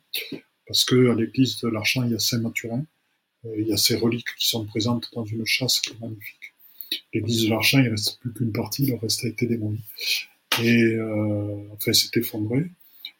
parce 0.66 0.84
que 0.84 1.10
à 1.10 1.14
l'église 1.14 1.60
de 1.60 1.68
l'Archant, 1.68 2.02
il 2.04 2.12
y 2.12 2.14
a 2.14 2.18
Saint-Mathurin, 2.18 2.84
euh, 3.44 3.60
il 3.60 3.68
y 3.68 3.72
a 3.72 3.76
ces 3.76 3.96
reliques 3.96 4.34
qui 4.36 4.48
sont 4.48 4.64
présentes 4.64 5.10
dans 5.14 5.24
une 5.24 5.46
chasse 5.46 5.80
qui 5.80 5.92
est 5.92 6.00
magnifique. 6.00 6.54
L'église 7.14 7.44
de 7.44 7.50
l'Archant, 7.50 7.78
il 7.78 7.88
reste 7.88 8.18
plus 8.20 8.32
qu'une 8.32 8.52
partie, 8.52 8.86
le 8.86 8.96
reste 8.96 9.24
a 9.24 9.28
été 9.28 9.46
démoli. 9.46 9.80
Et 10.62 10.82
euh, 10.82 11.68
enfin, 11.72 11.92
s'est 11.92 12.10
effondré. 12.16 12.66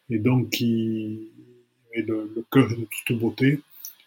Et 0.09 0.19
donc, 0.19 0.59
il, 0.59 1.29
et 1.93 2.01
le, 2.01 2.31
le 2.35 2.45
cœur 2.51 2.69
de 2.69 2.87
toute 3.05 3.17
beauté. 3.17 3.59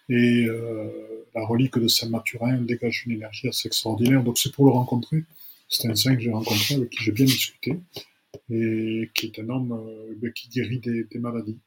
Et 0.09 0.46
euh, 0.46 0.88
la 1.34 1.44
relique 1.44 1.78
de 1.78 1.88
Saint-Mathurin 1.88 2.59
dégage 2.59 3.04
une 3.07 3.12
énergie 3.12 3.48
assez 3.48 3.68
extraordinaire. 3.68 4.22
Donc, 4.22 4.38
c'est 4.38 4.52
pour 4.52 4.66
le 4.66 4.72
rencontrer. 4.72 5.24
C'est 5.68 5.88
un 5.88 5.94
saint 5.96 6.14
que 6.14 6.22
j'ai 6.22 6.30
rencontré, 6.30 6.76
avec 6.76 6.90
qui 6.90 7.02
j'ai 7.02 7.12
bien 7.12 7.26
discuté 7.26 7.80
et 8.50 9.11
qui 9.14 9.26
est 9.26 9.38
un 9.40 9.48
homme 9.48 9.72
euh, 9.72 10.14
ben, 10.20 10.32
qui 10.32 10.48
guérit 10.48 10.78
des, 10.78 11.07
maladies. 11.18 11.59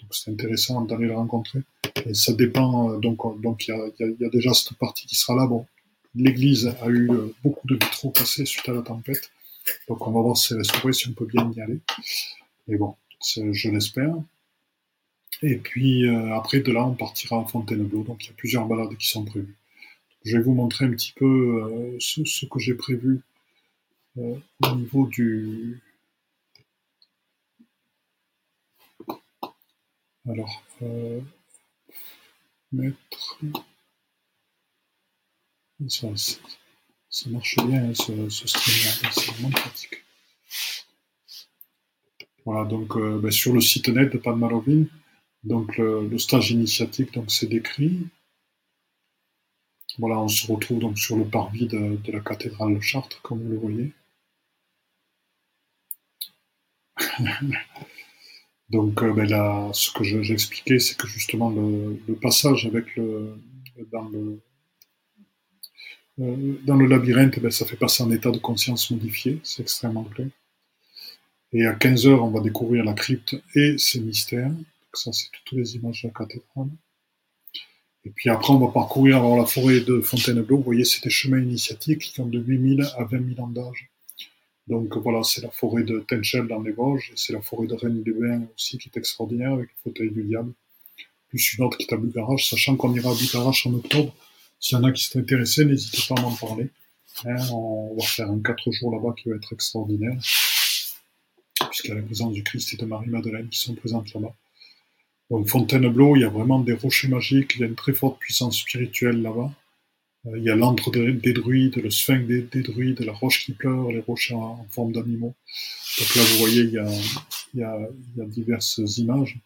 Donc 0.00 0.12
c'est 0.12 0.30
intéressant 0.30 0.80
d'aller 0.82 1.06
le 1.06 1.14
rencontrer. 1.14 1.60
Et 2.06 2.14
ça 2.14 2.32
dépend, 2.32 2.90
euh, 2.90 2.98
donc 2.98 3.18
donc 3.40 3.68
il 3.68 3.70
y 3.70 3.74
a, 3.74 4.14
y, 4.20 4.24
a, 4.24 4.28
déjà 4.28 4.52
cette 4.52 4.76
partie 4.78 5.06
qui 5.06 5.14
sera 5.14 5.36
là. 5.36 5.46
Bon, 5.46 5.66
l'église 6.14 6.74
a 6.80 6.88
eu 6.88 7.08
beaucoup 7.44 7.66
de 7.68 7.74
vitraux 7.74 8.10
cassés 8.10 8.44
suite 8.44 8.68
à 8.68 8.72
la 8.72 8.82
tempête, 8.82 9.30
donc 9.88 10.06
on 10.06 10.10
va 10.10 10.20
voir 10.20 10.36
si 10.36 10.48
c'est 10.48 10.56
restauré, 10.56 10.92
si 10.92 11.08
on 11.08 11.12
peut 11.12 11.26
bien 11.26 11.50
y 11.54 11.60
aller. 11.60 11.78
Mais 12.66 12.76
bon, 12.76 12.96
je 13.22 13.70
l'espère. 13.70 14.14
Et 15.42 15.56
puis 15.56 16.08
après 16.32 16.60
de 16.60 16.72
là, 16.72 16.84
on 16.84 16.94
partira 16.94 17.40
à 17.40 17.44
Fontainebleau. 17.44 18.02
Donc 18.02 18.24
il 18.24 18.28
y 18.28 18.30
a 18.30 18.34
plusieurs 18.34 18.66
balades 18.66 18.96
qui 18.96 19.08
sont 19.08 19.24
prévues. 19.24 19.56
Je 20.24 20.36
vais 20.36 20.42
vous 20.42 20.54
montrer 20.54 20.86
un 20.86 20.90
petit 20.90 21.12
peu 21.12 21.96
ce, 22.00 22.24
ce, 22.24 22.46
que 22.46 22.58
j'ai 22.58 22.74
prévu 22.74 23.20
au 24.16 24.38
niveau 24.76 25.06
du, 25.06 25.82
Alors, 30.26 30.62
euh, 30.80 31.20
mettre. 32.72 33.38
Ça, 35.88 36.08
ça, 36.16 37.30
marche 37.30 37.56
bien 37.56 37.92
ce, 37.94 38.30
ce 38.30 38.48
stream-là, 38.48 39.10
c'est 39.12 39.32
vraiment 39.32 39.50
pratique. 39.50 40.02
Voilà, 42.46 42.64
donc 42.64 42.96
euh, 42.96 43.18
ben, 43.18 43.30
sur 43.30 43.52
le 43.52 43.60
site 43.60 43.88
net 43.88 44.12
de 44.12 44.18
Padmalovine, 44.18 44.88
donc 45.44 45.76
le, 45.76 46.18
stage 46.18 46.50
initiatique, 46.50 47.12
donc 47.14 47.30
c'est 47.30 47.46
décrit. 47.46 48.06
Voilà, 49.98 50.18
on 50.18 50.28
se 50.28 50.50
retrouve 50.50 50.80
donc 50.80 50.98
sur 50.98 51.16
le 51.16 51.24
parvis 51.24 51.66
de, 51.68 51.98
la 52.10 52.20
cathédrale 52.20 52.74
de 52.74 52.80
Chartres, 52.80 53.20
comme 53.22 53.42
vous 53.42 53.50
le 53.50 53.58
voyez. 53.58 53.92
Donc, 58.70 59.02
euh, 59.02 59.12
ben 59.12 59.28
là, 59.28 59.70
ce 59.72 59.90
que 59.92 60.02
j'expliquais, 60.02 60.78
c'est 60.78 60.96
que 60.96 61.06
justement 61.06 61.50
le, 61.50 62.14
passage 62.14 62.68
euh, 62.98 63.36
dans 66.18 66.76
le 66.76 66.86
labyrinthe, 66.86 67.38
ben, 67.38 67.50
ça 67.50 67.66
fait 67.66 67.76
passer 67.76 68.02
en 68.02 68.10
état 68.10 68.30
de 68.30 68.38
conscience 68.38 68.90
modifié, 68.90 69.38
c'est 69.44 69.62
extrêmement 69.62 70.04
clair. 70.04 70.28
Et 71.52 71.66
à 71.66 71.74
15 71.74 72.06
heures, 72.06 72.24
on 72.24 72.30
va 72.30 72.40
découvrir 72.40 72.84
la 72.84 72.94
crypte 72.94 73.36
et 73.54 73.76
ses 73.78 74.00
mystères. 74.00 74.50
Ça, 74.94 75.12
c'est 75.12 75.26
toutes 75.30 75.58
les 75.58 75.76
images 75.76 76.02
de 76.02 76.08
la 76.08 76.14
cathédrale. 76.14 76.68
Et 78.04 78.10
puis 78.10 78.28
après, 78.30 78.52
on 78.52 78.58
va 78.58 78.72
parcourir 78.72 79.22
la 79.22 79.46
forêt 79.46 79.80
de 79.80 80.00
Fontainebleau. 80.00 80.58
Vous 80.58 80.62
voyez, 80.62 80.84
c'est 80.84 81.02
des 81.02 81.10
chemins 81.10 81.40
initiatiques 81.40 82.00
qui 82.00 82.20
ont 82.20 82.26
de 82.26 82.38
8000 82.38 82.82
à 82.98 83.04
20 83.04 83.34
000 83.34 83.40
ans 83.40 83.48
d'âge. 83.48 83.90
Donc 84.66 84.96
voilà, 84.96 85.22
c'est 85.22 85.42
la 85.42 85.50
forêt 85.50 85.82
de 85.84 86.00
Tenchel 86.00 86.46
dans 86.46 86.62
les 86.62 86.72
Vosges, 86.72 87.10
et 87.12 87.16
c'est 87.16 87.32
la 87.32 87.42
forêt 87.42 87.66
de 87.66 87.74
Rennes 87.74 88.02
des 88.02 88.12
Bains 88.12 88.46
aussi 88.54 88.78
qui 88.78 88.88
est 88.88 88.98
extraordinaire 88.98 89.52
avec 89.52 89.68
le 89.68 89.74
fauteuil 89.82 90.10
du 90.10 90.22
diable. 90.22 90.52
Plus 91.28 91.54
une 91.54 91.64
autre 91.64 91.76
qui 91.76 91.84
est 91.84 91.92
à 91.92 91.96
Bucarache, 91.96 92.48
sachant 92.48 92.76
qu'on 92.76 92.94
ira 92.94 93.10
à 93.10 93.14
Bucarache 93.14 93.66
en 93.66 93.74
octobre. 93.74 94.14
S'il 94.60 94.78
y 94.78 94.80
en 94.80 94.84
a 94.84 94.92
qui 94.92 95.04
sont 95.04 95.18
intéressés, 95.18 95.64
n'hésitez 95.66 96.02
pas 96.08 96.14
à 96.18 96.22
m'en 96.22 96.34
parler. 96.34 96.70
Hein, 97.26 97.36
on 97.52 97.94
va 97.96 98.04
faire 98.04 98.30
un 98.30 98.40
4 98.40 98.72
jours 98.72 98.92
là-bas 98.92 99.14
qui 99.16 99.28
va 99.28 99.36
être 99.36 99.52
extraordinaire, 99.52 100.16
puisqu'il 101.70 101.88
y 101.88 101.92
a 101.92 101.96
la 101.96 102.02
présence 102.02 102.32
du 102.32 102.42
Christ 102.42 102.72
et 102.72 102.76
de 102.76 102.86
Marie-Madeleine 102.86 103.48
qui 103.48 103.58
sont 103.58 103.74
présentes 103.74 104.12
là-bas. 104.14 104.34
Donc 105.34 105.48
Fontainebleau, 105.48 106.14
il 106.14 106.20
y 106.20 106.24
a 106.24 106.28
vraiment 106.28 106.60
des 106.60 106.74
rochers 106.74 107.08
magiques, 107.08 107.56
il 107.56 107.62
y 107.62 107.64
a 107.64 107.66
une 107.66 107.74
très 107.74 107.92
forte 107.92 108.20
puissance 108.20 108.56
spirituelle 108.56 109.20
là-bas. 109.20 109.50
Euh, 110.26 110.38
il 110.38 110.44
y 110.44 110.48
a 110.48 110.54
l'antre 110.54 110.92
des 110.92 111.32
druides, 111.32 111.74
le 111.74 111.90
sphinx 111.90 112.24
des, 112.28 112.62
druides, 112.62 113.00
la 113.00 113.12
roche 113.12 113.44
qui 113.44 113.50
pleure, 113.50 113.90
les 113.90 113.98
roches 113.98 114.30
en, 114.30 114.64
forme 114.70 114.92
d'animaux. 114.92 115.34
Donc 115.98 116.14
là, 116.14 116.22
vous 116.22 116.38
voyez, 116.38 116.62
il 116.62 116.70
y 117.54 117.62
a, 117.64 117.78
diverses 118.26 118.80
images. 118.98 119.36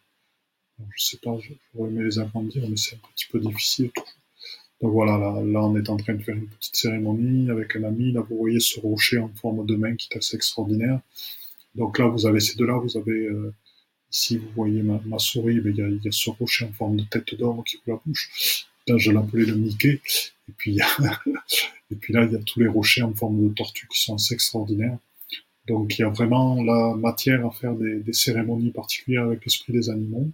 je 0.95 1.03
sais 1.03 1.17
pas, 1.23 1.35
j'aurais 1.73 1.89
aimé 1.89 2.03
les 2.03 2.19
agrandir, 2.19 2.69
mais 2.69 2.77
c'est 2.77 2.93
un 2.93 2.99
petit 3.15 3.25
peu 3.31 3.39
difficile. 3.39 3.89
Donc 4.83 4.91
voilà, 4.91 5.17
là, 5.17 5.41
là, 5.43 5.63
on 5.63 5.75
est 5.75 5.89
en 5.89 5.97
train 5.97 6.13
de 6.13 6.21
faire 6.21 6.35
une 6.35 6.49
petite 6.49 6.75
cérémonie 6.75 7.49
avec 7.49 7.75
un 7.75 7.83
ami. 7.83 8.11
Là, 8.11 8.21
vous 8.21 8.37
voyez 8.37 8.59
ce 8.59 8.79
rocher 8.79 9.17
en 9.17 9.29
forme 9.29 9.65
de 9.65 9.75
main 9.75 9.95
qui 9.95 10.07
est 10.11 10.17
assez 10.17 10.35
extraordinaire. 10.35 10.99
Donc 11.73 11.97
là, 11.97 12.05
vous 12.05 12.27
avez 12.27 12.41
ces 12.41 12.55
deux-là. 12.57 12.77
Vous 12.77 12.95
avez 12.95 13.25
euh, 13.25 13.55
ici, 14.11 14.37
vous 14.37 14.49
voyez 14.55 14.81
ma, 14.81 15.19
souris, 15.19 15.61
mais 15.63 15.71
il 15.71 15.77
y, 15.77 15.81
a, 15.81 15.89
y 15.89 16.07
a 16.07 16.11
ce 16.11 16.29
rocher 16.29 16.65
en 16.65 16.73
forme 16.73 16.97
de 16.97 17.03
tête 17.03 17.35
d'or 17.35 17.63
qui 17.65 17.77
ouvre 17.77 17.97
la 17.97 18.01
bouche. 18.05 18.65
Là, 18.87 18.97
je 18.97 19.11
l'appelais 19.11 19.45
le 19.45 19.55
Mickey. 19.55 20.01
Et 20.49 20.53
puis, 20.57 20.79
et 21.91 21.95
puis 21.95 22.13
là, 22.13 22.25
il 22.25 22.31
y 22.31 22.35
a 22.35 22.39
tous 22.39 22.59
les 22.59 22.67
rochers 22.67 23.03
en 23.03 23.13
forme 23.13 23.47
de 23.47 23.53
tortue 23.53 23.87
qui 23.87 24.01
sont 24.01 24.15
assez 24.15 24.33
extraordinaires. 24.33 24.97
Donc 25.67 25.97
il 25.97 26.01
y 26.01 26.05
a 26.05 26.09
vraiment 26.09 26.63
la 26.63 26.95
matière 26.95 27.45
à 27.45 27.51
faire 27.51 27.75
des, 27.75 27.99
des 27.99 28.13
cérémonies 28.13 28.71
particulières 28.71 29.25
avec 29.25 29.45
l'esprit 29.45 29.71
des 29.71 29.89
animaux. 29.89 30.27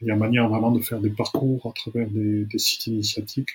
Il 0.00 0.08
y 0.08 0.10
a 0.10 0.16
manière 0.16 0.48
vraiment 0.48 0.72
de 0.72 0.80
faire 0.80 0.98
des 0.98 1.10
parcours 1.10 1.66
à 1.66 1.72
travers 1.72 2.08
des, 2.08 2.46
des 2.46 2.58
sites 2.58 2.86
initiatiques. 2.86 3.50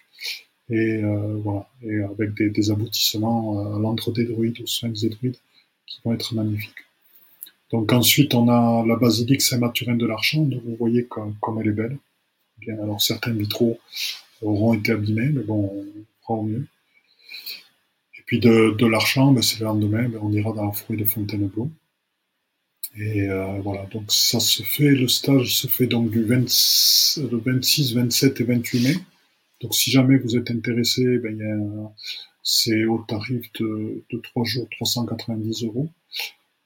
Et 0.69 1.03
euh, 1.03 1.37
voilà, 1.43 1.67
et 1.81 1.99
avec 1.99 2.35
des, 2.35 2.49
des 2.49 2.71
aboutissements 2.71 3.75
à 3.75 3.79
l'entre 3.79 4.11
des 4.11 4.25
druides, 4.25 4.61
aux 4.61 4.67
sphinx 4.67 5.01
des 5.01 5.09
druides, 5.09 5.37
qui 5.87 5.99
vont 6.03 6.13
être 6.13 6.33
magnifiques. 6.35 6.86
Donc 7.71 7.91
ensuite, 7.91 8.33
on 8.33 8.47
a 8.47 8.85
la 8.85 8.95
basilique 8.95 9.41
Saint-Mathurin 9.41 9.95
de 9.95 10.05
l'Archant, 10.05 10.43
donc 10.43 10.61
vous 10.63 10.75
voyez 10.77 11.05
comme, 11.05 11.35
elle 11.61 11.67
est 11.67 11.73
belle. 11.73 11.97
Bien, 12.59 12.81
alors 12.81 13.01
certains 13.01 13.33
vitraux 13.33 13.77
auront 14.41 14.73
été 14.73 14.93
abîmés, 14.93 15.29
mais 15.29 15.43
bon, 15.43 15.71
on 15.73 15.85
fera 16.21 16.39
au 16.39 16.43
mieux. 16.43 16.65
Et 18.17 18.21
puis 18.25 18.39
de, 18.39 18.75
de 18.77 18.85
l'Archant, 18.85 19.31
ben, 19.31 19.41
c'est 19.41 19.59
le 19.59 19.65
lendemain, 19.65 20.07
ben, 20.07 20.19
on 20.21 20.31
ira 20.31 20.53
dans 20.53 20.65
la 20.65 20.71
forêt 20.71 20.97
de 20.97 21.03
Fontainebleau. 21.03 21.69
Et 22.95 23.29
euh, 23.29 23.59
voilà, 23.61 23.85
donc 23.91 24.05
ça 24.07 24.39
se 24.39 24.63
fait, 24.63 24.89
le 24.89 25.07
stage 25.07 25.55
se 25.55 25.67
fait 25.67 25.87
donc 25.87 26.09
du 26.09 26.23
20, 26.23 26.45
le 27.29 27.37
26, 27.37 27.93
27 27.93 28.41
et 28.41 28.43
28 28.45 28.83
mai. 28.83 28.95
Donc 29.61 29.75
si 29.75 29.91
jamais 29.91 30.17
vous 30.17 30.37
êtes 30.37 30.49
intéressé, 30.49 31.17
ben, 31.19 31.91
c'est 32.43 32.85
au 32.85 32.99
tarif 32.99 33.51
de, 33.59 34.03
de 34.09 34.17
3 34.19 34.45
jours 34.45 34.67
390 34.71 35.65
euros. 35.65 35.89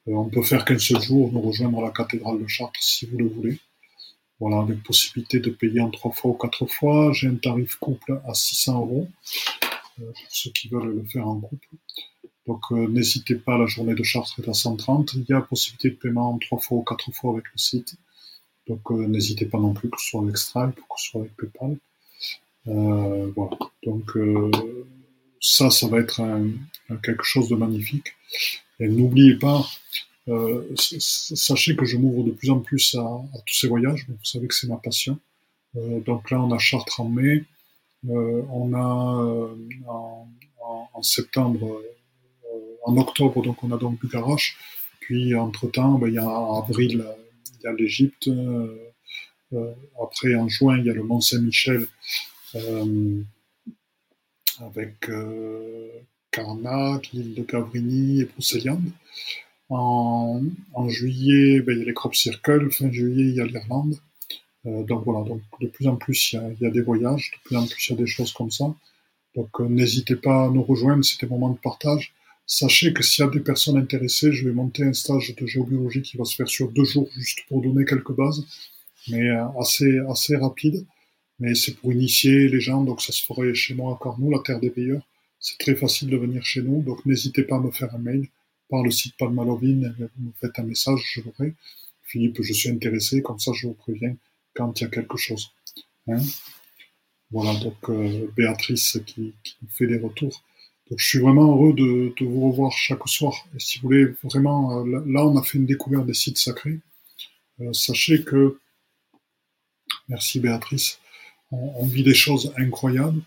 Euh, 0.08 0.14
on 0.14 0.28
peut 0.28 0.42
faire 0.42 0.64
qu'un 0.64 0.78
seul 0.78 1.00
jour, 1.00 1.30
nous 1.32 1.40
rejoindre 1.40 1.80
la 1.80 1.90
cathédrale 1.90 2.40
de 2.40 2.46
Chartres 2.46 2.82
si 2.82 3.06
vous 3.06 3.18
le 3.18 3.28
voulez. 3.28 3.58
Voilà, 4.40 4.58
avec 4.60 4.82
possibilité 4.82 5.38
de 5.38 5.50
payer 5.50 5.80
en 5.80 5.90
trois 5.90 6.10
fois 6.10 6.32
ou 6.32 6.34
quatre 6.34 6.66
fois. 6.66 7.12
J'ai 7.12 7.28
un 7.28 7.36
tarif 7.36 7.76
couple 7.76 8.20
à 8.26 8.34
600 8.34 8.80
euros 8.80 9.08
euh, 10.00 10.04
pour 10.04 10.14
ceux 10.30 10.50
qui 10.50 10.68
veulent 10.68 10.96
le 10.96 11.04
faire 11.04 11.28
en 11.28 11.40
couple. 11.40 11.68
Donc 12.46 12.60
euh, 12.72 12.88
n'hésitez 12.88 13.36
pas, 13.36 13.56
la 13.56 13.66
journée 13.66 13.94
de 13.94 14.02
Chartres 14.02 14.40
est 14.40 14.48
à 14.48 14.54
130. 14.54 15.14
Il 15.14 15.26
y 15.28 15.32
a 15.32 15.40
possibilité 15.40 15.90
de 15.90 15.94
paiement 15.94 16.32
en 16.32 16.38
trois 16.38 16.58
fois 16.58 16.78
ou 16.78 16.82
quatre 16.82 17.12
fois 17.12 17.32
avec 17.34 17.44
le 17.52 17.58
site. 17.58 17.94
Donc 18.66 18.90
n'hésitez 18.90 19.46
pas 19.46 19.58
non 19.58 19.74
plus 19.74 19.90
que 19.90 20.00
ce 20.00 20.10
soit 20.10 20.22
avec 20.22 20.36
Stripe 20.36 20.78
ou 20.78 20.94
que 20.94 21.00
ce 21.00 21.10
soit 21.10 21.20
avec 21.20 21.36
PayPal. 21.36 21.76
voilà. 22.64 23.58
Donc 23.84 24.16
ça, 25.40 25.70
ça 25.70 25.88
va 25.88 25.98
être 25.98 26.22
quelque 27.02 27.24
chose 27.24 27.48
de 27.48 27.56
magnifique. 27.56 28.14
N'oubliez 28.88 29.36
pas 29.36 29.64
sachez 30.78 31.74
que 31.74 31.84
je 31.84 31.96
m'ouvre 31.96 32.22
de 32.22 32.30
plus 32.30 32.50
en 32.50 32.60
plus 32.60 32.94
à, 32.94 33.20
tous 33.44 33.54
ces 33.54 33.66
voyages. 33.66 34.06
Vous 34.08 34.24
savez 34.24 34.46
que 34.46 34.54
c'est 34.54 34.68
ma 34.68 34.76
passion. 34.76 35.18
donc 35.74 36.30
là, 36.30 36.40
on 36.40 36.52
a 36.52 36.58
Chartres 36.58 37.00
en 37.00 37.08
mai. 37.08 37.44
on 38.08 38.72
a 38.72 39.48
en, 39.88 40.28
en, 40.94 41.02
septembre, 41.02 41.82
en 42.84 42.96
octobre, 42.98 43.42
donc 43.42 43.64
on 43.64 43.72
a 43.72 43.78
donc 43.78 43.98
Bucarache. 43.98 44.56
Puis 45.00 45.34
entre-temps, 45.34 45.98
ben, 45.98 46.06
il 46.06 46.14
y 46.14 46.18
a 46.18 46.28
en 46.28 46.62
avril, 46.62 47.04
il 47.58 47.64
y 47.64 47.66
a 47.66 47.72
l'Égypte. 47.72 48.30
après, 50.00 50.36
en 50.36 50.48
juin, 50.48 50.78
il 50.78 50.86
y 50.86 50.90
a 50.90 50.94
le 50.94 51.02
Mont 51.02 51.20
Saint-Michel 51.20 51.88
avec 54.60 55.08
euh, 55.08 55.88
Carnac, 56.32 57.10
l'île 57.12 57.34
de 57.34 57.42
Gavrini 57.42 58.22
et 58.22 58.24
Brocéliande. 58.24 58.90
En, 59.68 60.40
juillet, 60.88 61.60
ben, 61.60 61.74
il 61.76 61.80
y 61.80 61.82
a 61.82 61.86
les 61.86 61.94
Crop 61.94 62.14
Circle, 62.14 62.70
fin 62.70 62.90
juillet, 62.90 63.28
il 63.30 63.34
y 63.36 63.40
a 63.40 63.46
l'Irlande. 63.46 63.96
Euh, 64.66 64.82
donc 64.82 65.04
voilà, 65.04 65.26
donc 65.26 65.40
de 65.60 65.68
plus 65.68 65.86
en 65.86 65.96
plus, 65.96 66.32
il 66.32 66.56
y, 66.60 66.66
a, 66.66 66.70
des 66.70 66.82
voyages, 66.82 67.30
de 67.32 67.48
plus 67.48 67.56
en 67.56 67.66
plus, 67.66 67.88
il 67.88 67.92
y 67.92 67.94
a 67.94 67.98
des 67.98 68.06
choses 68.06 68.32
comme 68.32 68.50
ça. 68.50 68.74
Donc 69.34 69.48
euh, 69.60 69.68
n'hésitez 69.68 70.16
pas 70.16 70.46
à 70.46 70.50
nous 70.50 70.62
rejoindre, 70.62 71.04
c'était 71.04 71.26
un 71.26 71.30
moment 71.30 71.50
de 71.50 71.58
partage. 71.58 72.12
Sachez 72.46 72.92
que 72.92 73.02
s'il 73.02 73.24
y 73.24 73.28
a 73.28 73.30
des 73.30 73.40
personnes 73.40 73.78
intéressées, 73.78 74.32
je 74.32 74.46
vais 74.46 74.54
monter 74.54 74.84
un 74.84 74.92
stage 74.92 75.34
de 75.34 75.46
géobiologie 75.46 76.02
qui 76.02 76.16
va 76.16 76.24
se 76.24 76.34
faire 76.34 76.48
sur 76.48 76.70
deux 76.70 76.84
jours, 76.84 77.08
juste 77.16 77.40
pour 77.48 77.62
donner 77.62 77.84
quelques 77.84 78.12
bases, 78.12 78.44
mais 79.08 79.30
euh, 79.30 79.46
assez, 79.58 79.98
assez 80.08 80.36
rapide 80.36 80.84
mais 81.42 81.56
c'est 81.56 81.76
pour 81.76 81.92
initier 81.92 82.48
les 82.48 82.60
gens, 82.60 82.84
donc 82.84 83.02
ça 83.02 83.12
se 83.12 83.22
ferait 83.24 83.52
chez 83.52 83.74
moi 83.74 83.94
à 83.94 83.96
Cornou, 83.96 84.30
la 84.30 84.38
terre 84.38 84.60
des 84.60 84.70
payeurs. 84.70 85.02
C'est 85.42 85.58
très 85.58 85.74
facile 85.74 86.08
de 86.08 86.16
venir 86.16 86.42
chez 86.42 86.62
nous, 86.62 86.80
donc 86.82 87.04
n'hésitez 87.04 87.42
pas 87.42 87.56
à 87.56 87.60
me 87.60 87.70
faire 87.70 87.94
un 87.94 87.98
mail 87.98 88.28
par 88.70 88.82
le 88.82 88.90
site 88.90 89.14
Palmalovine, 89.18 89.94
vous 89.98 90.26
me 90.26 90.32
faites 90.40 90.58
un 90.58 90.62
message, 90.62 91.00
je 91.14 91.20
l'aurai. 91.20 91.54
Philippe, 92.04 92.40
je 92.40 92.54
suis 92.54 92.70
intéressé, 92.70 93.20
comme 93.20 93.38
ça 93.38 93.52
je 93.54 93.66
vous 93.66 93.74
préviens 93.74 94.16
quand 94.54 94.80
il 94.80 94.84
y 94.84 94.86
a 94.86 94.90
quelque 94.90 95.18
chose. 95.18 95.50
Hein 96.08 96.22
voilà, 97.30 97.58
donc 97.60 97.76
euh, 97.88 98.30
Béatrice 98.36 98.98
qui, 99.06 99.34
qui 99.42 99.56
fait 99.68 99.86
les 99.86 99.98
retours. 99.98 100.42
Donc 100.90 100.98
je 100.98 101.06
suis 101.06 101.18
vraiment 101.18 101.54
heureux 101.54 101.72
de, 101.72 102.12
de 102.18 102.26
vous 102.26 102.50
revoir 102.50 102.72
chaque 102.72 103.06
soir. 103.08 103.34
Et 103.56 103.58
si 103.58 103.78
vous 103.78 103.88
voulez 103.88 104.06
vraiment, 104.22 104.84
euh, 104.84 105.02
là 105.06 105.26
on 105.26 105.36
a 105.36 105.42
fait 105.42 105.58
une 105.58 105.66
découverte 105.66 106.06
des 106.06 106.14
sites 106.14 106.38
sacrés. 106.38 106.78
Euh, 107.60 107.72
sachez 107.72 108.24
que, 108.24 108.58
merci 110.08 110.40
Béatrice, 110.40 110.98
on, 111.50 111.86
vit 111.86 112.02
des 112.02 112.14
choses 112.14 112.52
incroyables. 112.56 113.20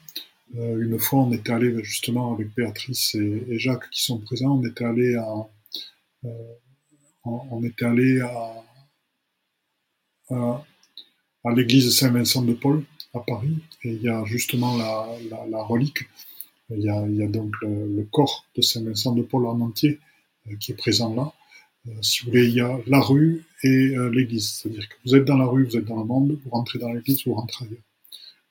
Euh, 0.57 0.81
une 0.81 0.99
fois, 0.99 1.19
on 1.19 1.31
était 1.31 1.51
allé 1.51 1.83
justement 1.83 2.33
avec 2.33 2.53
Béatrice 2.55 3.15
et, 3.15 3.59
Jacques 3.59 3.89
qui 3.89 4.03
sont 4.03 4.19
présents. 4.19 4.57
On 4.57 4.65
était 4.65 4.85
allé 4.85 5.15
à, 5.15 5.33
euh, 6.25 6.53
on, 7.25 7.61
à, 11.43 11.53
l'église 11.53 11.97
Saint-Vincent 11.97 12.43
de 12.43 12.53
Paul 12.53 12.83
à 13.13 13.19
Paris 13.19 13.57
et 13.83 13.93
il 13.93 14.01
y 14.01 14.09
a 14.09 14.23
justement 14.25 14.77
la, 14.77 15.63
relique. 15.63 16.05
Il 16.69 16.81
y, 16.81 16.89
a, 16.89 17.05
il 17.07 17.15
y 17.15 17.23
a, 17.23 17.27
donc 17.27 17.53
le, 17.61 18.07
corps 18.11 18.45
de 18.55 18.61
Saint-Vincent 18.61 19.13
de 19.13 19.23
Paul 19.23 19.45
en 19.47 19.59
entier 19.59 19.99
euh, 20.47 20.55
qui 20.57 20.71
est 20.71 20.75
présent 20.75 21.13
là. 21.13 21.33
si 22.01 22.23
vous 22.23 22.31
voulez, 22.31 22.47
il 22.47 22.53
y 22.53 22.61
a 22.61 22.79
la 22.87 23.01
rue 23.01 23.43
et 23.63 23.93
l'église. 24.11 24.51
C'est-à-dire 24.51 24.87
que 24.87 24.95
vous 25.05 25.15
êtes 25.15 25.25
dans 25.25 25.37
la 25.37 25.45
rue, 25.45 25.65
vous 25.65 25.75
êtes 25.75 25.85
dans 25.85 25.99
le 25.99 26.05
monde, 26.05 26.39
vous 26.43 26.49
rentrez 26.49 26.79
dans 26.79 26.93
l'église, 26.93 27.25
vous 27.25 27.33
rentrez 27.33 27.65
ailleurs. 27.65 27.81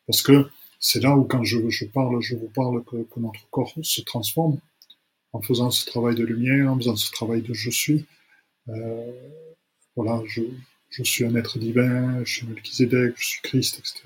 Parce 0.06 0.20
que 0.20 0.50
c'est 0.86 1.02
là 1.02 1.16
où 1.16 1.24
quand 1.24 1.42
je, 1.44 1.86
parle, 1.86 2.20
je 2.20 2.36
vous 2.36 2.50
parle 2.54 2.84
que, 2.84 2.96
notre 3.16 3.48
corps 3.48 3.72
se 3.80 4.02
transforme 4.02 4.58
en 5.32 5.40
faisant 5.40 5.70
ce 5.70 5.86
travail 5.86 6.14
de 6.14 6.24
lumière, 6.24 6.70
en 6.70 6.76
faisant 6.76 6.94
ce 6.94 7.10
travail 7.10 7.40
de 7.40 7.54
je 7.54 7.70
suis. 7.70 8.04
Euh, 8.68 9.10
voilà, 9.96 10.22
je, 10.26 10.42
suis 11.02 11.24
un 11.24 11.34
être 11.36 11.58
divin, 11.58 12.22
je 12.26 12.34
suis 12.34 12.46
Melchizedek, 12.46 13.14
je 13.16 13.26
suis 13.26 13.40
Christ, 13.40 13.78
etc. 13.78 14.02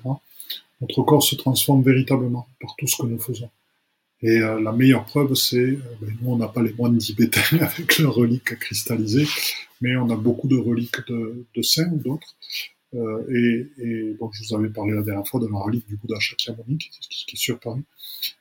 Notre 0.79 1.03
corps 1.03 1.21
se 1.21 1.35
transforme 1.35 1.83
véritablement 1.83 2.47
par 2.61 2.73
tout 2.77 2.87
ce 2.87 3.01
que 3.01 3.07
nous 3.07 3.19
faisons. 3.19 3.49
Et 4.21 4.37
euh, 4.37 4.61
la 4.61 4.71
meilleure 4.71 5.03
preuve, 5.03 5.33
c'est, 5.33 5.57
euh, 5.57 5.81
ben, 5.99 6.17
nous 6.21 6.31
on 6.31 6.37
n'a 6.37 6.47
pas 6.47 6.63
les 6.63 6.71
moines 6.71 6.97
tibétains 6.97 7.57
avec 7.59 7.97
leurs 7.97 8.15
reliques 8.15 8.57
cristallisées, 8.57 9.27
mais 9.81 9.97
on 9.97 10.09
a 10.09 10.15
beaucoup 10.15 10.47
de 10.47 10.57
reliques 10.57 11.05
de 11.09 11.61
saints 11.61 11.91
ou 11.91 11.97
d'autres. 11.97 12.37
Euh, 12.95 13.23
et, 13.29 13.83
et, 13.83 14.13
donc, 14.19 14.33
je 14.33 14.43
vous 14.43 14.55
avais 14.55 14.69
parlé 14.69 14.93
la 14.93 15.03
dernière 15.03 15.27
fois 15.27 15.39
de 15.39 15.47
la 15.47 15.59
relique 15.59 15.87
du 15.87 15.95
Bouddha 15.95 16.19
Shakyamuni, 16.19 16.77
qui, 16.77 16.89
qui, 17.09 17.35
est 17.35 17.39
sur 17.39 17.59
Paris. 17.59 17.83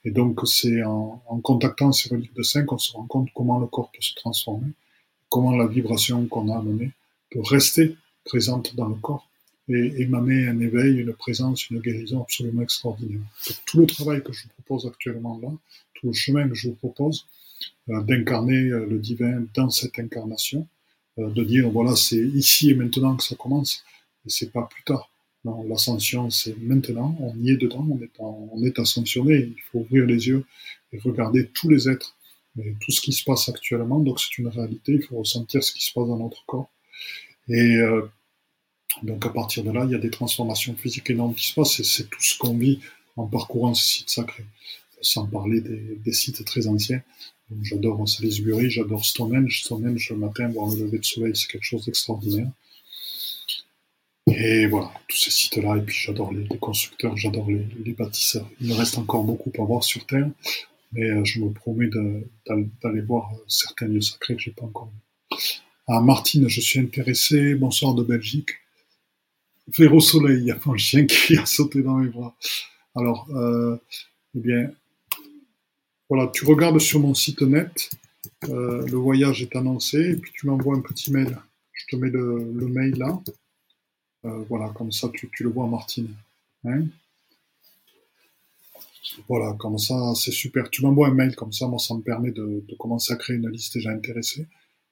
Et 0.04 0.10
donc, 0.10 0.40
c'est 0.46 0.82
en, 0.82 1.20
contactant 1.42 1.92
ces 1.92 2.08
reliques 2.08 2.34
de 2.34 2.42
saints 2.42 2.64
qu'on 2.64 2.78
se 2.78 2.92
rend 2.92 3.06
compte 3.06 3.28
comment 3.34 3.58
le 3.58 3.66
corps 3.66 3.90
peut 3.90 4.00
se 4.00 4.14
transformer, 4.14 4.72
comment 5.28 5.56
la 5.56 5.66
vibration 5.66 6.26
qu'on 6.26 6.48
a 6.52 6.58
amenée 6.58 6.92
peut 7.30 7.42
rester 7.42 7.96
présente 8.24 8.74
dans 8.74 8.88
le 8.88 8.94
corps 8.94 9.28
et 9.68 10.00
émaner 10.00 10.46
un 10.46 10.58
éveil, 10.60 10.98
une 10.98 11.12
présence, 11.12 11.68
une 11.68 11.80
guérison 11.80 12.22
absolument 12.22 12.62
extraordinaire. 12.62 13.20
tout 13.66 13.80
le 13.80 13.86
travail 13.86 14.22
que 14.22 14.32
je 14.32 14.44
vous 14.44 14.62
propose 14.62 14.86
actuellement 14.86 15.38
là, 15.42 15.50
tout 15.94 16.06
le 16.06 16.12
chemin 16.14 16.48
que 16.48 16.54
je 16.54 16.68
vous 16.68 16.74
propose, 16.74 17.26
euh, 17.90 18.00
d'incarner 18.02 18.70
euh, 18.70 18.86
le 18.86 18.98
divin 18.98 19.44
dans 19.54 19.68
cette 19.68 19.98
incarnation, 19.98 20.66
de 21.18 21.42
dire 21.42 21.68
voilà, 21.68 21.96
c'est 21.96 22.16
ici 22.16 22.70
et 22.70 22.74
maintenant 22.74 23.16
que 23.16 23.24
ça 23.24 23.34
commence, 23.34 23.82
c'est 24.28 24.52
pas 24.52 24.68
plus 24.70 24.82
tard. 24.84 25.10
Non, 25.44 25.62
l'ascension, 25.68 26.30
c'est 26.30 26.56
maintenant, 26.58 27.16
on 27.20 27.36
y 27.38 27.50
est 27.50 27.56
dedans, 27.56 27.86
on 27.90 28.00
est, 28.02 28.10
on 28.18 28.62
est 28.64 28.78
ascensionné, 28.78 29.54
il 29.56 29.62
faut 29.70 29.80
ouvrir 29.80 30.04
les 30.04 30.26
yeux 30.26 30.44
et 30.92 30.98
regarder 30.98 31.48
tous 31.48 31.68
les 31.68 31.88
êtres, 31.88 32.16
tout 32.56 32.90
ce 32.90 33.00
qui 33.00 33.12
se 33.12 33.22
passe 33.24 33.48
actuellement, 33.48 34.00
donc 34.00 34.20
c'est 34.20 34.38
une 34.38 34.48
réalité, 34.48 34.92
il 34.94 35.02
faut 35.02 35.18
ressentir 35.18 35.62
ce 35.62 35.72
qui 35.72 35.84
se 35.84 35.92
passe 35.92 36.08
dans 36.08 36.18
notre 36.18 36.44
corps. 36.46 36.70
Et 37.48 37.76
euh, 37.76 38.02
donc 39.02 39.24
à 39.26 39.30
partir 39.30 39.62
de 39.62 39.70
là, 39.70 39.84
il 39.84 39.92
y 39.92 39.94
a 39.94 39.98
des 39.98 40.10
transformations 40.10 40.74
physiques 40.76 41.10
énormes 41.10 41.34
qui 41.34 41.46
se 41.48 41.54
passent, 41.54 41.78
et 41.80 41.84
c'est 41.84 42.10
tout 42.10 42.22
ce 42.22 42.36
qu'on 42.36 42.56
vit 42.56 42.80
en 43.16 43.26
parcourant 43.26 43.74
ces 43.74 43.98
sites 43.98 44.10
sacrés, 44.10 44.46
sans 45.00 45.26
parler 45.26 45.60
des, 45.60 46.12
sites 46.12 46.44
très 46.44 46.66
anciens. 46.66 47.02
J'adore 47.62 48.08
Salisbury, 48.08 48.70
j'adore 48.70 49.04
Stonehenge. 49.04 49.62
Stonehenge, 49.64 50.10
le 50.10 50.16
matin, 50.16 50.48
voir 50.48 50.70
le 50.74 50.84
lever 50.84 50.98
de 50.98 51.04
soleil, 51.04 51.34
c'est 51.34 51.48
quelque 51.50 51.64
chose 51.64 51.86
d'extraordinaire. 51.86 52.50
Et 54.36 54.66
voilà, 54.66 54.90
tous 55.06 55.16
ces 55.16 55.30
sites-là, 55.30 55.76
et 55.76 55.82
puis 55.82 55.96
j'adore 55.96 56.32
les, 56.32 56.46
constructeurs, 56.58 57.16
j'adore 57.16 57.48
les, 57.48 57.92
bâtisseurs. 57.92 58.48
Il 58.60 58.68
me 58.68 58.74
reste 58.74 58.98
encore 58.98 59.24
beaucoup 59.24 59.52
à 59.58 59.64
voir 59.64 59.82
sur 59.84 60.04
Terre, 60.06 60.28
mais 60.92 61.08
euh, 61.08 61.24
je 61.24 61.40
me 61.40 61.50
promets 61.50 61.88
d'aller 61.88 63.00
voir 63.00 63.30
euh, 63.32 63.44
certains 63.48 63.86
lieux 63.86 64.00
sacrés 64.00 64.36
que 64.36 64.42
j'ai 64.42 64.50
pas 64.50 64.64
encore 64.64 64.90
vus. 64.90 65.60
Martine, 65.88 66.48
je 66.48 66.60
suis 66.60 66.80
intéressé. 66.80 67.54
Bonsoir 67.54 67.94
de 67.94 68.02
Belgique. 68.02 68.50
Vers 69.78 69.94
au 69.94 70.00
soleil, 70.00 70.38
il 70.40 70.46
y 70.46 70.50
a 70.50 70.58
mon 70.66 70.76
chien 70.76 71.06
qui 71.06 71.36
a 71.36 71.46
sauté 71.46 71.82
dans 71.82 71.94
mes 71.94 72.08
bras. 72.08 72.36
Alors, 72.94 73.26
euh, 73.30 73.76
eh 74.34 74.40
bien, 74.40 74.70
voilà, 76.10 76.30
tu 76.32 76.44
regardes 76.44 76.78
sur 76.78 77.00
mon 77.00 77.14
site 77.14 77.42
net, 77.42 77.90
le 78.42 78.96
voyage 78.96 79.42
est 79.42 79.56
annoncé, 79.56 79.98
et 79.98 80.16
puis 80.16 80.32
tu 80.34 80.46
m'envoies 80.46 80.76
un 80.76 80.80
petit 80.80 81.12
mail. 81.12 81.38
Je 81.72 81.86
te 81.86 81.96
mets 81.96 82.10
le 82.10 82.68
mail 82.68 82.96
là. 82.98 83.18
Euh, 84.24 84.44
voilà, 84.48 84.68
comme 84.70 84.92
ça, 84.92 85.08
tu, 85.14 85.30
le 85.40 85.50
vois, 85.50 85.66
Martine. 85.66 86.14
Hein 86.64 86.84
voilà, 89.28 89.54
comme 89.58 89.78
ça, 89.78 90.14
c'est 90.14 90.32
super. 90.32 90.70
Tu 90.70 90.82
m'envoies 90.82 91.08
un 91.08 91.14
mail 91.14 91.34
comme 91.34 91.52
ça, 91.52 91.66
moi, 91.66 91.78
ça 91.78 91.94
me 91.94 92.02
permet 92.02 92.30
de, 92.30 92.64
commencer 92.78 93.12
à 93.12 93.16
créer 93.16 93.36
une 93.36 93.48
liste 93.48 93.74
déjà 93.74 93.90
intéressée. 93.90 94.46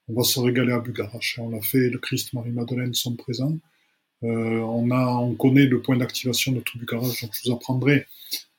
On 0.09 0.15
va 0.15 0.23
se 0.23 0.39
régaler 0.39 0.73
à 0.73 0.81
Bugarache. 0.81 1.39
On 1.43 1.51
l'a 1.51 1.61
fait, 1.61 1.91
le 1.91 1.99
Christ, 1.99 2.33
Marie-Madeleine 2.33 2.95
sont 2.95 3.17
présents. 3.17 3.59
Euh, 4.23 4.61
on, 4.61 5.35
connaît 5.35 5.67
le 5.67 5.83
point 5.83 5.97
d'activation 5.97 6.53
de 6.53 6.61
tout 6.61 6.79
Bugarache, 6.79 7.23
donc 7.23 7.33
je 7.35 7.49
vous 7.49 7.55
apprendrai 7.55 8.07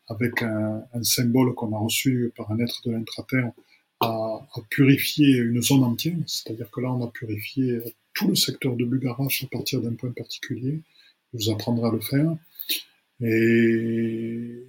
avec 0.07 0.41
un, 0.43 0.83
symbole 1.01 1.53
qu'on 1.55 1.73
a 1.75 1.79
reçu 1.79 2.31
par 2.35 2.51
un 2.51 2.59
être 2.59 2.81
de 2.85 2.91
l'intraterre 2.91 3.51
à, 3.99 4.07
à 4.07 4.61
purifier 4.69 5.37
une 5.37 5.61
zone 5.61 5.83
entière. 5.83 6.17
C'est-à-dire 6.27 6.69
que 6.69 6.81
là, 6.81 6.91
on 6.91 7.03
a 7.03 7.09
purifié 7.09 7.81
tout 8.17 8.27
le 8.27 8.35
secteur 8.35 8.75
de 8.75 8.83
Bugarache 8.83 9.43
à 9.43 9.47
partir 9.47 9.79
d'un 9.79 9.93
point 9.93 10.11
particulier. 10.11 10.81
Je 11.33 11.37
vous 11.37 11.51
apprendrai 11.51 11.87
à 11.87 11.91
le 11.91 11.99
faire. 11.99 12.35
Et, 13.21 14.63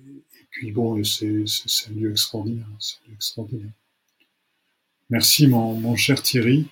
puis 0.51 0.71
bon, 0.71 1.03
c'est 1.03 1.45
un 1.89 1.95
lieu 1.95 2.11
extraordinaire. 2.11 2.67
Un 2.67 3.09
lieu 3.09 3.15
extraordinaire. 3.15 3.73
Merci 5.09 5.47
mon, 5.47 5.97
cher 5.97 6.23
Thierry. 6.23 6.67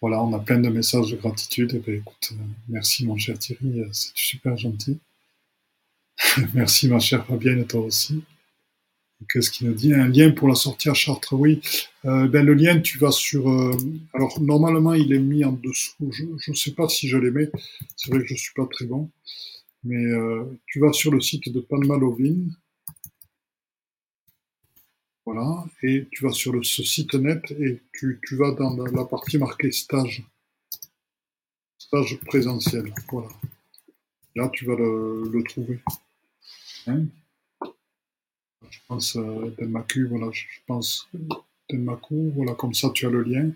Voilà, 0.00 0.22
on 0.22 0.32
a 0.32 0.38
plein 0.38 0.60
de 0.60 0.68
messages 0.68 1.10
de 1.10 1.16
gratitude. 1.16 1.72
Eh 1.74 1.78
ben, 1.78 1.96
écoute, 1.96 2.30
euh, 2.32 2.44
merci 2.68 3.04
mon 3.04 3.16
cher 3.16 3.36
Thierry, 3.38 3.80
euh, 3.80 3.88
c'est 3.92 4.12
super 4.14 4.56
gentil. 4.56 4.98
merci 6.54 6.88
ma 6.88 7.00
chère 7.00 7.26
Fabienne, 7.26 7.66
toi 7.66 7.80
aussi. 7.80 8.22
Qu'est-ce 9.28 9.50
qu'il 9.50 9.68
nous 9.68 9.74
dit 9.74 9.92
Un 9.92 10.08
lien 10.08 10.30
pour 10.30 10.48
la 10.48 10.54
sortie 10.54 10.88
à 10.88 10.94
Chartres, 10.94 11.34
oui. 11.34 11.60
Euh, 12.04 12.26
ben, 12.26 12.44
le 12.44 12.54
lien, 12.54 12.80
tu 12.80 12.98
vas 12.98 13.10
sur... 13.10 13.48
Euh, 13.48 13.70
alors, 14.14 14.40
normalement, 14.40 14.94
il 14.94 15.12
est 15.12 15.20
mis 15.20 15.44
en 15.44 15.52
dessous. 15.52 16.10
Je 16.10 16.50
ne 16.50 16.56
sais 16.56 16.72
pas 16.72 16.88
si 16.88 17.08
je 17.08 17.16
l'ai 17.16 17.30
mis. 17.30 17.46
C'est 17.96 18.10
vrai 18.10 18.20
que 18.20 18.26
je 18.26 18.34
suis 18.34 18.54
pas 18.54 18.66
très 18.66 18.86
bon. 18.86 19.10
Mais 19.84 20.02
euh, 20.04 20.44
tu 20.66 20.80
vas 20.80 20.92
sur 20.92 21.10
le 21.12 21.20
site 21.20 21.52
de 21.52 21.60
Palmalovine. 21.60 22.54
Voilà. 25.24 25.64
Et 25.82 26.08
tu 26.10 26.24
vas 26.24 26.32
sur 26.32 26.52
le, 26.52 26.62
ce 26.62 26.82
site 26.82 27.14
net 27.14 27.50
et 27.52 27.80
tu, 27.92 28.20
tu 28.26 28.36
vas 28.36 28.52
dans 28.52 28.74
la, 28.76 29.04
partie 29.04 29.38
marquée 29.38 29.70
stage. 29.70 30.24
stage 31.78 32.18
présentiel. 32.26 32.92
Voilà. 33.10 33.28
Là, 34.34 34.48
tu 34.52 34.64
vas 34.64 34.76
le, 34.76 35.42
trouver. 35.48 35.80
Hein 36.86 37.04
je 38.68 38.78
pense 38.88 39.16
euh, 39.16 39.54
Denmaku, 39.58 40.06
voilà, 40.08 40.30
je 40.32 40.44
pense 40.66 41.08
Denmaku, 41.70 42.32
voilà, 42.34 42.54
comme 42.54 42.74
ça 42.74 42.90
tu 42.90 43.06
as 43.06 43.10
le 43.10 43.22
lien. 43.22 43.50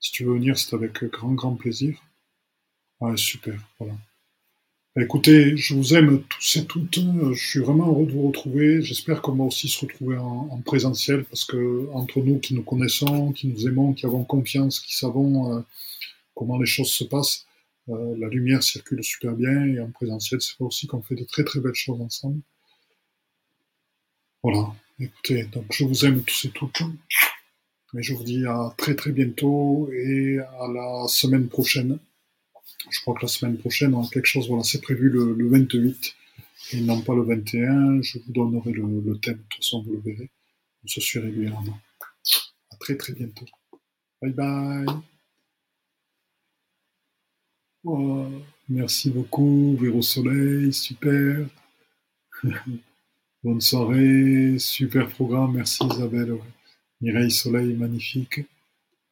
Si 0.00 0.12
tu 0.12 0.24
veux 0.24 0.34
venir, 0.34 0.58
c'est 0.58 0.74
avec 0.74 1.04
grand, 1.04 1.32
grand 1.32 1.54
plaisir. 1.54 2.00
Ouais, 3.00 3.16
super, 3.16 3.60
voilà. 3.78 3.94
Écoutez, 5.00 5.56
je 5.56 5.74
vous 5.74 5.94
aime 5.94 6.24
tous 6.24 6.56
et 6.56 6.66
toutes. 6.66 6.98
Je 7.32 7.48
suis 7.48 7.60
vraiment 7.60 7.86
heureux 7.86 8.06
de 8.06 8.12
vous 8.12 8.26
retrouver. 8.26 8.82
J'espère 8.82 9.22
qu'on 9.22 9.36
va 9.36 9.44
aussi 9.44 9.68
se 9.68 9.80
retrouver 9.80 10.16
en, 10.16 10.60
présentiel 10.64 11.24
parce 11.24 11.44
que 11.44 11.88
entre 11.92 12.20
nous 12.20 12.40
qui 12.40 12.54
nous 12.54 12.64
connaissons, 12.64 13.32
qui 13.32 13.46
nous 13.46 13.68
aimons, 13.68 13.92
qui 13.92 14.06
avons 14.06 14.24
confiance, 14.24 14.80
qui 14.80 14.96
savons 14.96 15.54
euh, 15.54 15.60
comment 16.34 16.58
les 16.58 16.66
choses 16.66 16.90
se 16.90 17.04
passent, 17.04 17.46
euh, 17.90 18.16
la 18.18 18.28
lumière 18.28 18.62
circule 18.64 19.04
super 19.04 19.34
bien 19.34 19.66
et 19.66 19.78
en 19.80 19.90
présentiel, 19.90 20.40
c'est 20.40 20.60
aussi 20.60 20.88
qu'on 20.88 21.02
fait 21.02 21.14
de 21.14 21.24
très 21.24 21.44
très 21.44 21.60
belles 21.60 21.74
choses 21.74 22.00
ensemble. 22.00 22.40
Voilà. 24.42 24.74
Écoutez, 25.00 25.44
donc 25.44 25.66
je 25.70 25.84
vous 25.84 26.04
aime 26.04 26.22
tous 26.22 26.44
et 26.46 26.50
toutes. 26.50 26.82
Et 27.96 28.02
je 28.02 28.14
vous 28.14 28.24
dis 28.24 28.44
à 28.46 28.74
très 28.76 28.94
très 28.94 29.12
bientôt 29.12 29.88
et 29.92 30.38
à 30.38 30.68
la 30.68 31.08
semaine 31.08 31.48
prochaine 31.48 31.98
je 32.90 33.00
crois 33.00 33.14
que 33.14 33.22
la 33.22 33.28
semaine 33.28 33.58
prochaine, 33.58 33.94
on 33.94 34.04
a 34.04 34.08
quelque 34.08 34.26
chose, 34.26 34.48
voilà, 34.48 34.62
c'est 34.62 34.80
prévu 34.80 35.08
le, 35.10 35.48
28 35.48 36.16
et 36.72 36.80
non 36.80 37.00
pas 37.02 37.14
le 37.14 37.22
21. 37.22 38.02
Je 38.02 38.18
vous 38.18 38.32
donnerai 38.32 38.72
le, 38.72 39.18
thème, 39.18 39.36
de 39.36 39.42
toute 39.48 39.64
façon, 39.64 39.82
vous 39.82 39.92
le 39.92 40.00
verrez. 40.00 40.30
Je 40.84 41.00
suis 41.00 41.18
régulièrement. 41.18 41.78
À 42.70 42.76
très 42.76 42.96
très 42.96 43.12
bientôt. 43.12 43.46
Bye 44.22 44.32
bye. 44.32 44.86
Oh, 47.84 48.26
merci 48.68 49.10
beaucoup, 49.10 49.76
Véro 49.80 50.02
Soleil, 50.02 50.72
super. 50.72 51.46
Bonne 53.48 53.62
soirée, 53.62 54.58
super 54.58 55.08
programme, 55.08 55.54
merci 55.54 55.82
Isabelle. 55.82 56.36
Mireille 57.00 57.30
Soleil, 57.30 57.72
magnifique. 57.72 58.40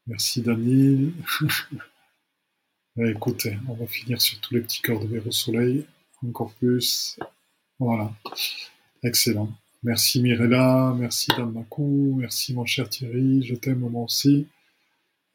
Merci 0.07 0.43
Daniel. 0.43 1.11
écoutez, 2.99 3.57
on 3.67 3.73
va 3.73 3.87
finir 3.87 4.21
sur 4.21 4.39
tous 4.41 4.53
les 4.53 4.61
petits 4.61 4.83
cœurs 4.83 5.01
de 5.01 5.23
au 5.27 5.31
soleil. 5.31 5.87
Encore 6.23 6.53
plus. 6.53 7.19
Voilà. 7.79 8.13
Excellent. 9.03 9.51
Merci 9.83 10.21
Mirella, 10.21 10.95
merci 10.99 11.29
Damakou, 11.35 12.17
merci 12.19 12.53
mon 12.53 12.67
cher 12.67 12.91
Thierry, 12.91 13.43
je 13.43 13.55
t'aime 13.55 13.89
moi 13.89 14.03
aussi. 14.03 14.47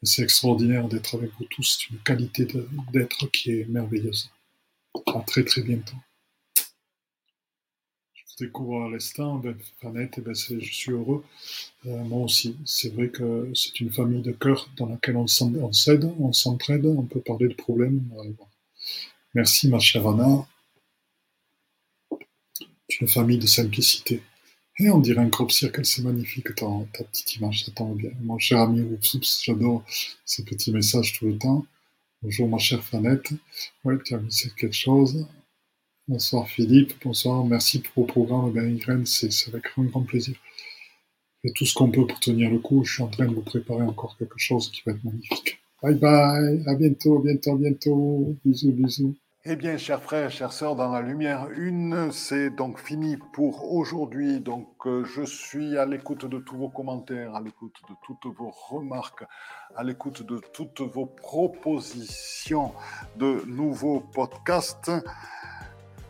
C'est 0.04 0.22
extraordinaire 0.22 0.86
d'être 0.86 1.16
avec 1.16 1.32
vous 1.40 1.46
tous, 1.46 1.76
c'est 1.76 1.92
une 1.92 1.98
qualité 2.04 2.46
d'être 2.92 3.26
qui 3.32 3.50
est 3.50 3.68
merveilleuse. 3.68 4.30
À 5.06 5.24
très 5.26 5.42
très 5.42 5.62
bientôt 5.62 5.96
découvre 8.44 8.88
l'instant, 8.90 9.36
ben, 9.36 9.56
Fanette, 9.80 10.20
ben, 10.20 10.34
je 10.34 10.58
suis 10.60 10.92
heureux. 10.92 11.24
Euh, 11.86 12.04
moi 12.04 12.24
aussi. 12.24 12.56
C'est 12.64 12.92
vrai 12.94 13.08
que 13.08 13.50
c'est 13.54 13.80
une 13.80 13.90
famille 13.90 14.22
de 14.22 14.32
cœur 14.32 14.68
dans 14.76 14.86
laquelle 14.86 15.16
on 15.16 15.26
s'aide, 15.26 16.12
on 16.18 16.32
s'entraide, 16.32 16.86
on 16.86 17.02
peut 17.02 17.20
parler 17.20 17.48
de 17.48 17.54
problèmes. 17.54 18.02
Merci, 19.34 19.68
ma 19.68 19.78
chère 19.78 20.06
Anna. 20.06 20.46
C'est 22.88 23.00
une 23.00 23.08
famille 23.08 23.38
de 23.38 23.46
simplicité. 23.46 24.22
Et 24.78 24.90
on 24.90 25.00
dirait 25.00 25.20
un 25.20 25.30
crop 25.30 25.50
circle, 25.50 25.84
c'est 25.84 26.02
magnifique 26.02 26.54
ta, 26.54 26.66
petite 26.92 27.36
image, 27.36 27.64
ça 27.64 27.72
tombe 27.72 27.96
bien. 27.96 28.10
Mon 28.20 28.38
cher 28.38 28.60
ami 28.60 28.86
j'adore 29.44 29.84
ces 30.24 30.44
petits 30.44 30.72
messages 30.72 31.12
tout 31.18 31.26
le 31.26 31.38
temps. 31.38 31.64
Bonjour 32.22 32.48
ma 32.48 32.58
chère 32.58 32.82
Fanette. 32.82 33.32
Ouais, 33.84 33.96
tu 34.04 34.14
as 34.14 34.18
mis 34.18 34.34
quelque 34.56 34.72
chose. 34.72 35.26
Bonsoir 36.08 36.48
Philippe, 36.48 36.94
bonsoir, 37.04 37.44
merci 37.44 37.80
pour 37.80 38.02
le 38.02 38.08
programme 38.08 38.50
Ben 38.50 39.06
c'est 39.06 39.30
avec 39.48 39.66
un 39.78 39.84
grand 39.84 40.02
plaisir. 40.02 40.34
Et 41.44 41.52
tout 41.52 41.64
ce 41.64 41.74
qu'on 41.74 41.92
peut 41.92 42.04
pour 42.04 42.18
tenir 42.18 42.50
le 42.50 42.58
coup, 42.58 42.82
je 42.84 42.94
suis 42.94 43.02
en 43.04 43.08
train 43.08 43.26
de 43.26 43.34
vous 43.34 43.42
préparer 43.42 43.82
encore 43.82 44.16
quelque 44.18 44.38
chose 44.38 44.68
qui 44.72 44.82
va 44.84 44.92
être 44.92 45.04
magnifique. 45.04 45.62
Bye 45.80 45.94
bye, 45.94 46.64
à 46.66 46.74
bientôt, 46.74 47.20
bientôt, 47.20 47.54
bientôt, 47.54 48.36
bisous, 48.44 48.72
bisous. 48.72 49.14
Eh 49.44 49.54
bien, 49.54 49.76
chers 49.76 50.02
frères, 50.02 50.30
chères 50.30 50.52
sœurs, 50.52 50.74
dans 50.74 50.92
la 50.92 51.02
lumière 51.02 51.48
une, 51.50 52.10
c'est 52.10 52.50
donc 52.50 52.80
fini 52.80 53.16
pour 53.32 53.72
aujourd'hui. 53.72 54.40
Donc, 54.40 54.86
euh, 54.86 55.04
je 55.04 55.22
suis 55.22 55.76
à 55.78 55.86
l'écoute 55.86 56.26
de 56.26 56.38
tous 56.38 56.56
vos 56.56 56.68
commentaires, 56.68 57.34
à 57.34 57.40
l'écoute 57.40 57.74
de 57.88 57.94
toutes 58.06 58.32
vos 58.36 58.50
remarques, 58.50 59.24
à 59.76 59.82
l'écoute 59.82 60.24
de 60.24 60.40
toutes 60.52 60.80
vos 60.80 61.06
propositions 61.06 62.72
de 63.16 63.44
nouveaux 63.46 64.00
podcasts. 64.00 64.90